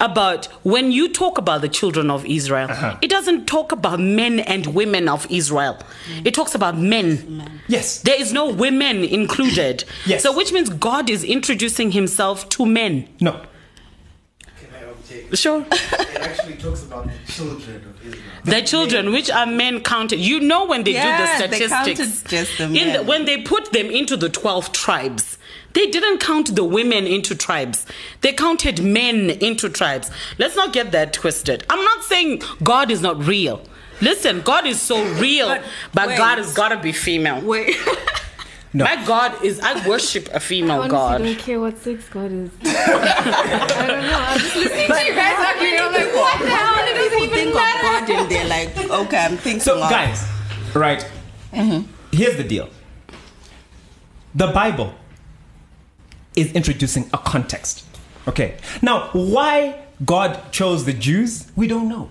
about 0.00 0.46
when 0.74 0.90
you 0.90 1.04
talk 1.22 1.38
about 1.38 1.60
the 1.60 1.68
children 1.68 2.10
of 2.10 2.26
Israel, 2.26 2.68
Uh-huh. 2.70 2.96
it 3.00 3.10
doesn't 3.16 3.46
talk 3.46 3.70
about 3.78 4.00
men 4.00 4.40
and 4.40 4.62
women 4.80 5.08
of 5.08 5.26
Israel. 5.30 5.76
It 6.24 6.32
talks 6.34 6.54
about 6.56 6.74
men. 6.76 7.44
Yes. 7.68 7.86
There 8.08 8.20
is 8.24 8.32
no 8.32 8.44
women 8.64 9.04
included. 9.04 9.84
Yes. 10.04 10.22
So 10.24 10.32
which 10.38 10.50
means 10.52 10.68
God 10.90 11.08
is 11.10 11.22
introducing 11.22 11.92
himself 11.92 12.48
to 12.54 12.66
men. 12.66 12.94
No. 13.20 13.34
Can 15.10 15.18
I 15.18 15.20
object? 15.22 15.38
Sure. 15.38 15.66
It 15.70 16.20
actually 16.20 16.56
talks 16.56 16.82
about 16.84 17.06
the 17.06 17.32
children 17.32 17.76
of 17.76 18.06
Israel. 18.06 18.22
The 18.44 18.62
children, 18.62 19.12
which 19.12 19.30
are 19.30 19.46
men 19.46 19.80
counted, 19.82 20.18
you 20.20 20.40
know 20.40 20.66
when 20.66 20.84
they 20.84 20.92
Yeah, 20.92 21.38
do 21.38 21.42
the 21.42 21.48
they 21.48 21.66
statistics, 21.66 22.22
counted 22.22 22.28
just 22.28 22.58
the 22.58 22.64
in 22.64 22.72
the, 22.72 22.98
men. 22.98 23.06
when 23.06 23.24
they 23.24 23.42
put 23.42 23.72
them 23.72 23.86
into 23.86 24.16
the 24.16 24.28
twelve 24.28 24.72
tribes, 24.72 25.38
they 25.72 25.86
didn't 25.90 26.18
count 26.18 26.54
the 26.56 26.64
women 26.64 27.06
into 27.06 27.34
tribes. 27.34 27.86
They 28.22 28.32
counted 28.32 28.82
men 28.82 29.30
into 29.30 29.68
tribes. 29.68 30.10
Let's 30.38 30.56
not 30.56 30.72
get 30.72 30.90
that 30.92 31.12
twisted. 31.12 31.64
I'm 31.70 31.84
not 31.84 32.04
saying 32.04 32.42
God 32.62 32.90
is 32.90 33.00
not 33.00 33.22
real. 33.24 33.62
Listen, 34.00 34.40
God 34.40 34.64
is 34.66 34.80
so 34.80 34.96
real, 35.20 35.48
but, 35.48 35.62
But 35.92 36.16
God 36.16 36.38
wait. 36.38 36.44
has 36.44 36.54
got 36.54 36.70
to 36.70 36.78
be 36.80 36.90
female. 36.92 37.40
Wait. 37.42 37.76
No. 38.72 38.84
My 38.84 39.04
God 39.04 39.42
is. 39.44 39.58
I 39.60 39.86
worship 39.88 40.28
a 40.32 40.38
female 40.38 40.82
honestly 40.82 40.90
God. 40.90 41.20
I 41.20 41.24
don't 41.24 41.38
care 41.38 41.58
what 41.60 41.76
sex 41.78 42.08
God 42.08 42.30
is. 42.30 42.50
I 42.64 43.84
don't 43.88 44.02
know. 44.02 44.18
I'm 44.18 44.38
just 44.38 44.54
listening 44.56 44.86
to 44.86 45.04
you 45.06 45.14
guys 45.14 45.46
arguing. 45.46 45.80
I'm 45.80 45.92
like, 45.92 46.14
what 46.14 46.38
the 46.40 46.48
hell? 46.48 46.88
It 46.88 46.94
doesn't 46.94 47.10
People 47.10 47.24
even 47.24 47.38
think 47.38 47.54
matter. 47.54 48.02
of 48.02 48.08
God 48.08 48.20
and 48.22 48.30
they're 48.30 48.48
like, 48.48 48.90
okay, 49.06 49.18
I'm 49.18 49.36
thinking 49.36 49.60
So, 49.60 49.82
of 49.82 49.90
guys, 49.90 50.24
right? 50.74 51.04
Mm-hmm. 51.52 51.90
Here's 52.12 52.36
the 52.36 52.44
deal 52.44 52.68
the 54.34 54.46
Bible 54.48 54.94
is 56.36 56.52
introducing 56.52 57.10
a 57.12 57.18
context. 57.18 57.84
Okay. 58.28 58.56
Now, 58.82 59.08
why 59.12 59.80
God 60.04 60.52
chose 60.52 60.84
the 60.84 60.92
Jews, 60.92 61.50
we 61.56 61.66
don't 61.66 61.88
know. 61.88 62.08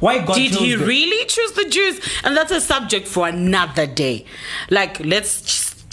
Why 0.00 0.18
God 0.24 0.34
Did 0.34 0.52
chose 0.52 0.60
he 0.60 0.74
the- 0.74 0.84
really 0.86 1.24
choose 1.26 1.52
the 1.52 1.68
Jews? 1.68 2.00
And 2.24 2.36
that's 2.36 2.50
a 2.52 2.60
subject 2.60 3.08
for 3.08 3.26
another 3.28 3.86
day. 3.86 4.26
Like, 4.70 5.00
let's 5.00 5.42
s- 5.44 5.73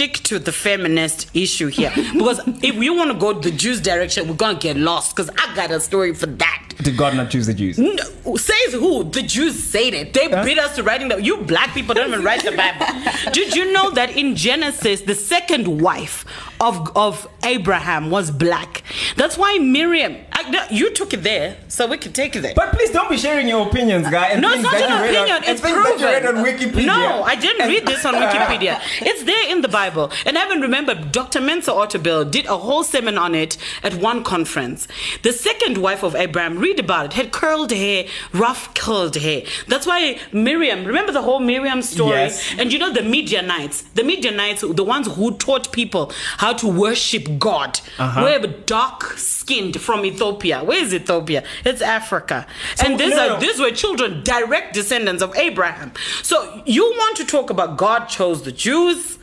stick 0.00 0.14
to 0.22 0.38
the 0.38 0.50
feminist 0.50 1.30
issue 1.36 1.66
here. 1.66 1.92
because 2.14 2.40
if 2.62 2.74
we 2.74 2.88
want 2.88 3.12
to 3.12 3.18
go 3.18 3.38
the 3.38 3.50
Jews 3.50 3.82
direction, 3.82 4.26
we're 4.26 4.34
to 4.34 4.54
get 4.58 4.78
lost. 4.78 5.14
Because 5.14 5.28
I 5.36 5.54
got 5.54 5.70
a 5.70 5.78
story 5.78 6.14
for 6.14 6.24
that. 6.24 6.70
Did 6.82 6.96
God 6.96 7.14
not 7.14 7.30
choose 7.30 7.46
the 7.46 7.52
Jews? 7.52 7.78
No, 7.78 8.36
says 8.36 8.72
who? 8.72 9.04
The 9.04 9.22
Jews 9.22 9.62
said 9.62 9.92
it. 9.92 10.14
They 10.14 10.28
beat 10.44 10.58
us 10.58 10.76
to 10.76 10.82
writing 10.82 11.08
the. 11.08 11.18
You 11.22 11.38
black 11.42 11.74
people 11.74 11.94
don't 11.94 12.08
even 12.08 12.24
write 12.24 12.42
the 12.42 12.52
Bible. 12.52 12.86
Did 13.32 13.54
you 13.54 13.70
know 13.72 13.90
that 13.90 14.16
in 14.16 14.34
Genesis, 14.34 15.02
the 15.02 15.14
second 15.14 15.82
wife 15.82 16.24
of 16.60 16.74
of 16.96 17.28
Abraham 17.44 18.10
was 18.10 18.30
black? 18.30 18.82
That's 19.16 19.36
why 19.36 19.58
Miriam. 19.58 20.16
I, 20.32 20.48
no, 20.48 20.64
you 20.70 20.90
took 20.94 21.12
it 21.12 21.22
there, 21.22 21.58
so 21.68 21.86
we 21.86 21.98
can 21.98 22.12
take 22.14 22.34
it 22.34 22.40
there. 22.40 22.54
But 22.56 22.72
please 22.72 22.90
don't 22.90 23.10
be 23.10 23.18
sharing 23.18 23.46
your 23.46 23.66
opinions, 23.68 24.08
guy. 24.08 24.34
No, 24.40 24.50
it's 24.54 24.62
not 24.62 24.74
an 24.74 25.04
opinion. 25.04 25.36
On, 25.36 25.42
it's 25.42 25.48
and 25.48 25.60
things 25.60 25.84
that 25.84 26.00
you 26.00 26.06
read 26.06 26.22
proven. 26.22 26.38
on 26.38 26.44
Wikipedia. 26.46 26.86
No, 26.86 27.22
I 27.24 27.34
didn't 27.36 27.60
And- 27.62 27.70
read 27.70 27.86
this 27.86 28.04
on 28.06 28.14
uh, 28.14 28.22
Wikipedia. 28.22 28.80
it's 29.02 29.22
there 29.24 29.50
in 29.52 29.60
the 29.60 29.68
Bible. 29.68 29.89
And 30.26 30.38
I 30.38 30.46
even 30.46 30.60
remember 30.60 30.94
Dr. 30.94 31.40
Mensa 31.40 31.70
Otabil 31.72 32.30
did 32.30 32.46
a 32.46 32.56
whole 32.56 32.84
sermon 32.84 33.18
on 33.18 33.34
it 33.34 33.56
at 33.82 33.94
one 33.94 34.22
conference. 34.24 34.86
The 35.22 35.32
second 35.32 35.78
wife 35.78 36.02
of 36.02 36.14
Abraham, 36.14 36.58
read 36.58 36.78
about 36.80 37.06
it, 37.06 37.12
had 37.14 37.32
curled 37.32 37.70
hair, 37.72 38.06
rough 38.32 38.72
curled 38.74 39.16
hair. 39.16 39.42
That's 39.68 39.86
why 39.86 40.18
Miriam, 40.32 40.84
remember 40.84 41.12
the 41.12 41.22
whole 41.22 41.40
Miriam 41.40 41.82
story? 41.82 42.10
Yes. 42.18 42.54
And 42.58 42.72
you 42.72 42.78
know 42.78 42.92
the 42.92 43.02
Midianites, 43.02 43.82
the 43.94 44.04
Midianites, 44.04 44.62
the 44.62 44.84
ones 44.84 45.06
who 45.14 45.32
taught 45.36 45.72
people 45.72 46.12
how 46.38 46.52
to 46.54 46.66
worship 46.68 47.38
God, 47.38 47.80
Uh-huh. 47.98 48.22
were 48.22 48.46
dark 48.66 49.02
skinned 49.16 49.80
from 49.80 50.04
Ethiopia. 50.04 50.62
Where 50.64 50.82
is 50.82 50.92
Ethiopia? 50.94 51.42
It's 51.64 51.82
Africa. 51.82 52.46
and 52.84 52.98
these 52.98 53.10
no, 53.14 53.34
are 53.36 53.40
these 53.40 53.58
were 53.60 53.70
children, 53.70 54.22
direct 54.24 54.74
descendants 54.74 55.22
of 55.22 55.36
Abraham. 55.36 55.92
So 56.22 56.62
you 56.66 56.84
want 57.02 57.16
to 57.18 57.24
talk 57.24 57.50
about 57.50 57.76
God 57.76 58.06
chose 58.06 58.42
the 58.42 58.52
Jews? 58.52 59.18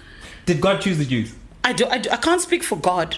Did 0.47 0.61
God 0.61 0.81
choose 0.81 0.97
the 0.97 1.05
Jews? 1.05 1.33
I 1.63 1.73
do. 1.73 1.85
I, 1.87 1.97
do, 1.99 2.09
I 2.09 2.15
can't 2.17 2.41
speak 2.41 2.63
for 2.63 2.77
God. 2.77 3.17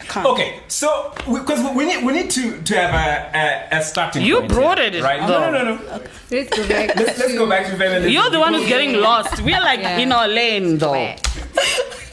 Can't. 0.00 0.26
Okay, 0.26 0.58
so 0.66 1.12
because 1.32 1.60
we, 1.62 1.70
we 1.76 1.86
need 1.86 2.04
we 2.04 2.12
need 2.12 2.28
to 2.32 2.60
to 2.60 2.74
have 2.74 2.92
a 2.92 3.38
a, 3.38 3.78
a 3.78 3.82
starting. 3.82 4.22
You 4.24 4.40
point 4.40 4.52
brought 4.52 4.78
here, 4.78 4.92
it, 4.92 5.02
right? 5.02 5.20
No, 5.20 5.28
though. 5.28 5.50
no, 5.52 5.64
no, 5.64 5.74
no. 5.76 6.02
Let's 6.32 6.50
go 6.56 6.68
back. 6.68 6.96
Let's, 6.96 7.18
let's 7.20 7.34
go 7.34 7.48
back 7.48 7.66
to 7.66 7.76
feminism. 7.76 8.10
You're 8.10 8.28
the 8.30 8.40
one 8.40 8.54
who's 8.54 8.66
getting 8.68 8.94
lost. 9.08 9.40
We're 9.40 9.60
like 9.60 9.78
Yeah. 9.80 9.98
in 9.98 10.10
our 10.10 10.26
lane, 10.26 10.78
though. 10.78 11.14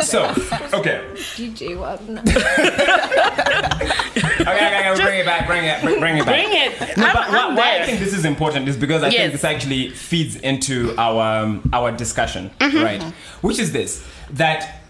So, 0.02 0.30
okay, 0.80 1.02
DJ 1.38 1.76
Wagner. 1.78 2.22
okay, 4.42 4.42
okay, 4.42 4.90
okay, 4.92 5.04
bring 5.04 5.11
it 5.22 5.26
back, 5.26 5.48
bring 5.48 5.64
it, 5.66 5.82
bring, 5.82 6.00
bring 6.00 6.18
it 6.18 6.26
back. 6.26 6.36
Bring 6.36 6.50
it. 6.90 6.98
No, 6.98 7.06
I'm, 7.06 7.14
but 7.14 7.30
why, 7.30 7.38
I'm 7.48 7.56
why 7.56 7.80
I 7.80 7.86
think 7.86 8.00
this 8.00 8.14
is 8.14 8.26
important 8.26 8.68
is 8.68 8.78
because 8.78 9.04
I 9.04 9.08
Yes. 9.08 9.18
think 9.18 9.32
this 9.34 9.44
actually 9.44 9.90
feeds 9.90 10.36
into 10.36 10.94
our 10.98 11.44
um, 11.44 11.70
our 11.74 11.92
discussion, 11.92 12.52
Mm-hmm. 12.60 12.84
right? 12.84 13.04
Which 13.42 13.60
is 13.60 13.72
this: 13.72 14.04
that 14.32 14.82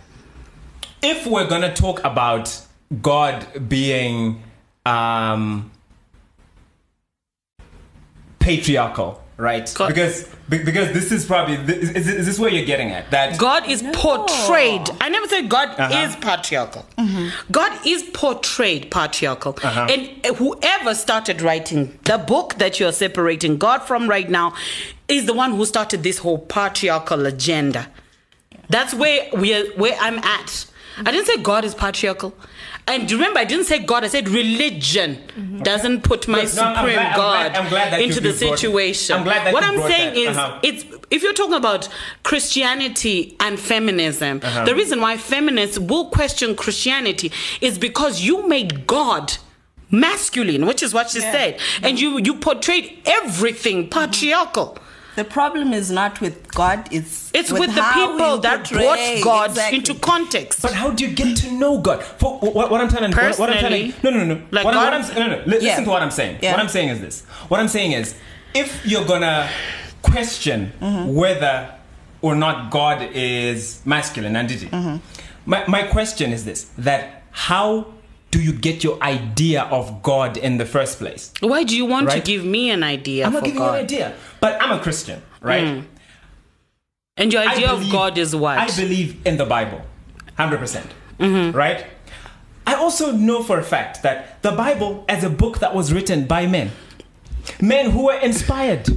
if 1.02 1.26
we're 1.28 1.48
gonna 1.48 1.74
talk 1.74 2.04
about 2.04 2.60
God 3.02 3.46
being 3.70 4.42
um, 4.86 5.72
patriarchal, 8.40 9.21
right? 9.42 9.72
God- 9.76 9.88
Because 9.90 10.28
because 10.50 10.92
this 10.92 11.12
is 11.14 11.26
probably 11.26 11.56
is, 11.56 11.90
is, 11.92 12.08
is 12.08 12.26
this 12.26 12.38
where 12.38 12.52
you're 12.52 12.66
getting 12.66 12.92
at 12.92 13.10
that 13.12 13.38
God 13.38 13.68
is 13.70 13.82
portrayed. 13.94 14.86
I 15.00 15.08
never 15.10 15.28
said 15.28 15.48
God 15.50 15.70
Uh-huh. 15.80 16.02
is 16.04 16.16
patriarchal. 16.18 16.86
God 17.60 17.72
is 17.86 18.04
portrayed 18.14 18.92
patriarchal. 18.92 19.58
Uh-huh. 19.64 19.88
And 19.90 20.02
whoever 20.38 20.94
started 20.94 21.42
writing 21.42 21.98
the 22.04 22.18
book 22.18 22.56
that 22.56 22.80
you're 22.80 22.92
separating 22.92 23.58
God 23.58 23.80
from 23.90 24.10
right 24.10 24.30
now 24.30 24.54
is 25.08 25.26
the 25.26 25.34
one 25.34 25.52
who 25.52 25.66
started 25.66 26.04
this 26.04 26.18
whole 26.20 26.38
patriarchal 26.38 27.26
agenda. 27.26 27.88
That's 28.70 28.94
where 28.94 29.30
we 29.34 29.54
are, 29.54 29.66
where 29.76 29.98
I'm 30.00 30.20
at. 30.20 30.66
I 31.06 31.12
didn't 31.12 31.28
say 31.28 31.38
God 31.38 31.64
is 31.66 31.74
patriarchal. 31.74 32.34
And 32.88 33.10
remember, 33.12 33.40
I 33.40 33.46
didn't 33.46 33.66
say 33.66 33.80
God. 33.80 34.04
I 34.04 34.08
said 34.08 34.28
religion 34.28 35.20
doesn't 35.64 36.02
put 36.04 36.28
my 36.28 36.42
Look, 36.42 36.56
no, 36.56 36.64
I'm 36.64 36.76
supreme 36.76 36.96
glad- 36.96 37.12
I'm 37.12 37.16
God 37.18 37.52
glad- 37.52 37.56
I'm 37.64 37.70
glad 37.70 37.94
that 37.94 38.02
into 38.02 38.20
the 38.20 38.34
situation. 38.34 39.16
I'm 39.16 39.24
glad 39.24 39.46
that 39.46 39.54
what 39.54 39.64
I'm 39.64 39.78
saying 39.82 40.14
that. 40.16 40.18
is, 40.32 40.38
Uh-huh. 40.38 40.60
it's 40.64 40.86
if 41.10 41.24
you're 41.24 41.34
talking 41.34 41.54
about 41.56 41.88
Christianity 42.24 43.36
and 43.40 43.60
feminism, 43.60 44.42
Uh-huh. 44.44 44.66
the 44.66 44.74
reason 44.74 45.00
why 45.00 45.16
feminists 45.18 45.78
will 45.78 46.06
question 46.06 46.56
Christianity 46.56 47.32
is 47.62 47.78
because 47.78 48.22
you 48.22 48.48
made 48.48 48.88
God 48.88 49.34
masculine, 49.92 50.66
which 50.66 50.82
is 50.82 50.94
what 50.94 51.10
she 51.12 51.20
said, 51.20 51.60
and 51.84 52.00
you 52.00 52.20
you 52.20 52.34
portrayed 52.36 52.98
everything 53.06 53.88
patriarchal. 53.90 54.78
The 55.16 55.26
problem 55.26 55.74
is 55.74 55.92
not 55.92 56.22
with 56.22 56.52
God, 56.54 56.88
it's 56.92 57.32
It's 57.34 57.52
with, 57.52 57.76
the 57.76 57.82
people 57.94 58.38
that 58.40 58.60
portray- 58.66 59.22
brought 59.22 59.24
God 59.24 59.50
exactly. 59.50 59.78
into 59.80 59.94
context. 59.96 60.62
But 60.62 60.74
how 60.74 60.90
do 60.92 61.06
you 61.06 61.14
get 61.14 61.36
to 61.38 61.52
know 61.52 61.80
God? 61.80 62.02
For, 62.02 62.40
what, 62.40 62.72
what 62.72 62.80
I'm 62.82 62.88
telling, 62.88 63.12
what, 63.12 63.38
what 63.38 63.50
I'm 63.50 63.58
telling, 63.60 63.92
Personally, 63.92 64.12
no, 64.20 64.26
no, 64.26 64.36
no, 64.36 64.42
like 64.52 64.64
what, 64.66 64.74
God- 64.74 64.94
what 64.94 65.12
I'm, 65.12 65.16
no, 65.30 65.36
no. 65.36 65.44
Li- 65.46 65.58
Yeah. 65.62 65.70
Listen 65.72 65.84
to 65.84 65.90
what 65.90 66.02
I'm 66.02 66.12
saying. 66.12 66.40
Yeah. 66.42 66.52
What 66.52 66.60
I'm 66.62 66.70
saying 66.70 66.90
is 66.90 67.02
this. 67.02 67.24
What 67.50 67.60
I'm 67.60 67.68
saying 67.68 67.92
is, 67.92 68.16
if 68.54 68.86
you're 68.86 69.06
gonna 69.06 69.50
question 70.02 70.72
Mm-hmm. 70.82 71.14
whether 71.14 71.74
or 72.22 72.36
not 72.36 72.72
God 72.72 73.10
is 73.14 73.82
masculine, 73.86 74.36
and 74.36 74.48
did 74.48 74.60
Mm-hmm. 74.62 74.98
my 75.46 75.64
my 75.68 75.84
question 75.84 76.32
is 76.32 76.46
this: 76.46 76.66
that 76.78 77.24
how 77.32 77.88
do 78.32 78.42
you 78.42 78.54
get 78.54 78.84
your 78.84 79.02
idea 79.04 79.64
of 79.64 80.02
God 80.04 80.38
in 80.38 80.58
the 80.58 80.66
first 80.66 81.00
place? 81.00 81.34
Why 81.42 81.64
do 81.64 81.76
you 81.76 81.86
want 81.86 82.10
to 82.12 82.20
give 82.22 82.46
me 82.46 82.70
an 82.72 82.84
idea 82.84 83.26
I'm 83.26 83.32
for 83.34 83.40
not 83.40 83.44
giving 83.46 83.60
God? 83.60 83.74
you 83.74 83.78
an 83.80 83.84
idea, 83.86 84.14
but 84.42 84.62
I'm 84.62 84.78
a 84.78 84.82
Christian, 84.82 85.22
right? 85.42 85.86
And 87.18 87.32
your 87.32 87.42
idea 87.44 87.70
of 87.72 87.90
God 87.92 88.18
is 88.18 88.36
what? 88.36 88.58
I 88.58 88.68
believe 88.76 89.26
in 89.26 89.38
the 89.38 89.46
Bible, 89.46 89.82
100%. 90.38 90.60
percent 90.60 90.92
Mm-hmm. 91.20 91.56
Right? 91.56 91.86
I 92.66 92.74
also 92.74 93.12
know 93.12 93.44
for 93.44 93.60
a 93.60 93.64
fact 93.64 94.02
that 94.02 94.42
the 94.42 94.52
Bible 94.52 95.06
as 95.08 95.24
a 95.24 95.30
book 95.30 95.60
that 95.60 95.76
was 95.76 95.94
written 95.94 96.26
by 96.26 96.48
men, 96.48 96.72
men 97.62 97.92
who 97.92 98.06
were 98.06 98.16
inspired 98.20 98.88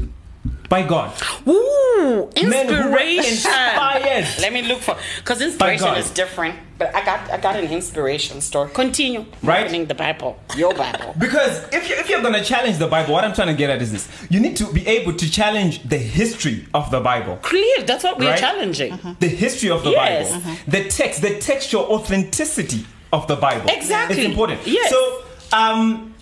by 0.68 0.86
God. 0.86 1.12
Ooh, 1.46 2.30
Men 2.42 2.68
who 2.68 2.90
were 2.90 2.98
inspiration. 2.98 3.24
inspired. 3.24 4.26
Let 4.40 4.52
me 4.52 4.62
look 4.62 4.80
for 4.80 4.96
because 5.18 5.40
inspiration 5.42 5.94
is 5.96 6.10
different. 6.10 6.58
But 6.76 6.92
I 6.94 7.04
got 7.04 7.30
I 7.30 7.36
got 7.38 7.54
an 7.56 7.70
inspiration 7.70 8.40
story. 8.40 8.68
Continue. 8.70 9.26
Right. 9.42 9.64
Opening 9.64 9.86
the 9.86 9.94
Bible. 9.94 10.36
Your 10.56 10.74
Bible. 10.74 11.14
Because 11.18 11.62
if, 11.72 11.88
you, 11.88 11.94
if 11.96 12.08
you're 12.08 12.20
going 12.20 12.34
to 12.34 12.42
challenge 12.42 12.78
the 12.78 12.88
Bible, 12.88 13.12
what 13.14 13.24
I'm 13.24 13.32
trying 13.32 13.48
to 13.48 13.54
get 13.54 13.70
at 13.70 13.80
is 13.80 13.92
this 13.92 14.08
you 14.28 14.40
need 14.40 14.56
to 14.56 14.72
be 14.72 14.84
able 14.86 15.12
to 15.14 15.30
challenge 15.30 15.82
the 15.84 15.98
history 15.98 16.66
of 16.74 16.90
the 16.90 17.00
Bible. 17.00 17.36
Clear. 17.42 17.82
That's 17.84 18.02
what 18.02 18.18
we're 18.18 18.30
Right? 18.30 18.38
challenging. 18.38 18.98
The 19.20 19.28
history 19.28 19.70
of 19.70 19.84
the 19.84 19.90
Yes. 19.90 20.32
Bible, 20.32 20.56
the 20.66 20.84
text, 20.88 21.22
the 21.22 21.38
textual 21.38 21.84
authenticity 21.84 22.84
of 23.12 23.26
the 23.28 23.36
Bible. 23.36 23.70
Exactly. 23.70 24.16
It's 24.18 24.26
important. 24.28 24.60
Yes. 24.66 24.90
So, 24.90 25.22
um, 25.52 26.12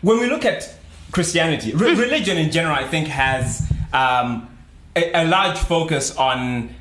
when 0.00 0.18
we 0.20 0.26
look 0.28 0.44
at 0.46 0.74
Christianity, 1.10 1.72
re- 1.74 1.94
religion 1.94 2.38
in 2.38 2.50
general, 2.50 2.74
I 2.74 2.84
think, 2.88 3.08
has 3.08 3.70
um, 3.92 4.48
a, 4.96 5.12
a 5.22 5.24
large 5.26 5.58
focus 5.58 6.16
on 6.16 6.74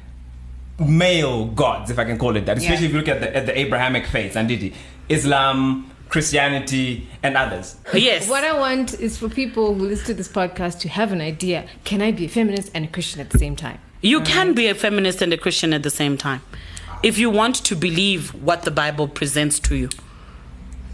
male 0.82 1.46
gods, 1.46 1.90
if 1.92 2.00
I 2.00 2.06
can 2.06 2.18
call 2.18 2.36
it 2.36 2.46
that. 2.46 2.58
Especially 2.58 2.88
if 2.88 2.92
you 2.92 2.98
look 2.98 3.08
at 3.08 3.22
the, 3.22 3.36
at 3.36 3.46
the 3.46 3.58
Abrahamic 3.58 4.06
faiths, 4.06 4.36
and 4.36 4.48
didi, 4.48 4.74
Islam, 5.10 5.92
Christianity, 6.10 7.08
and 7.24 7.38
others. 7.38 7.78
Yes. 7.94 8.30
What 8.30 8.44
I 8.44 8.58
want 8.58 9.00
is 9.00 9.18
for 9.18 9.30
people 9.30 9.76
who 9.76 9.88
listen 9.88 10.08
to 10.08 10.14
this 10.14 10.28
podcast 10.28 10.80
to 10.80 10.90
have 10.90 11.12
an 11.12 11.22
idea: 11.22 11.68
Can 11.84 12.02
I 12.02 12.12
be 12.12 12.26
a 12.26 12.30
feminist 12.30 12.72
and 12.74 12.86
a 12.86 12.88
Christian 12.88 13.22
at 13.22 13.30
the 13.30 13.40
same 13.40 13.56
time? 13.56 13.80
You 14.02 14.22
can 14.22 14.54
be 14.54 14.68
a 14.68 14.76
feminist 14.76 15.22
and 15.22 15.32
a 15.32 15.38
Christian 15.38 15.74
at 15.74 15.84
the 15.84 15.92
same 15.92 16.18
time. 16.18 16.42
If 17.04 17.18
you 17.18 17.30
want 17.30 17.56
to 17.66 17.76
believe 17.76 18.34
what 18.44 18.64
the 18.64 18.72
Bible 18.72 19.08
presents 19.08 19.60
to 19.62 19.76
you. 19.76 19.90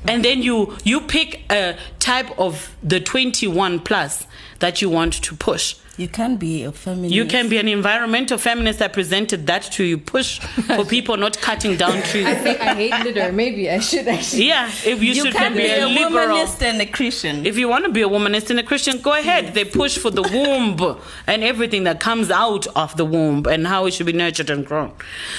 And 0.07 0.23
then 0.23 0.41
you 0.41 0.77
you 0.83 1.01
pick 1.01 1.41
a 1.51 1.77
type 1.99 2.37
of 2.39 2.75
the 2.81 2.99
21 2.99 3.79
plus 3.81 4.25
that 4.59 4.81
you 4.81 4.89
want 4.89 5.13
to 5.23 5.35
push. 5.35 5.75
You 5.97 6.07
can 6.07 6.35
be 6.37 6.63
a 6.63 6.71
feminist. 6.71 7.11
You 7.15 7.25
can 7.25 7.49
be 7.49 7.57
an 7.57 7.67
environmental 7.67 8.37
feminist 8.37 8.77
that 8.79 8.93
presented 8.93 9.47
that 9.47 9.63
to 9.73 9.83
you. 9.83 9.97
Push 9.97 10.37
for 10.39 10.85
people 10.95 11.17
not 11.17 11.41
cutting 11.41 11.75
down 11.75 12.03
trees. 12.09 12.27
I 12.27 12.35
think 12.35 12.61
I 12.61 12.75
hate 12.75 13.03
litter. 13.03 13.31
Maybe 13.31 13.67
I 13.67 13.79
should 13.79 14.07
actually. 14.07 14.47
Yeah, 14.47 14.67
if 14.85 15.01
you, 15.01 15.13
You 15.13 15.25
should 15.25 15.33
can 15.33 15.53
be, 15.53 15.63
be 15.63 15.69
a 15.69 15.85
a 15.85 15.87
liberal. 15.87 16.27
womanist 16.37 16.61
and 16.61 16.79
a 16.81 16.85
Christian. 16.85 17.47
If 17.47 17.57
you 17.57 17.67
want 17.67 17.85
to 17.85 17.91
be 17.91 18.03
a 18.03 18.07
womanist 18.07 18.51
and 18.51 18.59
a 18.59 18.63
Christian, 18.63 19.01
go 19.01 19.13
ahead. 19.13 19.55
They 19.55 19.65
push 19.65 19.97
for 19.97 20.11
the 20.11 20.21
womb 20.21 20.99
and 21.25 21.43
everything 21.43 21.83
that 21.85 21.99
comes 21.99 22.29
out 22.29 22.67
of 22.75 22.95
the 22.95 23.05
womb 23.05 23.47
and 23.47 23.65
how 23.65 23.87
it 23.87 23.95
should 23.95 24.05
be 24.05 24.13
nurtured 24.13 24.51
and 24.51 24.63
grown. 24.67 24.91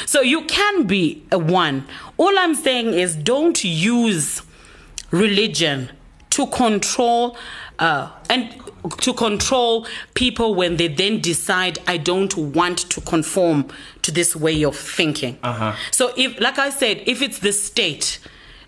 So 0.07 0.23
you 0.23 0.43
can 0.47 0.89
be 0.89 1.23
a 1.31 1.39
one. 1.39 1.87
All 2.17 2.37
I'm 2.37 2.57
saying 2.57 2.95
is 2.95 3.15
don't 3.15 3.63
use 3.63 4.43
religion 5.13 5.91
to 6.31 6.47
control 6.49 7.37
uh, 7.79 8.11
and 8.29 8.55
to 9.01 9.13
control 9.13 9.87
people 10.15 10.55
when 10.55 10.77
they 10.77 10.89
then 10.89 11.21
decide 11.21 11.79
I 11.87 11.97
don't 11.97 12.35
want 12.37 12.91
to 12.91 13.01
conform 13.01 13.69
to 14.03 14.13
this 14.13 14.35
way 14.35 14.63
of 14.63 14.77
thinking. 14.77 15.39
Uh-huh. 15.43 15.75
So 15.91 16.13
if, 16.17 16.41
like 16.41 16.59
I 16.59 16.71
said, 16.71 17.03
if 17.07 17.23
it's 17.23 17.41
the 17.41 17.53
state, 17.53 18.19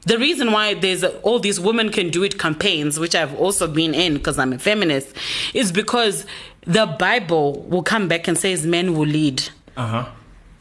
the 0.07 0.19
reason 0.19 0.53
why 0.53 0.75
there's 0.75 1.03
a, 1.03 1.17
all 1.21 1.39
these 1.39 1.61
women 1.61 1.91
can 1.91 2.11
do 2.11 2.23
it 2.23 2.39
campaigns, 2.39 2.99
which 2.99 3.15
I've 3.15 3.35
also 3.39 3.67
been 3.69 3.95
in 3.95 4.15
because 4.15 4.39
I'm 4.39 4.53
a 4.53 4.59
feminist, 4.59 5.15
is 5.55 5.73
because 5.73 6.27
the 6.63 6.87
Bible 6.87 7.63
will 7.63 7.83
come 7.83 8.09
back 8.09 8.29
and 8.29 8.37
says 8.37 8.67
men 8.67 8.95
will 8.95 9.07
lead. 9.07 9.49
Uh 9.77 9.87
huh. 9.87 10.09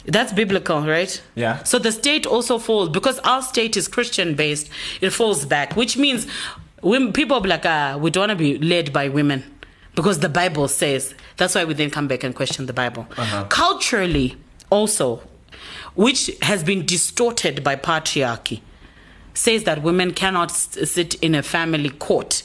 That's 0.06 0.34
biblical, 0.34 0.82
right? 0.82 1.22
Yeah. 1.36 1.64
So 1.64 1.78
the 1.78 1.91
state 1.91 2.26
also 2.26 2.58
falls 2.58 2.89
because 2.89 3.20
our 3.20 3.41
state 3.41 3.78
is 3.78 3.88
Christian 3.88 4.34
based. 4.34 4.70
It 5.02 5.12
falls 5.12 5.45
back, 5.45 5.76
which 5.76 5.97
means 5.97 6.26
women, 6.82 7.14
people 7.14 7.40
be 7.40 7.50
like, 7.50 7.66
ah, 7.66 7.98
we 7.98 8.10
don't 8.12 8.28
want 8.30 8.32
to 8.32 8.36
be 8.36 8.58
led 8.60 8.92
by 8.94 9.10
women 9.10 9.44
because 9.96 10.20
the 10.20 10.30
Bible 10.30 10.68
says. 10.68 11.14
That's 11.38 11.56
why 11.56 11.66
we 11.66 11.74
then 11.74 11.90
come 11.90 12.08
back 12.08 12.24
and 12.24 12.36
question 12.36 12.66
the 12.66 12.74
Bible. 12.74 13.08
Culturally, 13.50 14.36
also, 14.70 15.22
which 15.96 16.30
has 16.42 16.64
been 16.64 16.86
distorted 16.86 17.64
by 17.64 17.76
patriarchy, 17.76 18.62
says 19.34 19.64
that 19.64 19.82
women 19.84 20.14
cannot 20.14 20.52
s- 20.52 20.90
sit 20.90 21.16
in 21.16 21.34
a 21.36 21.42
family 21.44 21.90
court, 21.90 22.44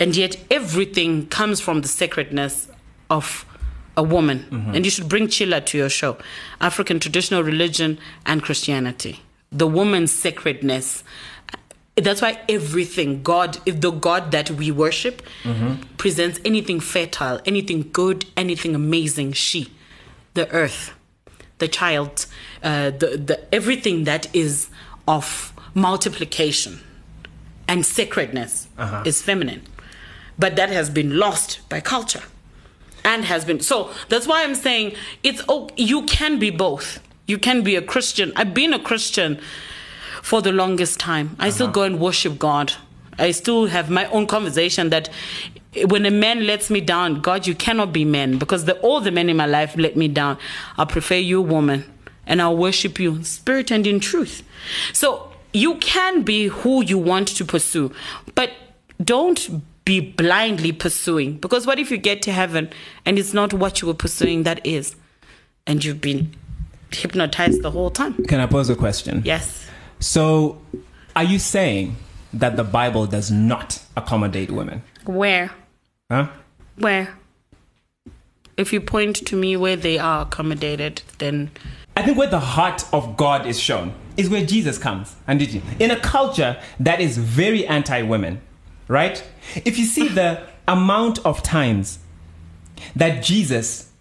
and 0.00 0.16
yet 0.16 0.36
everything 0.50 1.26
comes 1.28 1.60
from 1.60 1.82
the 1.82 1.88
sacredness 1.88 2.68
of 3.10 3.44
a 3.96 4.02
woman. 4.02 4.70
And 4.74 4.84
you 4.84 4.90
should 4.90 5.08
bring 5.08 5.26
Chila 5.28 5.64
to 5.66 5.78
your 5.78 5.88
show 5.90 6.16
African 6.60 6.98
traditional 6.98 7.42
religion 7.42 7.98
and 8.26 8.42
Christianity. 8.42 9.20
The 9.50 9.66
woman's 9.66 10.12
sacredness. 10.12 11.04
That's 11.96 12.22
why 12.22 12.40
everything, 12.48 13.22
God, 13.22 13.58
if 13.66 13.80
the 13.80 13.90
God 13.90 14.30
that 14.32 14.50
we 14.50 14.70
worship 14.70 15.22
presents 15.98 16.40
anything 16.44 16.80
fertile, 16.80 17.40
anything 17.44 17.90
good, 17.92 18.24
anything 18.36 18.74
amazing, 18.74 19.32
she, 19.32 19.70
the 20.34 20.50
earth, 20.52 20.94
the 21.58 21.68
child, 21.68 22.26
uh, 22.62 22.90
the, 22.90 23.18
the 23.18 23.54
everything 23.54 24.04
that 24.04 24.34
is 24.34 24.70
of 25.06 25.52
multiplication 25.74 26.80
and 27.68 27.84
sacredness 27.84 28.68
is 29.04 29.20
feminine. 29.20 29.62
But 30.38 30.56
that 30.56 30.70
has 30.70 30.88
been 30.88 31.18
lost 31.18 31.60
by 31.68 31.80
culture 31.80 32.22
and 33.04 33.24
has 33.26 33.44
been 33.44 33.58
so 33.60 33.90
that's 34.08 34.28
why 34.28 34.44
i'm 34.44 34.54
saying 34.54 34.94
it's 35.24 35.42
oh 35.48 35.68
you 35.76 36.02
can 36.06 36.38
be 36.38 36.50
both. 36.50 37.00
You 37.26 37.36
can 37.38 37.62
be 37.62 37.74
a 37.76 37.82
christian. 37.82 38.32
I've 38.36 38.54
been 38.54 38.72
a 38.72 38.78
christian 38.78 39.40
for 40.22 40.40
the 40.40 40.52
longest 40.52 40.98
time. 40.98 41.36
I 41.38 41.50
still 41.50 41.66
uh-huh. 41.66 41.72
go 41.72 41.82
and 41.82 42.00
worship 42.00 42.38
god. 42.38 42.72
I 43.18 43.32
still 43.32 43.66
have 43.66 43.90
my 43.90 44.06
own 44.06 44.26
conversation 44.26 44.88
that 44.88 45.10
when 45.86 46.06
a 46.06 46.10
man 46.10 46.46
lets 46.46 46.70
me 46.70 46.80
down 46.80 47.20
god 47.20 47.46
you 47.46 47.54
cannot 47.54 47.92
be 47.92 48.04
men 48.04 48.38
because 48.38 48.66
the, 48.66 48.78
all 48.80 49.00
the 49.00 49.10
men 49.10 49.28
in 49.28 49.36
my 49.36 49.46
life 49.46 49.76
let 49.76 49.96
me 49.96 50.08
down. 50.08 50.38
I 50.78 50.84
prefer 50.84 51.16
you 51.16 51.42
woman 51.42 51.84
and 52.26 52.40
i'll 52.40 52.56
worship 52.56 53.00
you 53.00 53.16
in 53.16 53.24
spirit 53.24 53.70
and 53.70 53.86
in 53.86 54.00
truth. 54.00 54.42
So 54.92 55.32
you 55.52 55.74
can 55.76 56.22
be 56.22 56.46
who 56.46 56.82
you 56.82 56.98
want 56.98 57.28
to 57.28 57.44
pursue 57.44 57.92
but 58.34 58.50
don't 59.02 59.62
be 59.84 60.00
blindly 60.00 60.70
pursuing 60.70 61.36
because 61.38 61.66
what 61.66 61.78
if 61.78 61.90
you 61.90 61.98
get 61.98 62.22
to 62.22 62.32
heaven 62.32 62.70
and 63.04 63.18
it's 63.18 63.34
not 63.34 63.52
what 63.52 63.82
you 63.82 63.88
were 63.88 63.94
pursuing 63.94 64.44
that 64.44 64.64
is? 64.64 64.94
And 65.66 65.84
you've 65.84 66.00
been 66.00 66.34
hypnotized 66.90 67.62
the 67.62 67.70
whole 67.70 67.90
time. 67.90 68.24
Can 68.24 68.40
I 68.40 68.46
pose 68.46 68.68
a 68.70 68.76
question? 68.76 69.22
yes 69.24 69.61
So, 70.02 70.60
are 71.14 71.22
you 71.22 71.38
saying 71.38 71.94
that 72.32 72.56
the 72.56 72.64
Bible 72.64 73.06
does 73.06 73.30
not 73.30 73.80
accommodate 73.96 74.50
women? 74.50 74.82
where 75.04 75.50
Huh? 76.10 76.28
where 76.76 77.14
if 78.56 78.72
you 78.72 78.80
point 78.80 79.16
to 79.26 79.36
me 79.36 79.56
where 79.56 79.76
they 79.76 79.98
are 79.98 80.22
accommodated 80.22 81.02
then 81.18 81.50
I 81.96 82.02
think 82.02 82.18
where 82.18 82.28
the 82.28 82.40
heart 82.40 82.84
of 82.92 83.16
God 83.16 83.46
is 83.46 83.60
shown 83.60 83.94
is 84.16 84.28
where 84.28 84.44
Jesus 84.44 84.78
comes. 84.78 85.14
And 85.26 85.38
did 85.38 85.52
you? 85.52 85.62
In 85.78 85.90
a 85.90 86.00
culture 86.00 86.60
that 86.80 87.00
is 87.00 87.16
very 87.18 87.66
anti-women, 87.66 88.40
right? 88.88 89.22
If 89.64 89.78
you 89.78 89.84
see 89.84 90.08
the 90.08 90.42
amount 90.66 91.24
of 91.24 91.42
times 91.42 91.98
that 92.96 93.22
Jesus 93.22 93.91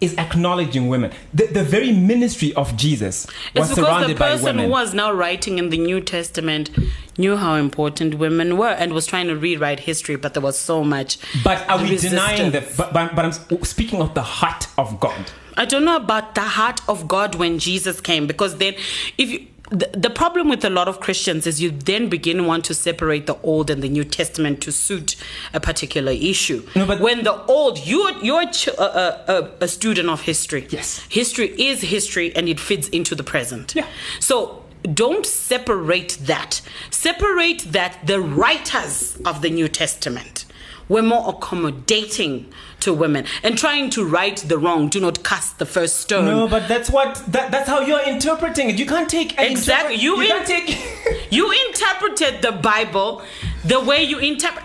is 0.00 0.16
acknowledging 0.16 0.88
women, 0.88 1.12
the, 1.34 1.46
the 1.46 1.64
very 1.64 1.92
ministry 1.92 2.54
of 2.54 2.76
Jesus 2.76 3.26
was 3.54 3.70
it's 3.70 3.78
because 3.78 4.06
the 4.06 4.14
person 4.14 4.58
who 4.58 4.68
was 4.68 4.94
now 4.94 5.12
writing 5.12 5.58
in 5.58 5.70
the 5.70 5.78
new 5.78 6.00
testament 6.00 6.70
knew 7.18 7.36
how 7.36 7.54
important 7.54 8.14
women 8.14 8.56
were 8.56 8.68
and 8.68 8.92
was 8.92 9.06
trying 9.06 9.26
to 9.26 9.36
rewrite 9.36 9.80
history 9.80 10.14
but 10.16 10.34
there 10.34 10.42
was 10.42 10.56
so 10.56 10.84
much 10.84 11.18
but 11.42 11.68
are 11.68 11.82
we 11.82 11.96
denying 11.96 12.52
that? 12.52 12.76
But, 12.76 12.92
but, 12.92 13.16
but 13.16 13.24
I'm 13.24 13.32
oh, 13.50 13.62
speaking 13.64 14.00
of 14.00 14.14
the 14.14 14.22
heart 14.22 14.68
of 14.78 15.00
God. 15.00 15.32
I 15.56 15.64
don't 15.64 15.84
know 15.84 15.96
about 15.96 16.36
the 16.36 16.42
heart 16.42 16.80
of 16.88 17.08
God 17.08 17.34
when 17.34 17.58
Jesus 17.58 18.00
came 18.00 18.28
because 18.28 18.58
then 18.58 18.74
if 19.18 19.30
you 19.30 19.46
the, 19.70 19.90
the 19.92 20.10
problem 20.10 20.48
with 20.48 20.64
a 20.64 20.70
lot 20.70 20.88
of 20.88 21.00
Christians 21.00 21.46
is 21.46 21.60
you 21.60 21.70
then 21.70 22.08
begin 22.08 22.46
want 22.46 22.64
to 22.66 22.74
separate 22.74 23.26
the 23.26 23.36
Old 23.42 23.70
and 23.70 23.82
the 23.82 23.88
New 23.88 24.04
Testament 24.04 24.60
to 24.62 24.72
suit 24.72 25.16
a 25.52 25.60
particular 25.60 26.12
issue. 26.12 26.66
No, 26.74 26.86
but- 26.86 27.00
when 27.00 27.24
the 27.24 27.42
Old, 27.44 27.86
you're 27.86 28.12
you're 28.22 28.42
a, 28.42 28.50
ch- 28.50 28.68
a, 28.68 29.32
a, 29.32 29.50
a 29.64 29.68
student 29.68 30.08
of 30.08 30.22
history. 30.22 30.66
Yes. 30.70 31.00
history 31.08 31.48
is 31.60 31.82
history, 31.82 32.34
and 32.34 32.48
it 32.48 32.58
fits 32.60 32.88
into 32.88 33.14
the 33.14 33.24
present. 33.24 33.74
Yeah. 33.74 33.86
So 34.20 34.64
don't 34.94 35.26
separate 35.26 36.18
that. 36.22 36.60
Separate 36.90 37.60
that 37.72 37.98
the 38.06 38.20
writers 38.20 39.18
of 39.24 39.42
the 39.42 39.50
New 39.50 39.68
Testament 39.68 40.44
were 40.88 41.02
more 41.02 41.28
accommodating 41.28 42.52
to 42.80 42.92
women 42.94 43.24
and 43.42 43.58
trying 43.58 43.90
to 43.90 44.04
right 44.04 44.36
the 44.36 44.56
wrong. 44.58 44.88
Do 44.88 45.00
not 45.00 45.22
cast 45.24 45.58
the 45.58 45.66
first 45.66 45.96
stone. 46.00 46.24
No, 46.26 46.48
but 46.48 46.68
that's 46.68 46.90
what 46.90 47.16
that, 47.32 47.50
that's 47.50 47.68
how 47.68 47.80
you're 47.80 48.06
interpreting 48.08 48.70
it. 48.70 48.78
You 48.78 48.86
can't 48.86 49.08
take 49.08 49.38
Exactly. 49.38 49.94
interpret- 49.94 50.02
You, 50.02 50.16
you 50.16 50.22
in- 50.22 50.28
can't 50.28 50.46
take. 50.46 51.30
you 51.30 51.52
interpreted 51.68 52.42
the 52.42 52.52
Bible 52.52 53.22
the 53.64 53.80
way 53.80 54.02
you 54.02 54.18
interpret. 54.18 54.64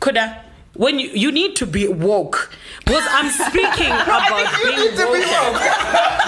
Could 0.00 0.16
I? 0.18 0.40
When 0.74 0.98
you 0.98 1.10
you 1.10 1.30
need 1.30 1.54
to 1.56 1.66
be 1.66 1.86
woke 1.86 2.50
because 2.86 3.04
I'm 3.10 3.30
speaking 3.48 3.90
about 3.92 4.58
you 4.58 4.64
being 4.70 4.80
need 4.80 4.90
to 4.96 5.06
be 5.12 5.20
woken. 5.20 5.68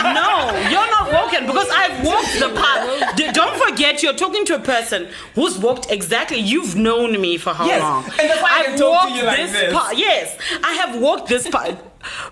No, 0.14 0.50
you're 0.70 0.90
not 0.98 1.10
woken 1.12 1.46
because 1.46 1.68
I've 1.72 2.04
walked 2.04 2.38
the 2.38 2.50
path. 2.54 3.16
Don't 3.34 3.56
forget, 3.68 4.02
you're 4.02 4.12
talking 4.12 4.44
to 4.46 4.56
a 4.56 4.58
person 4.58 5.08
who's 5.34 5.56
walked 5.58 5.90
exactly. 5.90 6.38
You've 6.38 6.76
known 6.76 7.18
me 7.20 7.38
for 7.38 7.54
how 7.54 7.64
Yes, 7.66 7.80
long? 7.82 8.04
and 8.04 8.28
that's 8.30 8.42
why 8.42 8.50
I 8.52 8.58
I've 8.72 8.78
talk 8.78 8.78
to 8.78 8.84
walked 9.08 9.12
you 9.16 9.22
like 9.24 9.36
this 9.38 9.52
this. 9.52 9.72
path. 9.72 9.92
Yes, 9.96 10.36
I 10.62 10.72
have 10.74 11.00
walked 11.00 11.28
this 11.28 11.48
path. 11.48 11.80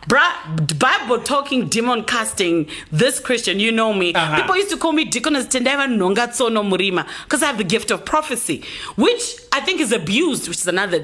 Bible 0.06 1.20
talking, 1.22 1.68
demon 1.68 2.04
casting, 2.04 2.68
this 2.90 3.20
Christian, 3.20 3.60
you 3.60 3.72
know 3.72 3.92
me. 3.92 4.14
Uh-huh. 4.14 4.40
People 4.40 4.56
used 4.56 4.70
to 4.70 4.76
call 4.76 4.92
me 4.92 5.04
Deaconess 5.04 5.46
Tendeva 5.46 5.86
Nongatsono 5.88 6.62
Murima 6.68 7.06
because 7.24 7.42
I 7.42 7.46
have 7.46 7.58
the 7.58 7.64
gift 7.64 7.90
of 7.90 8.04
prophecy, 8.04 8.64
which 8.96 9.36
I 9.52 9.60
think 9.60 9.80
is 9.80 9.92
abused, 9.92 10.48
which 10.48 10.58
is 10.58 10.66
another, 10.66 11.00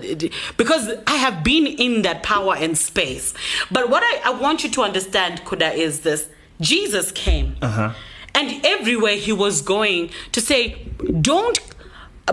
because 0.56 0.90
I 1.06 1.16
have 1.16 1.44
been 1.44 1.66
in 1.66 2.02
that 2.02 2.22
power 2.22 2.54
and 2.56 2.76
space. 2.76 3.34
But 3.70 3.90
what 3.90 4.02
I, 4.02 4.30
I 4.30 4.30
want 4.30 4.64
you 4.64 4.70
to 4.70 4.82
understand, 4.82 5.42
Kuda, 5.44 5.74
is 5.74 6.00
this 6.00 6.28
Jesus 6.60 7.12
came. 7.12 7.56
Uh-huh. 7.62 7.92
And 8.34 8.64
everywhere 8.64 9.16
he 9.16 9.32
was 9.32 9.62
going 9.62 10.10
to 10.32 10.40
say, 10.40 10.86
don't 11.20 11.58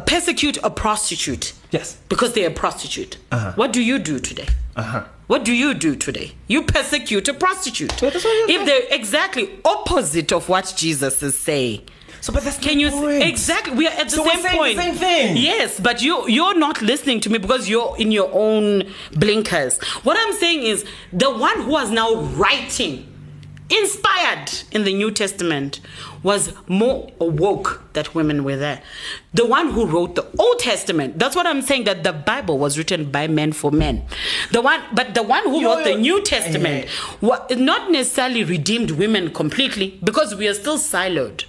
persecute 0.05 0.57
a 0.63 0.69
prostitute. 0.69 1.53
Yes. 1.71 1.97
Because 2.09 2.33
they're 2.33 2.49
a 2.49 2.53
prostitute. 2.53 3.17
Uh-huh. 3.31 3.53
What 3.55 3.73
do 3.73 3.81
you 3.81 3.97
do 3.97 4.19
today? 4.19 4.47
Uh-huh. 4.75 5.05
What 5.27 5.43
do 5.43 5.53
you 5.53 5.73
do 5.73 5.95
today? 5.95 6.33
You 6.47 6.61
persecute 6.63 7.27
a 7.27 7.33
prostitute. 7.33 7.99
Well, 8.01 8.11
that's 8.11 8.23
what 8.23 8.49
you're 8.49 8.59
if 8.61 8.65
they're 8.67 8.95
exactly 8.95 9.49
opposite 9.65 10.31
of 10.31 10.47
what 10.49 10.73
Jesus 10.77 11.23
is 11.23 11.37
saying. 11.37 11.81
So, 12.21 12.31
but 12.33 12.43
that's 12.43 12.57
Can 12.57 12.79
you 12.79 12.89
point. 12.91 13.23
exactly? 13.23 13.73
We 13.75 13.87
are 13.87 13.91
at 13.93 14.05
the 14.05 14.15
So 14.17 14.23
same 14.25 14.41
saying 14.41 14.53
the 14.53 14.57
point. 14.57 14.77
same 14.77 14.95
thing. 14.95 15.37
Yes, 15.37 15.79
but 15.79 16.01
you 16.01 16.27
you're 16.27 16.57
not 16.57 16.81
listening 16.81 17.19
to 17.21 17.29
me 17.29 17.37
because 17.39 17.67
you're 17.69 17.95
in 17.97 18.11
your 18.11 18.29
own 18.33 18.83
blinkers. 19.13 19.79
What 20.03 20.17
I'm 20.19 20.33
saying 20.33 20.63
is 20.63 20.85
the 21.13 21.29
one 21.29 21.61
who 21.61 21.71
was 21.71 21.91
now 21.91 22.15
writing, 22.15 23.07
inspired 23.69 24.51
in 24.71 24.83
the 24.83 24.93
New 24.93 25.11
Testament, 25.11 25.79
was 26.23 26.53
more 26.67 27.11
awoke 27.19 27.83
that 27.93 28.15
women 28.15 28.43
were 28.43 28.55
there. 28.55 28.81
The 29.33 29.45
one 29.45 29.71
who 29.71 29.85
wrote 29.85 30.15
the 30.15 30.25
Old 30.39 30.59
Testament. 30.59 31.19
That's 31.19 31.35
what 31.35 31.45
I'm 31.45 31.61
saying. 31.61 31.83
That 31.83 32.03
the 32.03 32.13
Bible 32.13 32.57
was 32.57 32.77
written 32.77 33.11
by 33.11 33.27
men 33.27 33.51
for 33.51 33.71
men. 33.71 34.05
The 34.51 34.61
one, 34.61 34.81
but 34.93 35.13
the 35.13 35.23
one 35.23 35.43
who 35.43 35.61
Yo, 35.61 35.75
wrote 35.75 35.83
the. 35.83 35.95
New 35.95 36.21
Testament, 36.23 36.87
not 37.21 37.91
necessarily 37.91 38.43
redeemed 38.43 38.91
women 38.91 39.33
completely 39.33 39.99
because 40.03 40.35
we 40.35 40.47
are 40.47 40.53
still 40.53 40.77
siloed. 40.77 41.45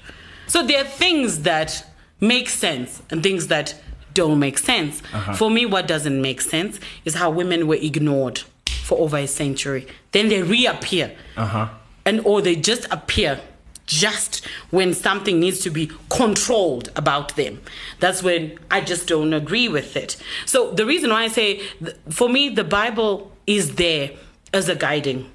So 0.47 0.65
there 0.65 0.83
are 0.83 0.89
things 0.89 1.43
that 1.43 1.85
make 2.21 2.49
sense 2.49 3.03
and 3.11 3.23
things 3.23 3.49
that 3.49 3.75
don't 4.15 4.39
make 4.39 4.59
sense. 4.59 5.03
For 5.37 5.51
me, 5.51 5.67
what 5.67 5.87
doesn't 5.87 6.21
make 6.21 6.41
sense 6.41 6.81
is 7.05 7.15
how 7.15 7.31
women 7.31 7.67
were 7.67 7.75
ignored 7.75 8.43
for 8.83 8.99
over 8.99 9.19
a 9.19 9.27
century. 9.27 9.87
Then 10.13 10.29
they 10.29 10.43
reappear. 10.43 11.17
Uh-huh. 11.37 11.69
And 12.07 12.21
or 12.25 12.41
they 12.41 12.57
just 12.57 12.87
appear 12.91 13.41
just 13.87 14.45
when 14.71 14.95
something 14.95 15.39
needs 15.39 15.61
to 15.61 15.71
be 15.71 15.91
controlled 16.09 16.91
about 16.97 17.37
them. 17.37 17.61
That's 18.01 18.23
when 18.23 18.59
I 18.71 18.81
just 18.81 19.07
don't 19.07 19.33
agree 19.33 19.69
with 19.69 19.97
it. 19.97 20.17
So 20.45 20.73
the 20.73 20.85
reason 20.87 21.11
why 21.11 21.25
I 21.25 21.29
say 21.29 21.61
for 22.09 22.29
me 22.29 22.49
the 22.49 22.65
Bible 22.65 23.31
is 23.47 23.75
there 23.77 24.11
as 24.53 24.69
a 24.69 24.75
guiding 24.75 25.31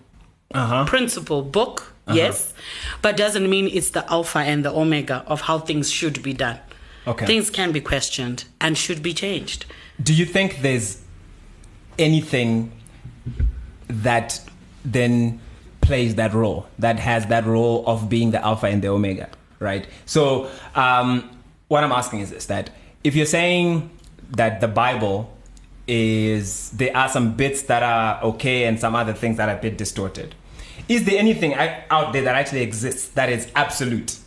Uh-huh. 0.54 0.84
principle 0.86 1.44
book, 1.44 1.94
yes, 2.12 2.54
but 3.02 3.16
doesn't 3.16 3.50
mean 3.50 3.70
it's 3.72 3.92
the 3.92 4.04
alpha 4.12 4.40
and 4.40 4.66
the 4.66 4.72
omega 4.72 5.24
of 5.28 5.42
how 5.42 5.58
things 5.60 5.90
should 5.90 6.22
be 6.22 6.34
done. 6.34 6.60
Okay. 7.08 7.26
Things 7.26 7.50
can 7.50 7.72
be 7.72 7.80
questioned 7.80 8.44
and 8.60 8.78
should 8.78 9.02
be 9.02 9.14
changed. 9.14 9.66
Do 10.04 10.14
you 10.14 10.26
think 10.26 10.62
there's 10.62 10.98
anything 11.98 12.72
that 13.88 14.42
then 14.84 15.40
plays 15.82 16.16
that 16.16 16.34
role, 16.34 16.68
that 16.80 17.00
has 17.00 17.26
that 17.28 17.46
role 17.46 17.84
of 17.88 18.10
being 18.10 18.32
the 18.32 18.44
alpha 18.44 18.68
and 18.68 18.82
the 18.82 18.88
omega, 18.88 19.30
right? 19.60 19.88
So, 20.06 20.50
um, 20.76 21.30
what 21.68 21.84
I'm 21.84 21.92
asking 21.92 22.20
is 22.20 22.30
this 22.30 22.46
that 22.48 22.70
if 23.04 23.16
you're 23.16 23.26
saying 23.26 23.90
that 24.32 24.62
the 24.62 24.68
Bible 24.68 25.36
is, 25.88 26.70
there 26.72 26.96
are 26.96 27.10
some 27.10 27.36
bits 27.36 27.64
that 27.64 27.84
are 27.84 28.24
okay 28.24 28.66
and 28.66 28.80
some 28.80 28.96
other 28.96 29.14
things 29.14 29.38
that 29.38 29.50
are 29.50 29.58
a 29.58 29.62
bit 29.62 29.78
distorted, 29.78 30.36
is 30.88 31.06
there 31.06 31.18
anything 31.18 31.54
out 31.54 31.84
out 31.90 32.14
there 32.14 32.24
that 32.24 32.36
actually 32.36 32.62
exists 32.62 33.10
that 33.10 33.30
is 33.30 33.50
absolute 33.56 34.18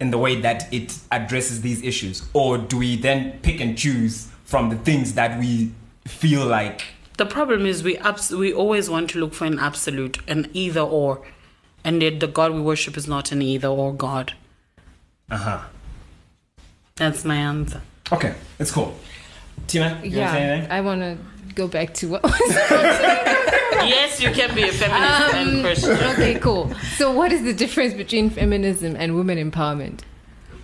in 0.00 0.10
the 0.10 0.18
way 0.18 0.40
that 0.40 0.72
it 0.72 0.98
addresses 1.12 1.60
these 1.60 1.82
issues? 1.82 2.28
Or 2.32 2.58
do 2.58 2.78
we 2.78 2.96
then 2.96 3.38
pick 3.40 3.60
and 3.60 3.76
choose 3.76 4.28
from 4.44 4.70
the 4.70 4.76
things 4.76 5.14
that 5.14 5.38
we 5.38 5.72
feel 6.06 6.46
like 6.46 6.82
The 7.16 7.26
problem 7.26 7.64
is 7.66 7.82
we 7.82 7.96
abs- 7.98 8.32
we 8.32 8.52
always 8.52 8.90
want 8.90 9.10
to 9.10 9.18
look 9.20 9.34
for 9.34 9.44
an 9.44 9.58
absolute, 9.58 10.18
an 10.26 10.50
either 10.52 10.80
or, 10.80 11.24
and 11.84 12.02
yet 12.02 12.18
the 12.20 12.26
God 12.26 12.52
we 12.52 12.60
worship 12.60 12.96
is 12.96 13.06
not 13.06 13.30
an 13.32 13.40
either 13.42 13.68
or 13.68 13.92
God. 13.94 14.32
uh-huh 15.30 15.60
That's 16.96 17.24
my 17.24 17.36
answer. 17.36 17.80
okay 18.12 18.34
it's 18.58 18.70
cool 18.70 18.94
tina 19.66 19.98
you 20.04 20.10
yeah, 20.10 20.18
want 20.20 20.32
to 20.32 20.38
say 20.38 20.42
anything 20.44 20.70
I 20.70 20.80
want 20.82 21.00
to 21.00 21.18
go 21.54 21.66
back 21.68 21.94
to 21.94 22.08
what 22.08 22.22
was 22.22 22.32
yes, 23.94 24.20
you 24.20 24.30
can 24.30 24.54
be 24.54 24.62
a 24.64 24.72
feminist 24.72 25.34
and 25.34 25.62
Christian. 25.64 25.92
okay, 26.12 26.38
cool. 26.38 26.72
So, 26.96 27.12
what 27.12 27.32
is 27.32 27.42
the 27.42 27.52
difference 27.52 27.92
between 27.94 28.30
feminism 28.30 28.96
and 28.96 29.14
women 29.16 29.36
empowerment? 29.50 30.00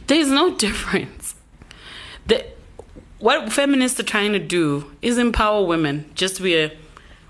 There's 0.07 0.28
no 0.30 0.55
difference. 0.57 1.34
The, 2.26 2.44
what 3.21 3.53
feminists 3.53 4.01
are 4.01 4.05
trying 4.05 4.33
to 4.33 4.39
do 4.39 4.91
is 5.03 5.18
empower 5.18 5.64
women. 5.64 6.11
Just 6.14 6.41
we 6.41 6.57
are, 6.57 6.71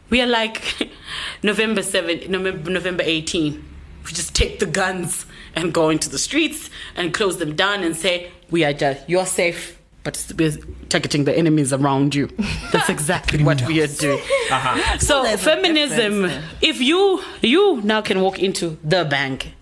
we 0.09 0.21
are 0.21 0.27
like 0.27 0.91
November 1.43 1.83
7, 1.83 2.31
November, 2.31 2.71
November 2.71 3.03
18. 3.05 3.65
We 4.05 4.13
just 4.13 4.35
take 4.35 4.59
the 4.61 4.67
guns 4.67 5.27
and 5.55 5.75
go 5.75 5.91
into 5.91 6.09
the 6.09 6.19
streets 6.19 6.71
and 6.97 7.13
close 7.13 7.39
them 7.39 7.57
down 7.57 7.83
and 7.83 7.97
say, 7.97 8.31
we 8.51 8.65
are 8.65 8.73
just, 8.73 9.09
you're 9.09 9.27
safe, 9.27 9.81
but 10.05 10.33
we're 10.39 10.57
targeting 10.89 11.25
the 11.25 11.37
enemies 11.37 11.73
around 11.73 12.15
you. 12.15 12.29
That's 12.73 12.89
exactly 12.97 13.43
what 13.43 13.67
we 13.67 13.83
are 13.83 13.87
doing. 13.87 14.21
Uh-huh. 14.51 14.99
So 14.99 15.23
There's 15.23 15.41
a 15.41 15.45
feminism, 15.45 16.25
if 16.61 16.81
you 16.81 17.23
you 17.41 17.81
now 17.83 18.01
can 18.01 18.21
walk 18.21 18.41
into 18.41 18.77
the 18.83 19.05
bank 19.05 19.55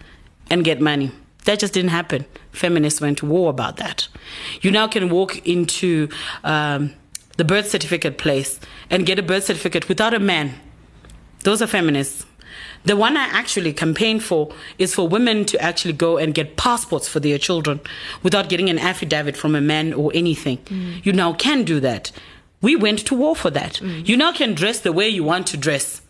and 0.49 0.65
get 0.65 0.81
money, 0.81 1.11
that 1.45 1.59
just 1.59 1.75
didn't 1.75 1.91
happen. 1.91 2.25
Feminists 2.59 3.01
went 3.01 3.19
to 3.19 3.27
war 3.27 3.51
about 3.51 3.77
that. 3.77 4.09
You 4.61 4.71
now 4.71 4.89
can 4.89 5.09
walk 5.09 5.47
into 5.47 6.09
um, 6.45 6.93
the 7.37 7.45
birth 7.45 7.71
certificate 7.71 8.19
place 8.19 8.61
and 8.91 9.07
get 9.07 9.19
a 9.19 9.23
birth 9.23 9.45
certificate 9.45 9.89
without 9.89 10.13
a 10.13 10.19
man. 10.19 10.55
Those 11.45 11.63
are 11.63 11.67
feminists. 11.67 12.27
The 12.85 12.97
one 12.97 13.17
I 13.17 13.25
actually 13.25 13.73
campaign 13.73 14.21
for 14.21 14.53
is 14.79 14.95
for 14.95 15.07
women 15.09 15.45
to 15.47 15.61
actually 15.61 15.93
go 15.95 16.17
and 16.17 16.35
get 16.35 16.57
passports 16.57 17.09
for 17.09 17.21
their 17.21 17.39
children 17.39 17.81
without 18.23 18.49
getting 18.49 18.69
an 18.71 18.79
affidavit 18.79 19.37
from 19.37 19.55
a 19.55 19.61
man 19.61 19.93
or 19.93 20.11
anything. 20.15 20.59
You 21.03 21.13
now 21.13 21.33
can 21.35 21.65
do 21.65 21.81
that. 21.81 22.13
We 22.61 22.75
went 22.77 23.01
to 23.07 23.15
war 23.15 23.37
for 23.37 23.51
that. 23.51 23.81
You 23.81 24.17
now 24.17 24.33
can 24.33 24.55
dress 24.55 24.81
the 24.81 24.93
way 24.93 25.09
you 25.09 25.23
want 25.23 25.47
to 25.49 25.57
dress. 25.57 26.03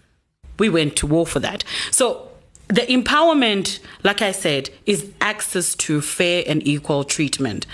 We 0.58 0.68
went 0.68 0.96
to 0.96 1.06
war 1.06 1.26
for 1.26 1.40
that. 1.40 1.64
So 1.90 2.27
the 2.68 2.82
empowerment, 2.82 3.80
like 4.04 4.20
I 4.20 4.32
said, 4.32 4.70
is 4.84 5.10
access 5.20 5.74
to 5.76 6.00
fair 6.00 6.44
and 6.46 6.66
equal 6.66 7.04
treatment. 7.04 7.66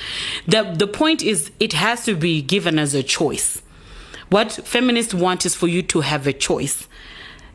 The 0.46 0.62
the 0.62 0.86
point 0.86 1.22
is 1.22 1.50
it 1.58 1.72
has 1.72 2.04
to 2.04 2.14
be 2.14 2.42
given 2.42 2.78
as 2.78 2.94
a 2.94 3.02
choice. 3.02 3.60
What 4.30 4.52
feminists 4.52 5.12
want 5.12 5.44
is 5.44 5.54
for 5.54 5.68
you 5.68 5.82
to 5.82 6.00
have 6.00 6.26
a 6.26 6.32
choice. 6.32 6.88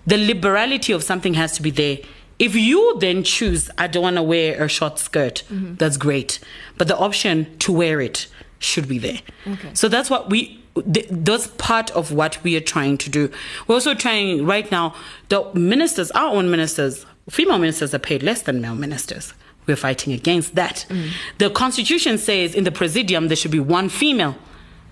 The 0.05 0.17
liberality 0.17 0.93
of 0.93 1.03
something 1.03 1.33
has 1.35 1.53
to 1.53 1.61
be 1.61 1.71
there. 1.71 1.97
If 2.39 2.55
you 2.55 2.97
then 2.99 3.23
choose, 3.23 3.69
I 3.77 3.87
don't 3.87 4.03
want 4.03 4.15
to 4.15 4.23
wear 4.23 4.63
a 4.63 4.69
short 4.69 4.97
skirt, 4.97 5.43
mm-hmm. 5.51 5.75
that's 5.75 5.97
great. 5.97 6.39
But 6.77 6.87
the 6.87 6.97
option 6.97 7.57
to 7.59 7.73
wear 7.73 7.99
it 7.99 8.27
should 8.59 8.87
be 8.87 8.97
there. 8.97 9.19
So 9.73 9.89
that's 9.89 10.09
what 10.09 10.29
we, 10.29 10.63
th- 10.93 11.07
that's 11.09 11.47
part 11.57 11.91
of 11.91 12.13
what 12.13 12.41
we 12.43 12.55
are 12.55 12.61
trying 12.61 12.97
to 12.99 13.09
do. 13.09 13.29
We're 13.67 13.75
also 13.75 13.93
trying 13.93 14.45
right 14.45 14.71
now, 14.71 14.95
the 15.27 15.51
ministers, 15.53 16.11
our 16.11 16.33
own 16.33 16.49
ministers, 16.49 17.05
female 17.29 17.59
ministers 17.59 17.93
are 17.93 17.99
paid 17.99 18.23
less 18.23 18.41
than 18.41 18.61
male 18.61 18.75
ministers. 18.75 19.33
We're 19.65 19.75
fighting 19.75 20.13
against 20.13 20.55
that. 20.55 20.85
Mm. 20.89 21.11
The 21.37 21.49
constitution 21.49 22.17
says 22.17 22.55
in 22.55 22.63
the 22.63 22.71
presidium 22.71 23.27
there 23.27 23.35
should 23.35 23.51
be 23.51 23.59
one 23.59 23.89
female. 23.89 24.35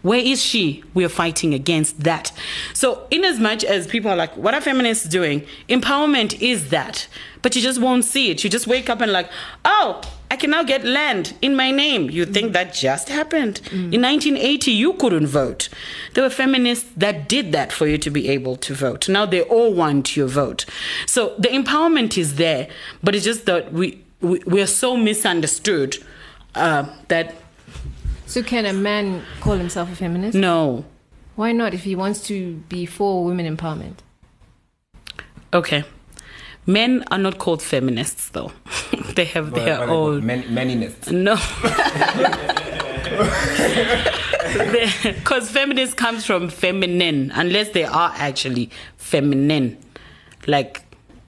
Where 0.08 0.20
is 0.20 0.42
she? 0.42 0.86
We 0.94 1.04
are 1.04 1.10
fighting 1.10 1.54
against 1.54 2.06
that. 2.06 2.32
So, 2.74 3.06
in 3.12 3.26
as 3.26 3.42
much 3.42 3.66
as 3.66 3.88
people 3.88 4.10
are 4.10 4.16
like, 4.16 4.38
what 4.38 4.54
are 4.54 4.62
feminists 4.62 5.06
doing? 5.06 5.46
Empowerment 5.68 6.42
is 6.42 6.70
that. 6.70 7.10
But 7.42 7.58
you 7.58 7.62
just 7.62 7.82
won't 7.82 8.06
see 8.06 8.32
it. 8.32 8.42
You 8.42 8.50
just 8.50 8.68
wake 8.68 8.90
up 8.90 9.02
and, 9.02 9.12
like, 9.12 9.30
oh, 9.66 10.02
I 10.32 10.38
can 10.38 10.52
now 10.52 10.64
get 10.64 10.86
land 10.86 11.36
in 11.42 11.58
my 11.58 11.72
name. 11.72 12.10
You 12.10 12.26
think 12.26 12.54
that 12.54 12.74
just 12.74 13.10
happened. 13.10 13.60
In 13.74 14.02
1980, 14.02 14.72
you 14.72 14.94
couldn't 14.94 15.28
vote. 15.28 15.68
There 16.14 16.24
were 16.24 16.30
feminists 16.30 16.90
that 16.96 17.28
did 17.28 17.52
that 17.52 17.74
for 17.74 17.86
you 17.86 17.98
to 17.98 18.10
be 18.10 18.30
able 18.30 18.56
to 18.56 18.74
vote. 18.74 19.10
Now 19.10 19.26
they 19.26 19.42
all 19.42 19.74
want 19.74 20.16
your 20.16 20.28
vote. 20.28 20.66
So, 21.06 21.36
the 21.38 21.50
empowerment 21.50 22.18
is 22.18 22.36
there, 22.36 22.70
but 23.04 23.14
it's 23.14 23.26
just 23.26 23.46
that 23.48 23.74
we, 23.74 24.02
we, 24.22 24.40
we 24.46 24.62
are 24.62 24.68
so 24.68 24.96
misunderstood 24.96 25.98
uh, 26.56 26.86
that 27.10 27.36
So, 28.28 28.44
can 28.44 28.66
a 28.66 28.74
man 28.74 29.24
call 29.40 29.56
himself 29.56 29.92
a 29.92 29.96
feminist? 29.96 30.38
no. 30.38 30.86
Why 31.36 31.52
not 31.52 31.76
if 31.76 31.84
he 31.84 31.96
wants 31.96 32.24
to 32.24 32.56
be 32.68 32.88
for 32.88 33.24
women 33.24 33.56
empowerment? 33.56 33.98
Okay. 35.54 35.84
Men 36.66 37.04
are 37.12 37.20
not 37.20 37.38
called 37.38 37.62
feminists, 37.62 38.30
though. 38.30 38.52
they 39.16 39.26
have 39.26 39.54
their 39.54 39.84
own. 39.84 40.26
many, 40.26 40.44
manyness. 40.44 41.12
No. 41.12 41.38
Because 45.04 45.50
feminist 45.50 45.98
comes 45.98 46.26
from 46.26 46.50
feminine, 46.50 47.32
unless 47.36 47.70
they 47.70 47.84
are 47.84 48.12
actually 48.16 48.70
feminine. 48.98 49.78
Like 50.48 50.82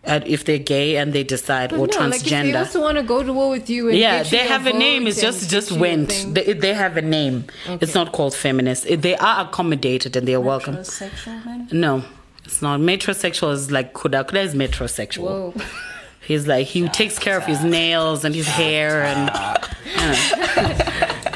uh, 0.10 0.20
if 0.26 0.44
they're 0.46 0.58
gay 0.58 0.98
and 0.98 1.14
they 1.14 1.24
decide 1.24 1.72
or 1.72 1.88
But 1.88 1.96
no, 2.00 2.08
like 2.08 2.16
if 2.16 2.24
they 2.24 2.30
transgender. 2.32 2.60
also 2.60 2.82
want 2.82 2.98
to 2.98 3.04
go 3.04 3.24
to 3.24 3.32
war 3.32 3.50
with 3.50 3.70
you. 3.70 3.90
And 3.90 3.98
yeah, 3.98 4.24
they 4.24 4.40
have 4.40 4.66
a 4.66 4.74
name. 4.74 5.08
It's 5.08 5.22
just 5.22 5.50
just 5.50 5.72
went. 5.72 6.10
They, 6.34 6.54
they 6.54 6.74
have 6.74 6.98
a 6.98 7.02
name. 7.02 7.46
It's 7.68 7.94
not 7.94 8.12
called 8.12 8.34
feminist. 8.36 8.86
They 9.02 9.16
are 9.16 9.46
accommodated 9.46 10.16
and 10.16 10.28
they're 10.28 10.42
welcome. 10.42 10.78
Metrosexual? 10.78 11.72
No, 11.72 12.04
it's 12.46 12.62
not. 12.62 12.80
Metrosexual 12.80 13.52
is 13.54 13.72
like 13.72 13.94
Kuda. 13.94 14.26
Kuda 14.26 14.44
is 14.44 14.56
metrosexual. 14.56 15.54
Whoa. 15.54 15.54
He's 16.28 16.46
like 16.48 16.68
he 16.68 16.88
takes 16.90 17.18
care 17.18 17.38
of 17.38 17.46
his 17.46 17.64
nails 17.64 18.26
and 18.26 18.34
his 18.36 18.48
hair 18.48 19.04
and. 19.04 20.86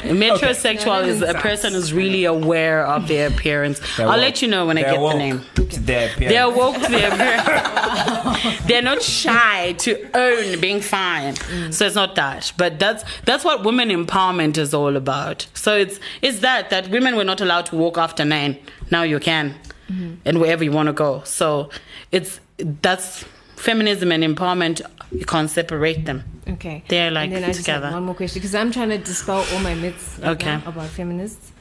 you 0.06 0.14
know. 0.14 0.36
Metrosexual 0.36 1.06
is 1.06 1.22
a 1.22 1.34
person 1.34 1.72
who's 1.72 1.92
really 1.92 2.24
aware 2.24 2.86
of 2.86 3.08
their 3.08 3.28
appearance. 3.28 3.80
They're 3.96 4.06
I'll 4.06 4.12
woke. 4.12 4.20
let 4.20 4.42
you 4.42 4.48
know 4.48 4.66
when 4.66 4.78
I 4.78 4.82
They're 4.82 4.92
get 4.92 5.00
woke 5.00 5.12
the 5.12 5.18
name. 5.18 5.42
their 5.84 6.08
appearance. 6.08 6.32
They're 6.32 6.50
woke 6.50 6.74
to 6.76 6.90
their 6.90 7.12
appearance. 7.12 8.60
They're 8.66 8.82
not 8.82 9.02
shy 9.02 9.72
to 9.72 10.16
own 10.16 10.60
being 10.60 10.80
fine. 10.80 11.34
So 11.72 11.86
it's 11.86 11.94
not 11.94 12.14
that. 12.16 12.52
But 12.56 12.78
that's 12.78 13.04
that's 13.24 13.44
what 13.44 13.64
women 13.64 13.88
empowerment 13.88 14.58
is 14.58 14.74
all 14.74 14.96
about. 14.96 15.46
So 15.54 15.76
it's 15.76 16.00
it's 16.22 16.40
that 16.40 16.70
that 16.70 16.88
women 16.88 17.16
were 17.16 17.24
not 17.24 17.40
allowed 17.40 17.66
to 17.66 17.76
walk 17.76 17.98
after 17.98 18.24
nine. 18.24 18.58
Now 18.90 19.02
you 19.02 19.18
can. 19.20 19.54
Mm-hmm. 19.90 20.14
And 20.24 20.40
wherever 20.40 20.64
you 20.64 20.72
want 20.72 20.86
to 20.86 20.92
go. 20.92 21.22
So 21.24 21.68
it's 22.10 22.40
that's 22.56 23.24
feminism 23.64 24.12
and 24.12 24.22
empowerment 24.22 24.80
you 25.12 25.24
can't 25.24 25.50
separate 25.50 26.04
them. 26.06 26.22
Okay. 26.48 26.82
They're, 26.88 27.10
like, 27.10 27.26
and 27.28 27.36
then 27.36 27.44
I 27.44 27.46
just 27.48 27.60
together. 27.60 27.90
one 27.90 28.04
more 28.04 28.14
question 28.14 28.40
because 28.40 28.54
I'm 28.54 28.70
trying 28.72 28.90
to 28.90 28.98
dispel 28.98 29.44
all 29.52 29.60
my 29.60 29.74
myths 29.74 30.18
right 30.18 30.30
Okay. 30.32 30.54
about 30.66 30.88
feminists. 30.90 31.52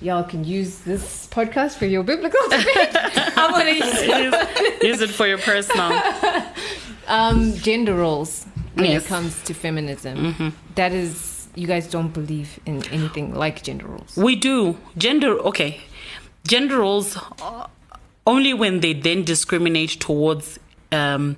Y'all 0.00 0.24
can 0.24 0.44
use 0.44 0.78
this 0.90 1.26
podcast 1.26 1.76
for 1.76 1.86
your 1.86 2.02
biblical 2.02 2.40
debate. 2.48 2.94
I'm 3.40 3.50
gonna 3.50 3.72
use 3.72 4.00
it. 4.00 4.82
Use 4.82 5.00
it 5.02 5.10
for 5.10 5.26
your 5.26 5.38
personal. 5.38 5.90
Um, 7.08 7.54
gender 7.56 7.94
roles 7.94 8.46
when 8.74 8.84
Yes. 8.92 9.04
it 9.04 9.08
comes 9.08 9.42
to 9.44 9.52
feminism. 9.54 10.54
That 10.76 10.92
is, 10.92 11.48
you 11.56 11.66
guys 11.66 11.88
don't 11.90 12.12
believe 12.14 12.60
in 12.66 12.84
anything 12.92 13.34
like 13.34 13.64
gender 13.64 13.88
roles. 13.88 14.16
We 14.16 14.36
do. 14.36 14.76
Gender, 14.96 15.30
okay. 15.50 15.80
Gender 16.46 16.78
roles 16.78 17.16
uh, 17.42 17.66
only 18.28 18.54
when 18.54 18.78
they 18.78 18.92
then 18.92 19.24
discriminate 19.24 19.98
towards 19.98 20.60
um, 20.92 21.36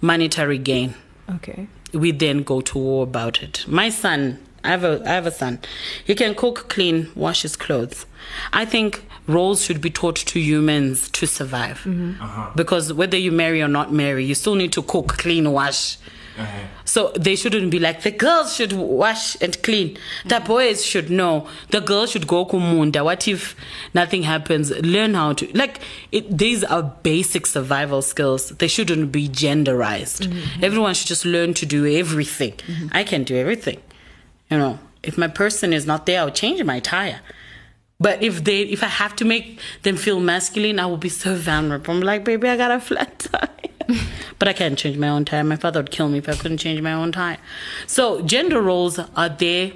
monetary 0.00 0.58
gain. 0.58 0.94
Okay. 1.36 1.66
We 1.92 2.10
then 2.10 2.42
go 2.42 2.60
to 2.60 2.78
war 2.78 3.04
about 3.04 3.42
it. 3.42 3.64
My 3.68 3.88
son, 3.88 4.38
I 4.62 4.68
have 4.68 4.84
a, 4.84 5.02
I 5.06 5.12
have 5.12 5.26
a 5.26 5.30
son. 5.30 5.60
He 6.04 6.14
can 6.14 6.34
cook, 6.34 6.68
clean, 6.68 7.10
wash 7.14 7.42
his 7.42 7.56
clothes. 7.56 8.06
I 8.52 8.64
think 8.64 9.04
roles 9.26 9.64
should 9.64 9.80
be 9.80 9.90
taught 9.90 10.16
to 10.16 10.40
humans 10.40 11.08
to 11.10 11.26
survive. 11.26 11.78
Mm-hmm. 11.78 12.22
Uh-huh. 12.22 12.50
Because 12.56 12.92
whether 12.92 13.16
you 13.16 13.32
marry 13.32 13.62
or 13.62 13.68
not 13.68 13.92
marry, 13.92 14.24
you 14.24 14.34
still 14.34 14.54
need 14.54 14.72
to 14.72 14.82
cook, 14.82 15.08
clean, 15.08 15.52
wash. 15.52 15.98
So 16.84 17.12
they 17.16 17.36
shouldn't 17.36 17.70
be 17.70 17.78
like 17.78 18.02
the 18.02 18.10
girls 18.10 18.54
should 18.54 18.72
wash 18.72 19.40
and 19.40 19.60
clean. 19.62 19.96
The 20.26 20.40
boys 20.40 20.84
should 20.84 21.10
know. 21.10 21.48
The 21.70 21.80
girls 21.80 22.10
should 22.10 22.26
go 22.26 22.44
kumunda. 22.44 23.04
What 23.04 23.26
if 23.26 23.56
nothing 23.94 24.24
happens? 24.24 24.70
Learn 24.70 25.14
how 25.14 25.32
to 25.34 25.50
like 25.56 25.80
it, 26.12 26.36
these 26.36 26.62
are 26.64 26.82
basic 26.82 27.46
survival 27.46 28.02
skills. 28.02 28.50
They 28.50 28.68
shouldn't 28.68 29.12
be 29.12 29.28
genderized. 29.28 30.26
Mm-hmm. 30.26 30.64
Everyone 30.64 30.94
should 30.94 31.08
just 31.08 31.24
learn 31.24 31.54
to 31.54 31.66
do 31.66 31.86
everything. 31.86 32.52
Mm-hmm. 32.52 32.88
I 32.92 33.04
can 33.04 33.24
do 33.24 33.36
everything. 33.36 33.80
You 34.50 34.58
know, 34.58 34.78
if 35.02 35.16
my 35.16 35.28
person 35.28 35.72
is 35.72 35.86
not 35.86 36.06
there, 36.06 36.20
I'll 36.20 36.30
change 36.30 36.62
my 36.64 36.80
tire. 36.80 37.20
But 38.00 38.22
if 38.22 38.44
they, 38.44 38.62
if 38.62 38.82
I 38.82 38.88
have 38.88 39.14
to 39.16 39.24
make 39.24 39.58
them 39.82 39.96
feel 39.96 40.20
masculine, 40.20 40.78
I 40.78 40.86
will 40.86 40.96
be 40.96 41.08
so 41.08 41.36
vulnerable. 41.36 41.94
I'm 41.94 42.00
like, 42.00 42.24
baby, 42.24 42.48
I 42.48 42.56
got 42.56 42.70
a 42.70 42.80
flat 42.80 43.18
tire. 43.32 43.48
But 44.38 44.48
I 44.48 44.52
can't 44.52 44.78
change 44.78 44.96
my 44.96 45.08
own 45.08 45.24
tire. 45.24 45.44
My 45.44 45.56
father 45.56 45.80
would 45.80 45.90
kill 45.90 46.08
me 46.08 46.18
if 46.18 46.28
I 46.28 46.34
couldn't 46.34 46.58
change 46.58 46.80
my 46.80 46.92
own 46.92 47.12
tire. 47.12 47.38
So 47.86 48.22
gender 48.22 48.60
roles 48.60 48.98
are 48.98 49.28
there 49.28 49.72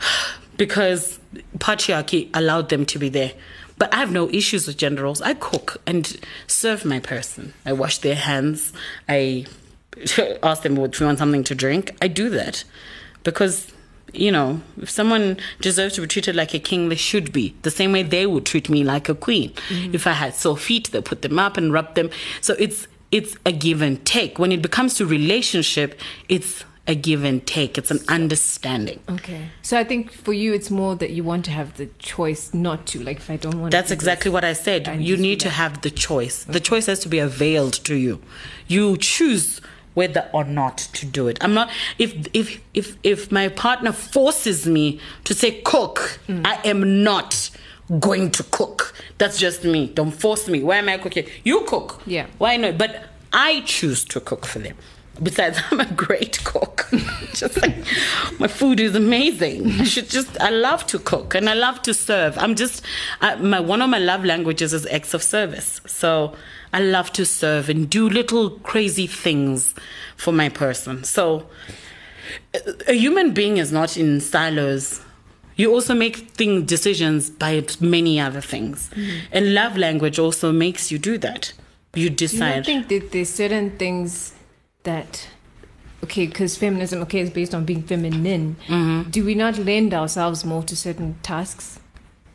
because 0.56 1.18
patriarchy 1.58 2.30
allowed 2.34 2.68
them 2.68 2.86
to 2.86 2.98
be 2.98 3.08
there. 3.08 3.32
But 3.78 3.92
I 3.92 3.98
have 3.98 4.10
no 4.10 4.30
issues 4.30 4.66
with 4.66 4.78
gender 4.78 5.02
roles. 5.02 5.20
I 5.20 5.34
cook 5.34 5.82
and 5.86 6.16
serve 6.46 6.84
my 6.84 6.98
person. 6.98 7.52
I 7.66 7.74
wash 7.74 7.98
their 7.98 8.14
hands. 8.14 8.72
I 9.08 9.46
ask 10.42 10.62
them 10.62 10.78
if 10.78 11.00
you 11.00 11.06
want 11.06 11.18
something 11.18 11.44
to 11.44 11.54
drink. 11.54 11.94
I 12.00 12.08
do 12.08 12.30
that 12.30 12.64
because 13.22 13.72
you 14.12 14.32
know, 14.32 14.60
if 14.80 14.88
someone 14.88 15.36
deserves 15.60 15.94
to 15.96 16.00
be 16.00 16.06
treated 16.06 16.34
like 16.34 16.54
a 16.54 16.58
king, 16.58 16.88
they 16.88 16.96
should 16.96 17.32
be. 17.32 17.54
The 17.62 17.70
same 17.70 17.92
way 17.92 18.02
they 18.02 18.26
would 18.26 18.46
treat 18.46 18.68
me 18.68 18.84
like 18.84 19.08
a 19.08 19.14
queen. 19.14 19.52
Mm-hmm. 19.68 19.94
If 19.94 20.06
I 20.06 20.12
had 20.12 20.34
sore 20.34 20.56
feet, 20.56 20.90
they 20.90 21.02
put 21.02 21.22
them 21.22 21.38
up 21.38 21.56
and 21.56 21.72
rub 21.72 21.94
them. 21.94 22.10
So 22.40 22.54
it's 22.58 22.88
it's 23.12 23.36
a 23.44 23.52
give 23.52 23.82
and 23.82 24.04
take. 24.04 24.38
When 24.38 24.52
it 24.52 24.62
becomes 24.62 24.94
to 24.94 25.06
relationship, 25.06 25.98
it's 26.28 26.64
a 26.88 26.94
give 26.94 27.24
and 27.24 27.44
take. 27.46 27.78
It's 27.78 27.90
an 27.90 28.00
understanding. 28.08 29.00
Okay. 29.08 29.48
So 29.62 29.76
I 29.78 29.84
think 29.84 30.12
for 30.12 30.32
you, 30.32 30.52
it's 30.54 30.70
more 30.70 30.94
that 30.96 31.10
you 31.10 31.24
want 31.24 31.44
to 31.46 31.50
have 31.50 31.76
the 31.76 31.86
choice 31.98 32.54
not 32.54 32.86
to. 32.88 33.02
Like, 33.02 33.16
if 33.18 33.30
I 33.30 33.36
don't 33.36 33.60
want 33.60 33.72
to. 33.72 33.76
That's 33.76 33.90
exactly 33.90 34.30
what 34.30 34.44
I 34.44 34.52
said. 34.52 34.86
And 34.88 35.04
You 35.04 35.16
need 35.16 35.40
to 35.40 35.50
have 35.50 35.82
the 35.82 35.90
choice. 35.90 36.44
The 36.44 36.60
choice 36.60 36.86
has 36.86 37.00
to 37.00 37.08
be 37.08 37.18
availed 37.18 37.72
to 37.84 37.96
you. 37.96 38.22
You 38.68 38.96
choose 38.98 39.60
whether 39.94 40.28
or 40.32 40.44
not 40.44 40.76
to 40.78 41.06
do 41.06 41.26
it. 41.26 41.38
I'm 41.40 41.54
not 41.54 41.70
if 41.98 42.14
if 42.34 42.60
if 42.74 42.96
if 43.02 43.32
my 43.32 43.48
partner 43.48 43.92
forces 43.92 44.66
me 44.66 45.00
to 45.24 45.32
say 45.34 45.62
cook, 45.62 46.20
Mm. 46.28 46.46
I 46.46 46.60
am 46.68 47.02
not 47.02 47.50
going 47.98 48.30
to 48.32 48.42
cook. 48.44 48.94
That's 49.18 49.38
just 49.38 49.64
me. 49.64 49.86
Don't 49.88 50.10
force 50.12 50.48
me. 50.48 50.62
Why 50.62 50.76
am 50.76 50.88
I 50.88 50.98
cooking? 50.98 51.26
You 51.44 51.62
cook. 51.62 52.02
Yeah. 52.06 52.26
Why 52.38 52.56
not? 52.56 52.78
But 52.78 53.06
I 53.32 53.62
choose 53.62 54.04
to 54.06 54.20
cook 54.20 54.44
for 54.46 54.58
them. 54.58 54.76
Besides, 55.22 55.58
I'm 55.70 55.80
a 55.80 55.86
great 55.92 56.42
cook. 56.44 56.88
just 57.32 57.60
like 57.62 57.74
my 58.38 58.48
food 58.48 58.80
is 58.80 58.94
amazing. 58.94 59.70
I 59.80 59.84
should 59.84 60.10
just. 60.10 60.38
I 60.40 60.50
love 60.50 60.86
to 60.88 60.98
cook 60.98 61.34
and 61.34 61.48
I 61.48 61.54
love 61.54 61.80
to 61.82 61.94
serve. 61.94 62.36
I'm 62.38 62.54
just. 62.54 62.82
I, 63.20 63.36
my 63.36 63.60
one 63.60 63.80
of 63.82 63.88
my 63.88 63.98
love 63.98 64.24
languages 64.24 64.72
is 64.74 64.84
acts 64.86 65.14
of 65.14 65.22
service. 65.22 65.80
So 65.86 66.34
I 66.72 66.80
love 66.80 67.12
to 67.14 67.24
serve 67.24 67.70
and 67.70 67.88
do 67.88 68.08
little 68.10 68.50
crazy 68.50 69.06
things 69.06 69.74
for 70.16 70.32
my 70.32 70.48
person. 70.50 71.04
So 71.04 71.46
a- 72.54 72.90
a 72.90 72.92
human 72.92 73.32
being 73.32 73.56
is 73.56 73.72
not 73.72 73.96
in 73.96 74.20
silos. 74.20 75.00
You 75.56 75.72
also 75.72 75.94
make 75.94 76.16
thing 76.36 76.64
decisions 76.66 77.30
by 77.30 77.64
many 77.80 78.20
other 78.20 78.40
things, 78.42 78.90
and 79.32 79.54
love 79.54 79.76
language 79.76 80.18
also 80.18 80.52
makes 80.52 80.90
you 80.92 80.98
do 80.98 81.18
that. 81.18 81.52
You 81.94 82.10
Do 82.10 82.24
you 82.24 82.28
decide. 82.28 82.56
not 82.56 82.66
think 82.66 82.88
that 82.88 83.12
there's 83.12 83.30
certain 83.30 83.70
things 83.78 84.34
that, 84.82 85.28
okay, 86.04 86.26
because 86.26 86.58
feminism, 86.58 87.00
okay, 87.02 87.20
is 87.20 87.30
based 87.30 87.54
on 87.54 87.64
being 87.64 87.82
feminine. 87.82 88.56
Mm-hmm. 88.68 89.10
Do 89.10 89.24
we 89.24 89.34
not 89.34 89.56
lend 89.58 89.94
ourselves 89.94 90.44
more 90.44 90.62
to 90.64 90.76
certain 90.76 91.16
tasks? 91.22 91.80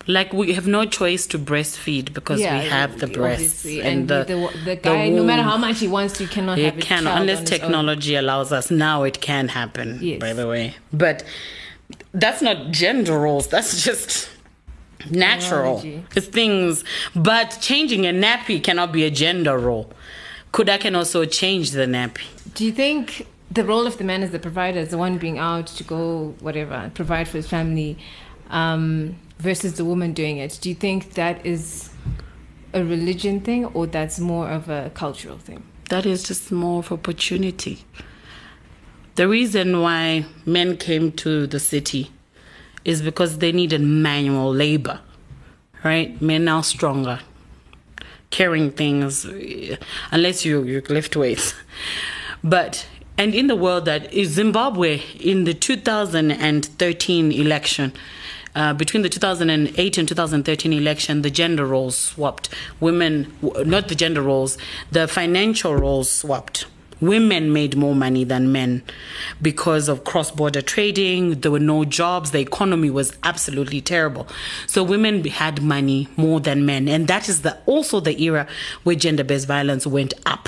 Like 0.07 0.33
we 0.33 0.53
have 0.53 0.65
no 0.65 0.85
choice 0.85 1.27
to 1.27 1.37
breastfeed 1.37 2.11
because 2.11 2.39
we 2.39 2.45
have 2.45 2.97
the 2.99 3.05
breasts 3.05 3.63
obviously. 3.63 3.81
and, 3.83 4.07
the, 4.07 4.23
the, 4.23 4.33
the, 4.33 4.65
the 4.65 4.75
guy, 4.77 5.09
no 5.09 5.23
matter 5.23 5.43
how 5.43 5.57
much 5.57 5.79
he 5.79 5.87
wants 5.87 6.17
to, 6.17 6.25
cannot 6.25 6.57
It 6.57 6.65
have 6.65 6.77
a 6.79 6.81
can 6.81 7.03
child 7.03 7.21
unless 7.21 7.37
on 7.37 7.43
his 7.43 7.51
own. 7.53 7.59
technology 7.59 8.15
allows 8.15 8.51
us. 8.51 8.71
Now 8.71 9.03
it 9.03 9.21
can 9.21 9.47
happen. 9.49 9.99
Yes. 10.01 10.19
By 10.19 10.33
the 10.33 10.47
way, 10.47 10.73
but 10.91 11.23
that's 12.13 12.41
not 12.41 12.71
gender 12.71 13.19
roles. 13.19 13.47
That's 13.47 13.83
just 13.83 14.29
natural. 15.09 15.75
Biology. 15.77 16.03
It's 16.15 16.27
things. 16.27 16.83
But 17.15 17.57
changing 17.61 18.05
a 18.05 18.11
nappy 18.11 18.63
cannot 18.63 18.91
be 18.91 19.03
a 19.03 19.11
gender 19.11 19.57
role. 19.57 19.91
Kuda 20.53 20.79
can 20.79 20.95
also 20.95 21.25
change 21.25 21.71
the 21.71 21.85
nappy. 21.85 22.25
Do 22.55 22.65
you 22.65 22.71
think 22.71 23.25
the 23.49 23.63
role 23.63 23.87
of 23.87 23.97
the 23.97 24.03
man 24.03 24.23
as 24.23 24.31
the 24.31 24.39
provider, 24.39 24.79
as 24.79 24.89
the 24.89 24.97
one 24.97 25.17
being 25.17 25.37
out 25.37 25.67
to 25.67 25.83
go, 25.83 26.35
whatever, 26.39 26.91
provide 26.93 27.27
for 27.27 27.37
his 27.37 27.47
family, 27.47 27.97
um, 28.49 29.15
versus 29.39 29.73
the 29.73 29.85
woman 29.85 30.13
doing 30.13 30.37
it, 30.37 30.59
do 30.61 30.69
you 30.69 30.75
think 30.75 31.13
that 31.13 31.45
is 31.45 31.89
a 32.73 32.83
religion 32.83 33.41
thing 33.41 33.65
or 33.65 33.87
that's 33.87 34.19
more 34.19 34.49
of 34.49 34.69
a 34.69 34.91
cultural 34.93 35.37
thing? 35.37 35.63
That 35.89 36.05
is 36.05 36.23
just 36.23 36.51
more 36.51 36.79
of 36.79 36.91
opportunity. 36.91 37.85
The 39.21 39.27
reason 39.27 39.81
why 39.81 40.25
men 40.47 40.77
came 40.77 41.11
to 41.11 41.45
the 41.45 41.59
city 41.59 42.09
is 42.83 43.03
because 43.03 43.37
they 43.37 43.51
needed 43.51 43.79
manual 43.81 44.51
labor, 44.51 44.99
right? 45.83 46.19
Men 46.19 46.47
are 46.47 46.63
stronger, 46.63 47.19
carrying 48.31 48.71
things, 48.71 49.23
unless 50.09 50.43
you, 50.43 50.63
you 50.63 50.81
lift 50.89 51.15
weights. 51.15 51.53
But, 52.43 52.87
and 53.15 53.35
in 53.35 53.45
the 53.45 53.55
world 53.55 53.85
that 53.85 54.11
is 54.11 54.29
Zimbabwe 54.29 55.03
in 55.19 55.43
the 55.43 55.53
2013 55.53 57.31
election, 57.31 57.93
uh, 58.55 58.73
between 58.73 59.03
the 59.03 59.09
2008 59.09 59.97
and 59.99 60.07
2013 60.07 60.73
election, 60.73 61.21
the 61.21 61.29
gender 61.29 61.67
roles 61.67 61.95
swapped. 61.95 62.49
Women, 62.79 63.31
not 63.43 63.87
the 63.87 63.93
gender 63.93 64.23
roles, 64.23 64.57
the 64.91 65.07
financial 65.07 65.75
roles 65.75 66.11
swapped. 66.11 66.65
Women 67.01 67.51
made 67.51 67.75
more 67.75 67.95
money 67.95 68.23
than 68.23 68.51
men 68.51 68.83
because 69.41 69.89
of 69.89 70.03
cross 70.03 70.31
border 70.31 70.61
trading. 70.61 71.41
There 71.41 71.51
were 71.51 71.59
no 71.59 71.83
jobs. 71.83 72.31
The 72.31 72.39
economy 72.39 72.89
was 72.89 73.17
absolutely 73.23 73.81
terrible. 73.81 74.27
So 74.67 74.83
women 74.83 75.23
had 75.25 75.61
money 75.61 76.07
more 76.15 76.39
than 76.39 76.65
men. 76.65 76.87
And 76.87 77.07
that 77.07 77.27
is 77.27 77.41
the, 77.41 77.57
also 77.65 77.99
the 77.99 78.21
era 78.21 78.47
where 78.83 78.95
gender 78.95 79.23
based 79.23 79.47
violence 79.47 79.87
went 79.87 80.13
up 80.25 80.47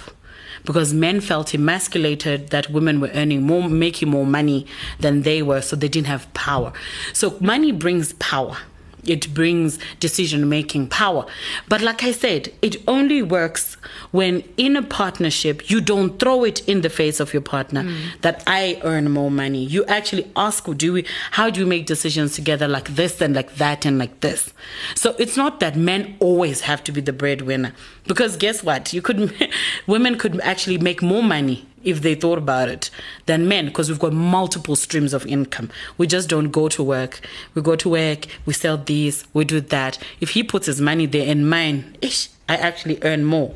because 0.66 0.94
men 0.94 1.20
felt 1.20 1.54
emasculated 1.54 2.50
that 2.50 2.70
women 2.70 3.00
were 3.00 3.10
earning 3.14 3.44
more, 3.44 3.68
making 3.68 4.10
more 4.10 4.26
money 4.26 4.66
than 5.00 5.24
they 5.24 5.42
were, 5.42 5.62
so 5.62 5.76
they 5.76 5.88
didn't 5.88 6.08
have 6.08 6.32
power. 6.34 6.72
So 7.12 7.38
money 7.40 7.72
brings 7.72 8.14
power. 8.14 8.58
It 9.06 9.34
brings 9.34 9.80
decision 10.00 10.50
making 10.50 10.88
power. 10.88 11.26
But 11.68 11.82
like 11.82 12.04
I 12.04 12.12
said, 12.12 12.54
it 12.62 12.78
only 12.88 13.22
works 13.22 13.76
when 14.12 14.44
in 14.58 14.76
a 14.76 14.84
partnership 14.84 15.70
you 15.70 15.82
don't 15.82 16.20
throw 16.20 16.44
it 16.44 16.68
in 16.68 16.82
the 16.82 16.90
face 16.90 17.20
of 17.20 17.34
your 17.34 17.42
partner 17.42 17.84
mm. 17.84 18.22
that 18.22 18.44
I 18.48 18.80
earn 18.84 19.12
more 19.12 19.32
money. 19.32 19.64
You 19.64 19.86
actually 19.86 20.30
ask, 20.36 20.66
do 20.78 20.94
we, 20.94 21.06
how 21.32 21.50
do 21.50 21.64
we 21.64 21.70
make 21.70 21.86
decisions 21.86 22.36
together 22.36 22.68
like 22.68 22.96
this 22.96 23.22
and 23.22 23.36
like 23.36 23.56
that 23.56 23.86
and 23.86 24.00
like 24.00 24.20
this? 24.22 24.54
So 24.96 25.16
it's 25.20 25.38
not 25.38 25.60
that 25.60 25.76
men 25.76 26.16
always 26.20 26.62
have 26.62 26.84
to 26.86 26.92
be 26.92 27.02
the 27.02 27.14
breadwinner. 27.14 27.74
Because 28.06 28.38
guess 28.38 28.64
what? 28.64 28.94
You 28.94 29.02
could, 29.02 29.34
women 29.88 30.18
could 30.18 30.40
actually 30.42 30.78
make 30.78 31.02
more 31.02 31.24
money 31.24 31.68
if 31.84 32.02
they 32.02 32.16
thought 32.16 32.38
about 32.38 32.70
it 32.70 32.90
than 33.26 33.48
men 33.48 33.66
because 33.66 33.90
we've 33.90 34.00
got 34.00 34.14
multiple 34.14 34.76
streams 34.76 35.14
of 35.14 35.26
income. 35.26 35.70
We 35.98 36.08
just 36.08 36.30
don't 36.30 36.52
go 36.52 36.68
to 36.70 36.84
work. 36.84 37.20
We 37.54 37.62
go 37.62 37.76
to 37.76 37.90
work, 37.90 38.26
we 38.46 38.54
sell 38.54 38.78
this, 38.78 39.26
we 39.34 39.46
do 39.46 39.62
that. 39.62 39.98
If 40.20 40.32
he 40.32 40.44
puts 40.44 40.68
his 40.68 40.82
money 40.82 41.06
there 41.06 41.30
and 41.30 41.50
mine, 41.50 41.98
ish, 42.02 42.30
I 42.50 42.56
actually 42.58 43.00
earn 43.04 43.24
more. 43.24 43.54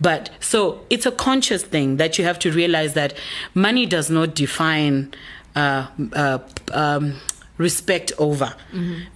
But 0.00 0.30
so 0.40 0.80
it's 0.90 1.06
a 1.06 1.12
conscious 1.12 1.62
thing 1.62 1.96
that 1.98 2.18
you 2.18 2.24
have 2.24 2.38
to 2.40 2.50
realize 2.50 2.94
that 2.94 3.14
money 3.54 3.86
does 3.86 4.10
not 4.10 4.34
define 4.34 5.14
uh, 5.54 5.86
uh, 6.12 6.38
um, 6.72 7.14
respect 7.58 8.12
over. 8.18 8.54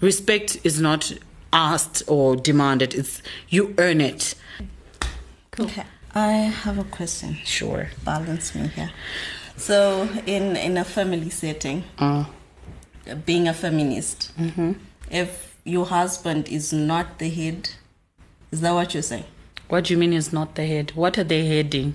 Respect 0.01 0.59
is 0.65 0.81
not 0.81 1.13
asked 1.53 2.03
or 2.07 2.37
demanded, 2.37 2.95
it's 2.95 3.23
you 3.49 3.75
earn 3.79 4.01
it. 4.01 4.35
Okay. 5.59 5.85
I 6.19 6.33
have 6.65 6.79
a 6.79 6.85
question. 6.85 7.37
Sure. 7.45 7.89
Balance 8.05 8.55
me 8.55 8.69
here. 8.69 8.91
So, 9.57 10.09
in 10.27 10.57
in 10.57 10.77
a 10.77 10.85
family 10.85 11.31
setting, 11.31 11.85
Uh, 11.99 12.25
being 13.27 13.49
a 13.49 13.55
feminist, 13.55 14.31
mm-hmm. 14.39 14.73
if 15.11 15.31
your 15.65 15.87
husband 15.87 16.49
is 16.49 16.73
not 16.73 17.07
the 17.19 17.29
head, 17.31 17.71
is 18.53 18.61
that 18.61 18.73
what 18.75 18.93
you're 18.95 19.03
saying? 19.13 19.25
What 19.69 19.85
do 19.85 19.95
you 19.95 19.99
mean 19.99 20.13
is 20.13 20.33
not 20.33 20.55
the 20.55 20.67
head? 20.67 20.93
What 20.95 21.19
are 21.19 21.25
they 21.25 21.47
heading? 21.47 21.95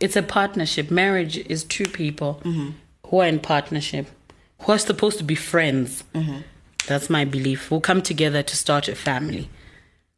It's 0.00 0.16
a 0.16 0.22
partnership. 0.22 0.90
Marriage 0.90 1.36
is 1.54 1.64
two 1.64 1.84
people 2.02 2.40
mm-hmm. 2.44 2.70
who 3.06 3.20
are 3.22 3.28
in 3.28 3.38
partnership, 3.40 4.06
who 4.62 4.72
are 4.72 4.78
supposed 4.78 5.18
to 5.18 5.24
be 5.24 5.34
friends. 5.34 6.04
Mm-hmm. 6.14 6.38
That's 6.86 7.08
my 7.10 7.24
belief. 7.24 7.68
Who 7.70 7.80
come 7.80 8.02
together 8.02 8.42
to 8.42 8.56
start 8.56 8.88
a 8.88 8.94
family. 8.94 9.48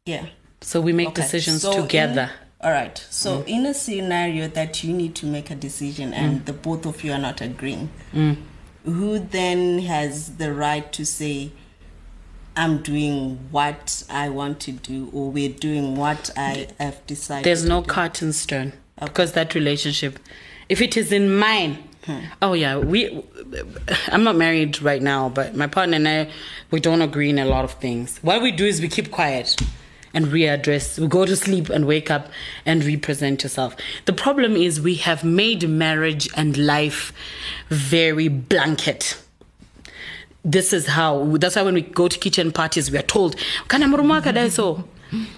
Yeah. 0.05 0.25
So 0.61 0.81
we 0.81 0.93
make 0.93 1.09
Okay. 1.09 1.21
decisions 1.21 1.61
So 1.61 1.71
in- 1.71 1.81
together. 1.81 2.29
All 2.61 2.71
right. 2.71 2.97
So 3.09 3.41
mm. 3.41 3.47
in 3.47 3.65
a 3.65 3.73
scenario 3.73 4.47
that 4.49 4.83
you 4.83 4.93
need 4.93 5.15
to 5.15 5.25
make 5.25 5.49
a 5.49 5.55
decision 5.55 6.13
and 6.13 6.41
mm. 6.41 6.45
the 6.45 6.53
both 6.53 6.85
of 6.85 7.03
you 7.03 7.13
are 7.13 7.19
not 7.19 7.39
agreeing, 7.41 7.89
mm. 8.13 8.37
who 8.83 9.19
then 9.19 9.79
has 9.79 10.35
the 10.35 10.53
right 10.53 10.91
to 10.93 11.05
say, 11.05 11.51
"I'm 12.57 12.81
doing 12.81 13.39
what 13.51 14.03
I 14.09 14.27
want 14.29 14.59
to 14.61 14.73
do," 14.73 15.09
or 15.13 15.31
"We're 15.31 15.49
doing 15.53 15.95
what 15.95 16.31
I 16.35 16.67
have 16.79 17.05
decided"? 17.07 17.45
There's 17.45 17.63
no 17.63 17.81
do? 17.81 17.87
cut 17.87 18.21
and 18.21 18.35
stone 18.35 18.73
because 18.99 19.31
that 19.33 19.55
relationship, 19.55 20.19
if 20.67 20.81
it 20.81 20.97
is 20.97 21.13
in 21.13 21.33
mine, 21.33 21.77
hmm. 22.03 22.19
oh 22.41 22.53
yeah, 22.53 22.77
we. 22.77 23.23
I'm 24.07 24.25
not 24.25 24.35
married 24.35 24.81
right 24.81 25.01
now, 25.01 25.29
but 25.29 25.55
my 25.55 25.67
partner 25.67 25.95
and 25.95 26.07
I, 26.07 26.29
we 26.71 26.81
don't 26.81 27.01
agree 27.01 27.29
in 27.29 27.39
a 27.39 27.45
lot 27.45 27.63
of 27.63 27.71
things. 27.75 28.17
What 28.21 28.41
we 28.41 28.51
do 28.51 28.65
is 28.65 28.81
we 28.81 28.89
keep 28.89 29.11
quiet 29.11 29.55
and 30.13 30.25
readdress. 30.27 30.97
We 30.99 31.07
go 31.07 31.25
to 31.25 31.35
sleep 31.35 31.69
and 31.69 31.85
wake 31.85 32.09
up 32.11 32.29
and 32.65 32.83
represent 32.83 33.43
yourself. 33.43 33.75
The 34.05 34.13
problem 34.13 34.55
is 34.55 34.81
we 34.81 34.95
have 34.95 35.23
made 35.23 35.67
marriage 35.69 36.29
and 36.35 36.57
life 36.57 37.13
very 37.69 38.27
blanket 38.27 39.17
this 40.45 40.71
is 40.71 40.87
how 40.87 41.35
that's 41.37 41.57
why 41.57 41.61
when 41.61 41.73
we 41.73 41.81
go 41.81 42.07
to 42.07 42.17
kitchen 42.17 42.49
parties 42.49 42.89
we 42.89 42.97
are 42.97 43.01
told 43.03 43.35
kana 43.67 43.85
murume 43.87 44.09
wako 44.09 44.31
dai 44.31 44.47
so 44.47 44.85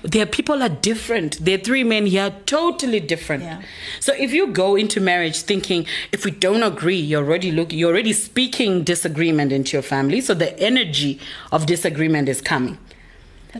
their 0.03 0.27
people 0.27 0.61
are 0.61 0.69
different 0.69 1.37
they're 1.43 1.57
three 1.57 1.83
men 1.83 2.05
here 2.05 2.29
totally 2.45 2.99
different 2.99 3.43
Yeah. 3.43 3.61
so 3.99 4.13
if 4.13 4.31
you 4.31 4.47
go 4.47 4.75
into 4.75 5.01
marriage 5.01 5.41
thinking 5.41 5.87
if 6.11 6.23
we 6.23 6.31
don't 6.31 6.61
agree 6.61 6.99
you're 6.99 7.23
already 7.25 7.51
look 7.51 7.73
you're 7.73 7.89
already 7.91 8.13
speaking 8.13 8.83
disagreement 8.83 9.51
into 9.51 9.75
your 9.75 9.81
family 9.81 10.21
so 10.21 10.35
the 10.35 10.57
energy 10.59 11.19
of 11.51 11.65
disagreement 11.65 12.29
is 12.29 12.39
coming 12.39 12.77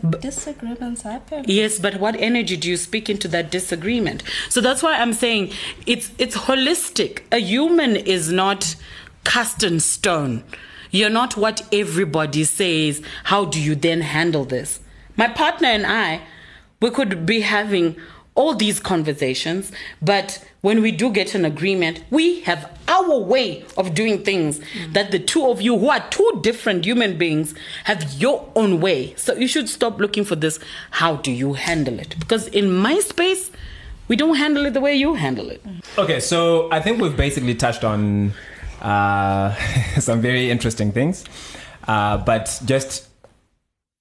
But 0.02 0.20
disagreements 0.22 1.02
happen. 1.02 1.44
Yes, 1.46 1.78
but 1.78 2.00
what 2.00 2.16
energy 2.18 2.56
do 2.56 2.68
you 2.70 2.76
speak 2.76 3.10
into 3.10 3.28
that 3.28 3.50
disagreement? 3.50 4.22
So 4.48 4.60
that's 4.60 4.82
why 4.82 4.94
I'm 4.94 5.12
saying 5.12 5.52
it's 5.86 6.10
it's 6.18 6.36
holistic. 6.36 7.22
A 7.30 7.38
human 7.38 7.96
is 7.96 8.32
not 8.32 8.74
cast 9.24 9.62
in 9.62 9.80
stone. 9.80 10.44
You're 10.90 11.10
not 11.10 11.36
what 11.36 11.66
everybody 11.72 12.44
says. 12.44 13.02
How 13.24 13.44
do 13.44 13.60
you 13.60 13.74
then 13.74 14.02
handle 14.02 14.44
this? 14.44 14.80
My 15.16 15.28
partner 15.28 15.68
and 15.68 15.86
I, 15.86 16.22
we 16.80 16.90
could 16.90 17.24
be 17.24 17.40
having 17.40 17.96
all 18.34 18.54
these 18.54 18.80
conversations, 18.80 19.70
but 20.00 20.42
when 20.62 20.80
we 20.80 20.90
do 20.90 21.12
get 21.12 21.34
an 21.34 21.44
agreement, 21.44 22.02
we 22.10 22.40
have 22.40 22.70
our 22.88 23.18
way 23.18 23.64
of 23.76 23.94
doing 23.94 24.22
things 24.22 24.60
that 24.92 25.10
the 25.10 25.18
two 25.18 25.46
of 25.46 25.60
you, 25.60 25.78
who 25.78 25.90
are 25.90 26.00
two 26.10 26.40
different 26.42 26.84
human 26.84 27.18
beings, 27.18 27.54
have 27.84 28.12
your 28.14 28.48
own 28.54 28.80
way. 28.80 29.14
So 29.16 29.34
you 29.34 29.48
should 29.48 29.68
stop 29.68 29.98
looking 29.98 30.24
for 30.24 30.36
this. 30.36 30.58
How 30.92 31.16
do 31.16 31.30
you 31.30 31.54
handle 31.54 31.98
it? 31.98 32.16
Because 32.18 32.46
in 32.48 32.72
my 32.72 33.00
space, 33.00 33.50
we 34.08 34.16
don't 34.16 34.36
handle 34.36 34.66
it 34.66 34.74
the 34.74 34.80
way 34.80 34.94
you 34.94 35.14
handle 35.14 35.50
it. 35.50 35.62
Okay, 35.98 36.20
so 36.20 36.70
I 36.70 36.80
think 36.80 37.00
we've 37.00 37.16
basically 37.16 37.54
touched 37.54 37.84
on 37.84 38.32
uh, 38.80 39.54
some 39.98 40.20
very 40.20 40.50
interesting 40.50 40.92
things, 40.92 41.24
uh, 41.86 42.18
but 42.18 42.60
just 42.64 43.08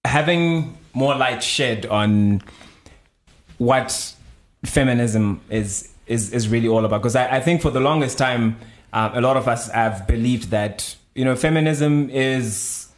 having 0.05 0.77
more 0.93 1.15
light 1.15 1.43
shed 1.43 1.85
on 1.85 2.41
what 3.57 4.15
feminism 4.65 5.41
is 5.49 5.89
is 6.07 6.31
is 6.33 6.47
really 6.47 6.67
all 6.67 6.85
about. 6.85 7.01
Because 7.01 7.15
I, 7.15 7.37
I 7.37 7.39
think 7.39 7.61
for 7.61 7.71
the 7.71 7.79
longest 7.79 8.17
time, 8.17 8.57
uh, 8.93 9.11
a 9.13 9.21
lot 9.21 9.37
of 9.37 9.47
us 9.47 9.69
have 9.71 10.07
believed 10.07 10.49
that 10.51 10.95
you 11.15 11.25
know 11.25 11.35
feminism 11.35 12.09
is 12.09 12.89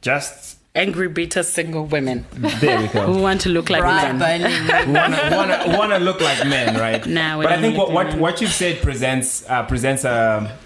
just 0.00 0.56
Angry, 0.72 1.08
bitter, 1.08 1.42
single 1.42 1.84
women 1.84 2.24
there 2.60 2.80
we 2.80 2.86
go. 2.86 3.04
who 3.12 3.20
want 3.20 3.40
to 3.40 3.48
look 3.48 3.70
like 3.70 3.82
Right, 3.82 4.14
men. 4.14 4.40
Bernie. 4.40 4.92
wanna, 4.92 5.36
wanna, 5.36 5.78
wanna 5.78 5.98
look 5.98 6.20
like 6.20 6.46
men, 6.46 6.78
right? 6.78 7.04
Nah, 7.06 7.38
but 7.42 7.46
I 7.50 7.60
think 7.60 7.76
what, 7.76 7.90
what, 7.90 8.14
what 8.14 8.40
you've 8.40 8.52
said 8.52 8.80
presents 8.80 9.44
uh, 9.50 9.64
presents 9.66 10.04
a 10.04 10.56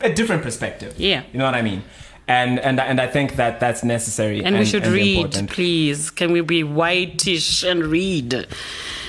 a 0.00 0.12
different 0.12 0.42
perspective. 0.44 0.94
Yeah. 0.96 1.24
you 1.32 1.38
know 1.38 1.44
what 1.44 1.54
I 1.54 1.62
mean. 1.62 1.82
And 2.30 2.60
and 2.60 2.78
and 2.78 3.00
I 3.00 3.08
think 3.08 3.34
that 3.36 3.58
that's 3.58 3.82
necessary. 3.82 4.44
And, 4.44 4.56
we 4.56 4.64
should 4.64 4.86
read, 4.86 5.16
important. 5.16 5.50
please. 5.50 6.10
Can 6.12 6.30
we 6.30 6.42
be 6.42 6.62
whitish 6.62 7.64
and 7.64 7.84
read? 7.84 8.46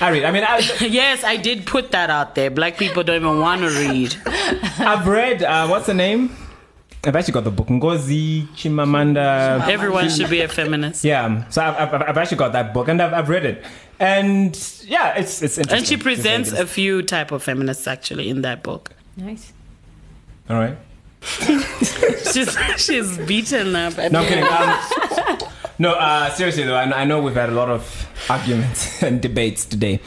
I 0.00 0.08
read. 0.10 0.24
I 0.24 0.32
mean, 0.32 0.42
I, 0.42 0.58
yes, 0.80 1.22
I 1.22 1.36
did 1.36 1.64
put 1.64 1.92
that 1.92 2.10
out 2.10 2.34
there. 2.34 2.50
Black 2.50 2.76
people 2.78 3.04
don't 3.04 3.22
even 3.22 3.38
want 3.38 3.60
to 3.60 3.68
read. 3.68 4.16
I've 4.26 5.06
read. 5.06 5.44
Uh, 5.44 5.68
what's 5.68 5.86
the 5.86 5.94
name? 5.94 6.36
I've 7.04 7.14
actually 7.14 7.34
got 7.34 7.44
the 7.44 7.52
book 7.52 7.68
Ngozi 7.68 8.48
Chimamanda. 8.56 9.68
Everyone 9.68 10.10
should 10.10 10.28
be 10.28 10.40
a 10.40 10.48
feminist. 10.48 11.04
Yeah, 11.04 11.48
so 11.48 11.62
I've, 11.62 11.94
I've, 11.94 12.02
I've 12.02 12.18
actually 12.18 12.38
got 12.38 12.52
that 12.54 12.74
book 12.74 12.88
and 12.88 13.00
I've, 13.00 13.12
I've 13.12 13.28
read 13.28 13.44
it, 13.44 13.64
and 14.00 14.50
yeah, 14.84 15.14
it's 15.14 15.42
it's 15.42 15.58
interesting. 15.58 15.78
And 15.78 15.86
she 15.86 15.96
presents 15.96 16.50
a 16.50 16.66
few 16.66 17.02
type 17.02 17.30
of 17.30 17.44
feminists 17.44 17.86
actually 17.86 18.28
in 18.28 18.42
that 18.42 18.64
book. 18.64 18.90
Nice. 19.16 19.52
All 20.50 20.56
right. 20.56 20.76
She's 22.32 22.56
she's 22.78 23.18
beaten 23.18 23.76
up. 23.76 23.96
No, 23.96 24.20
I'm 24.20 24.26
kidding. 24.26 24.44
Um, 24.44 25.38
no, 25.78 25.92
uh, 25.92 26.30
seriously 26.30 26.64
though, 26.64 26.74
I, 26.74 27.02
I 27.02 27.04
know 27.04 27.20
we've 27.20 27.34
had 27.34 27.48
a 27.48 27.52
lot 27.52 27.68
of 27.68 28.08
arguments 28.28 29.02
and 29.06 29.20
debates 29.20 29.64
today, 29.64 30.00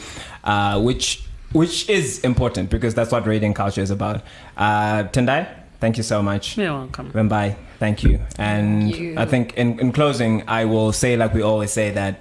uh, 0.44 0.80
which 0.80 1.22
which 1.52 1.88
is 1.88 2.20
important 2.20 2.68
because 2.70 2.94
that's 2.94 3.12
what 3.12 3.26
Radiant 3.26 3.56
Culture 3.56 3.80
is 3.80 3.90
about. 3.90 4.22
Uh, 4.56 5.04
Tendai, 5.04 5.48
thank 5.80 5.96
you 5.96 6.02
so 6.02 6.22
much. 6.22 6.58
You're 6.58 6.72
welcome. 6.72 7.12
Wembai, 7.12 7.56
thank 7.78 8.02
you. 8.02 8.20
And 8.38 8.82
Thank 8.82 8.98
you. 8.98 9.14
I 9.16 9.24
think 9.24 9.54
in, 9.54 9.78
in 9.80 9.92
closing, 9.92 10.42
I 10.48 10.64
will 10.64 10.92
say 10.92 11.16
like 11.16 11.32
we 11.32 11.42
always 11.42 11.70
say 11.70 11.90
that 11.92 12.20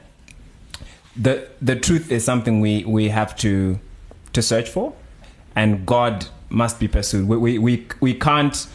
the 1.15 1.47
the 1.61 1.75
truth 1.75 2.11
is 2.11 2.23
something 2.23 2.61
we, 2.61 2.85
we 2.85 3.09
have 3.09 3.35
to 3.37 3.79
to 4.33 4.41
search 4.41 4.69
for, 4.69 4.93
and 5.55 5.85
God 5.85 6.27
must 6.49 6.79
be 6.79 6.87
pursued. 6.87 7.27
We 7.27 7.37
we 7.37 7.57
we, 7.59 7.87
we 7.99 8.13
can't 8.13 8.67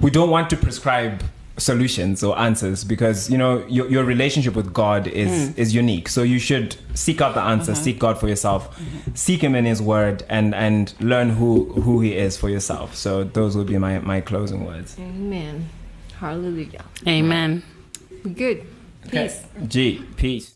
we 0.00 0.10
don't 0.10 0.30
want 0.30 0.50
to 0.50 0.56
prescribe 0.56 1.22
solutions 1.58 2.22
or 2.22 2.38
answers 2.38 2.84
because 2.84 3.30
you 3.30 3.38
know 3.38 3.64
your, 3.66 3.88
your 3.88 4.04
relationship 4.04 4.54
with 4.54 4.74
god 4.74 5.06
is 5.06 5.30
mm. 5.48 5.58
is 5.58 5.74
unique 5.74 6.06
so 6.06 6.22
you 6.22 6.38
should 6.38 6.76
seek 6.92 7.22
out 7.22 7.34
the 7.34 7.40
answer 7.40 7.72
uh-huh. 7.72 7.80
seek 7.80 7.98
god 7.98 8.20
for 8.20 8.28
yourself 8.28 8.78
mm-hmm. 8.78 9.14
seek 9.14 9.40
him 9.40 9.54
in 9.54 9.64
his 9.64 9.80
word 9.80 10.22
and 10.28 10.54
and 10.54 10.92
learn 11.00 11.30
who 11.30 11.72
who 11.80 12.02
he 12.02 12.14
is 12.14 12.36
for 12.36 12.50
yourself 12.50 12.94
so 12.94 13.24
those 13.24 13.56
would 13.56 13.66
be 13.66 13.78
my 13.78 13.98
my 14.00 14.20
closing 14.20 14.66
words 14.66 14.96
Amen. 14.98 15.70
Hallelujah. 16.18 16.84
Amen. 17.06 17.62
We 18.24 18.30
good. 18.30 18.66
Peace. 19.10 19.44
G. 19.66 20.02
Peace. 20.16 20.55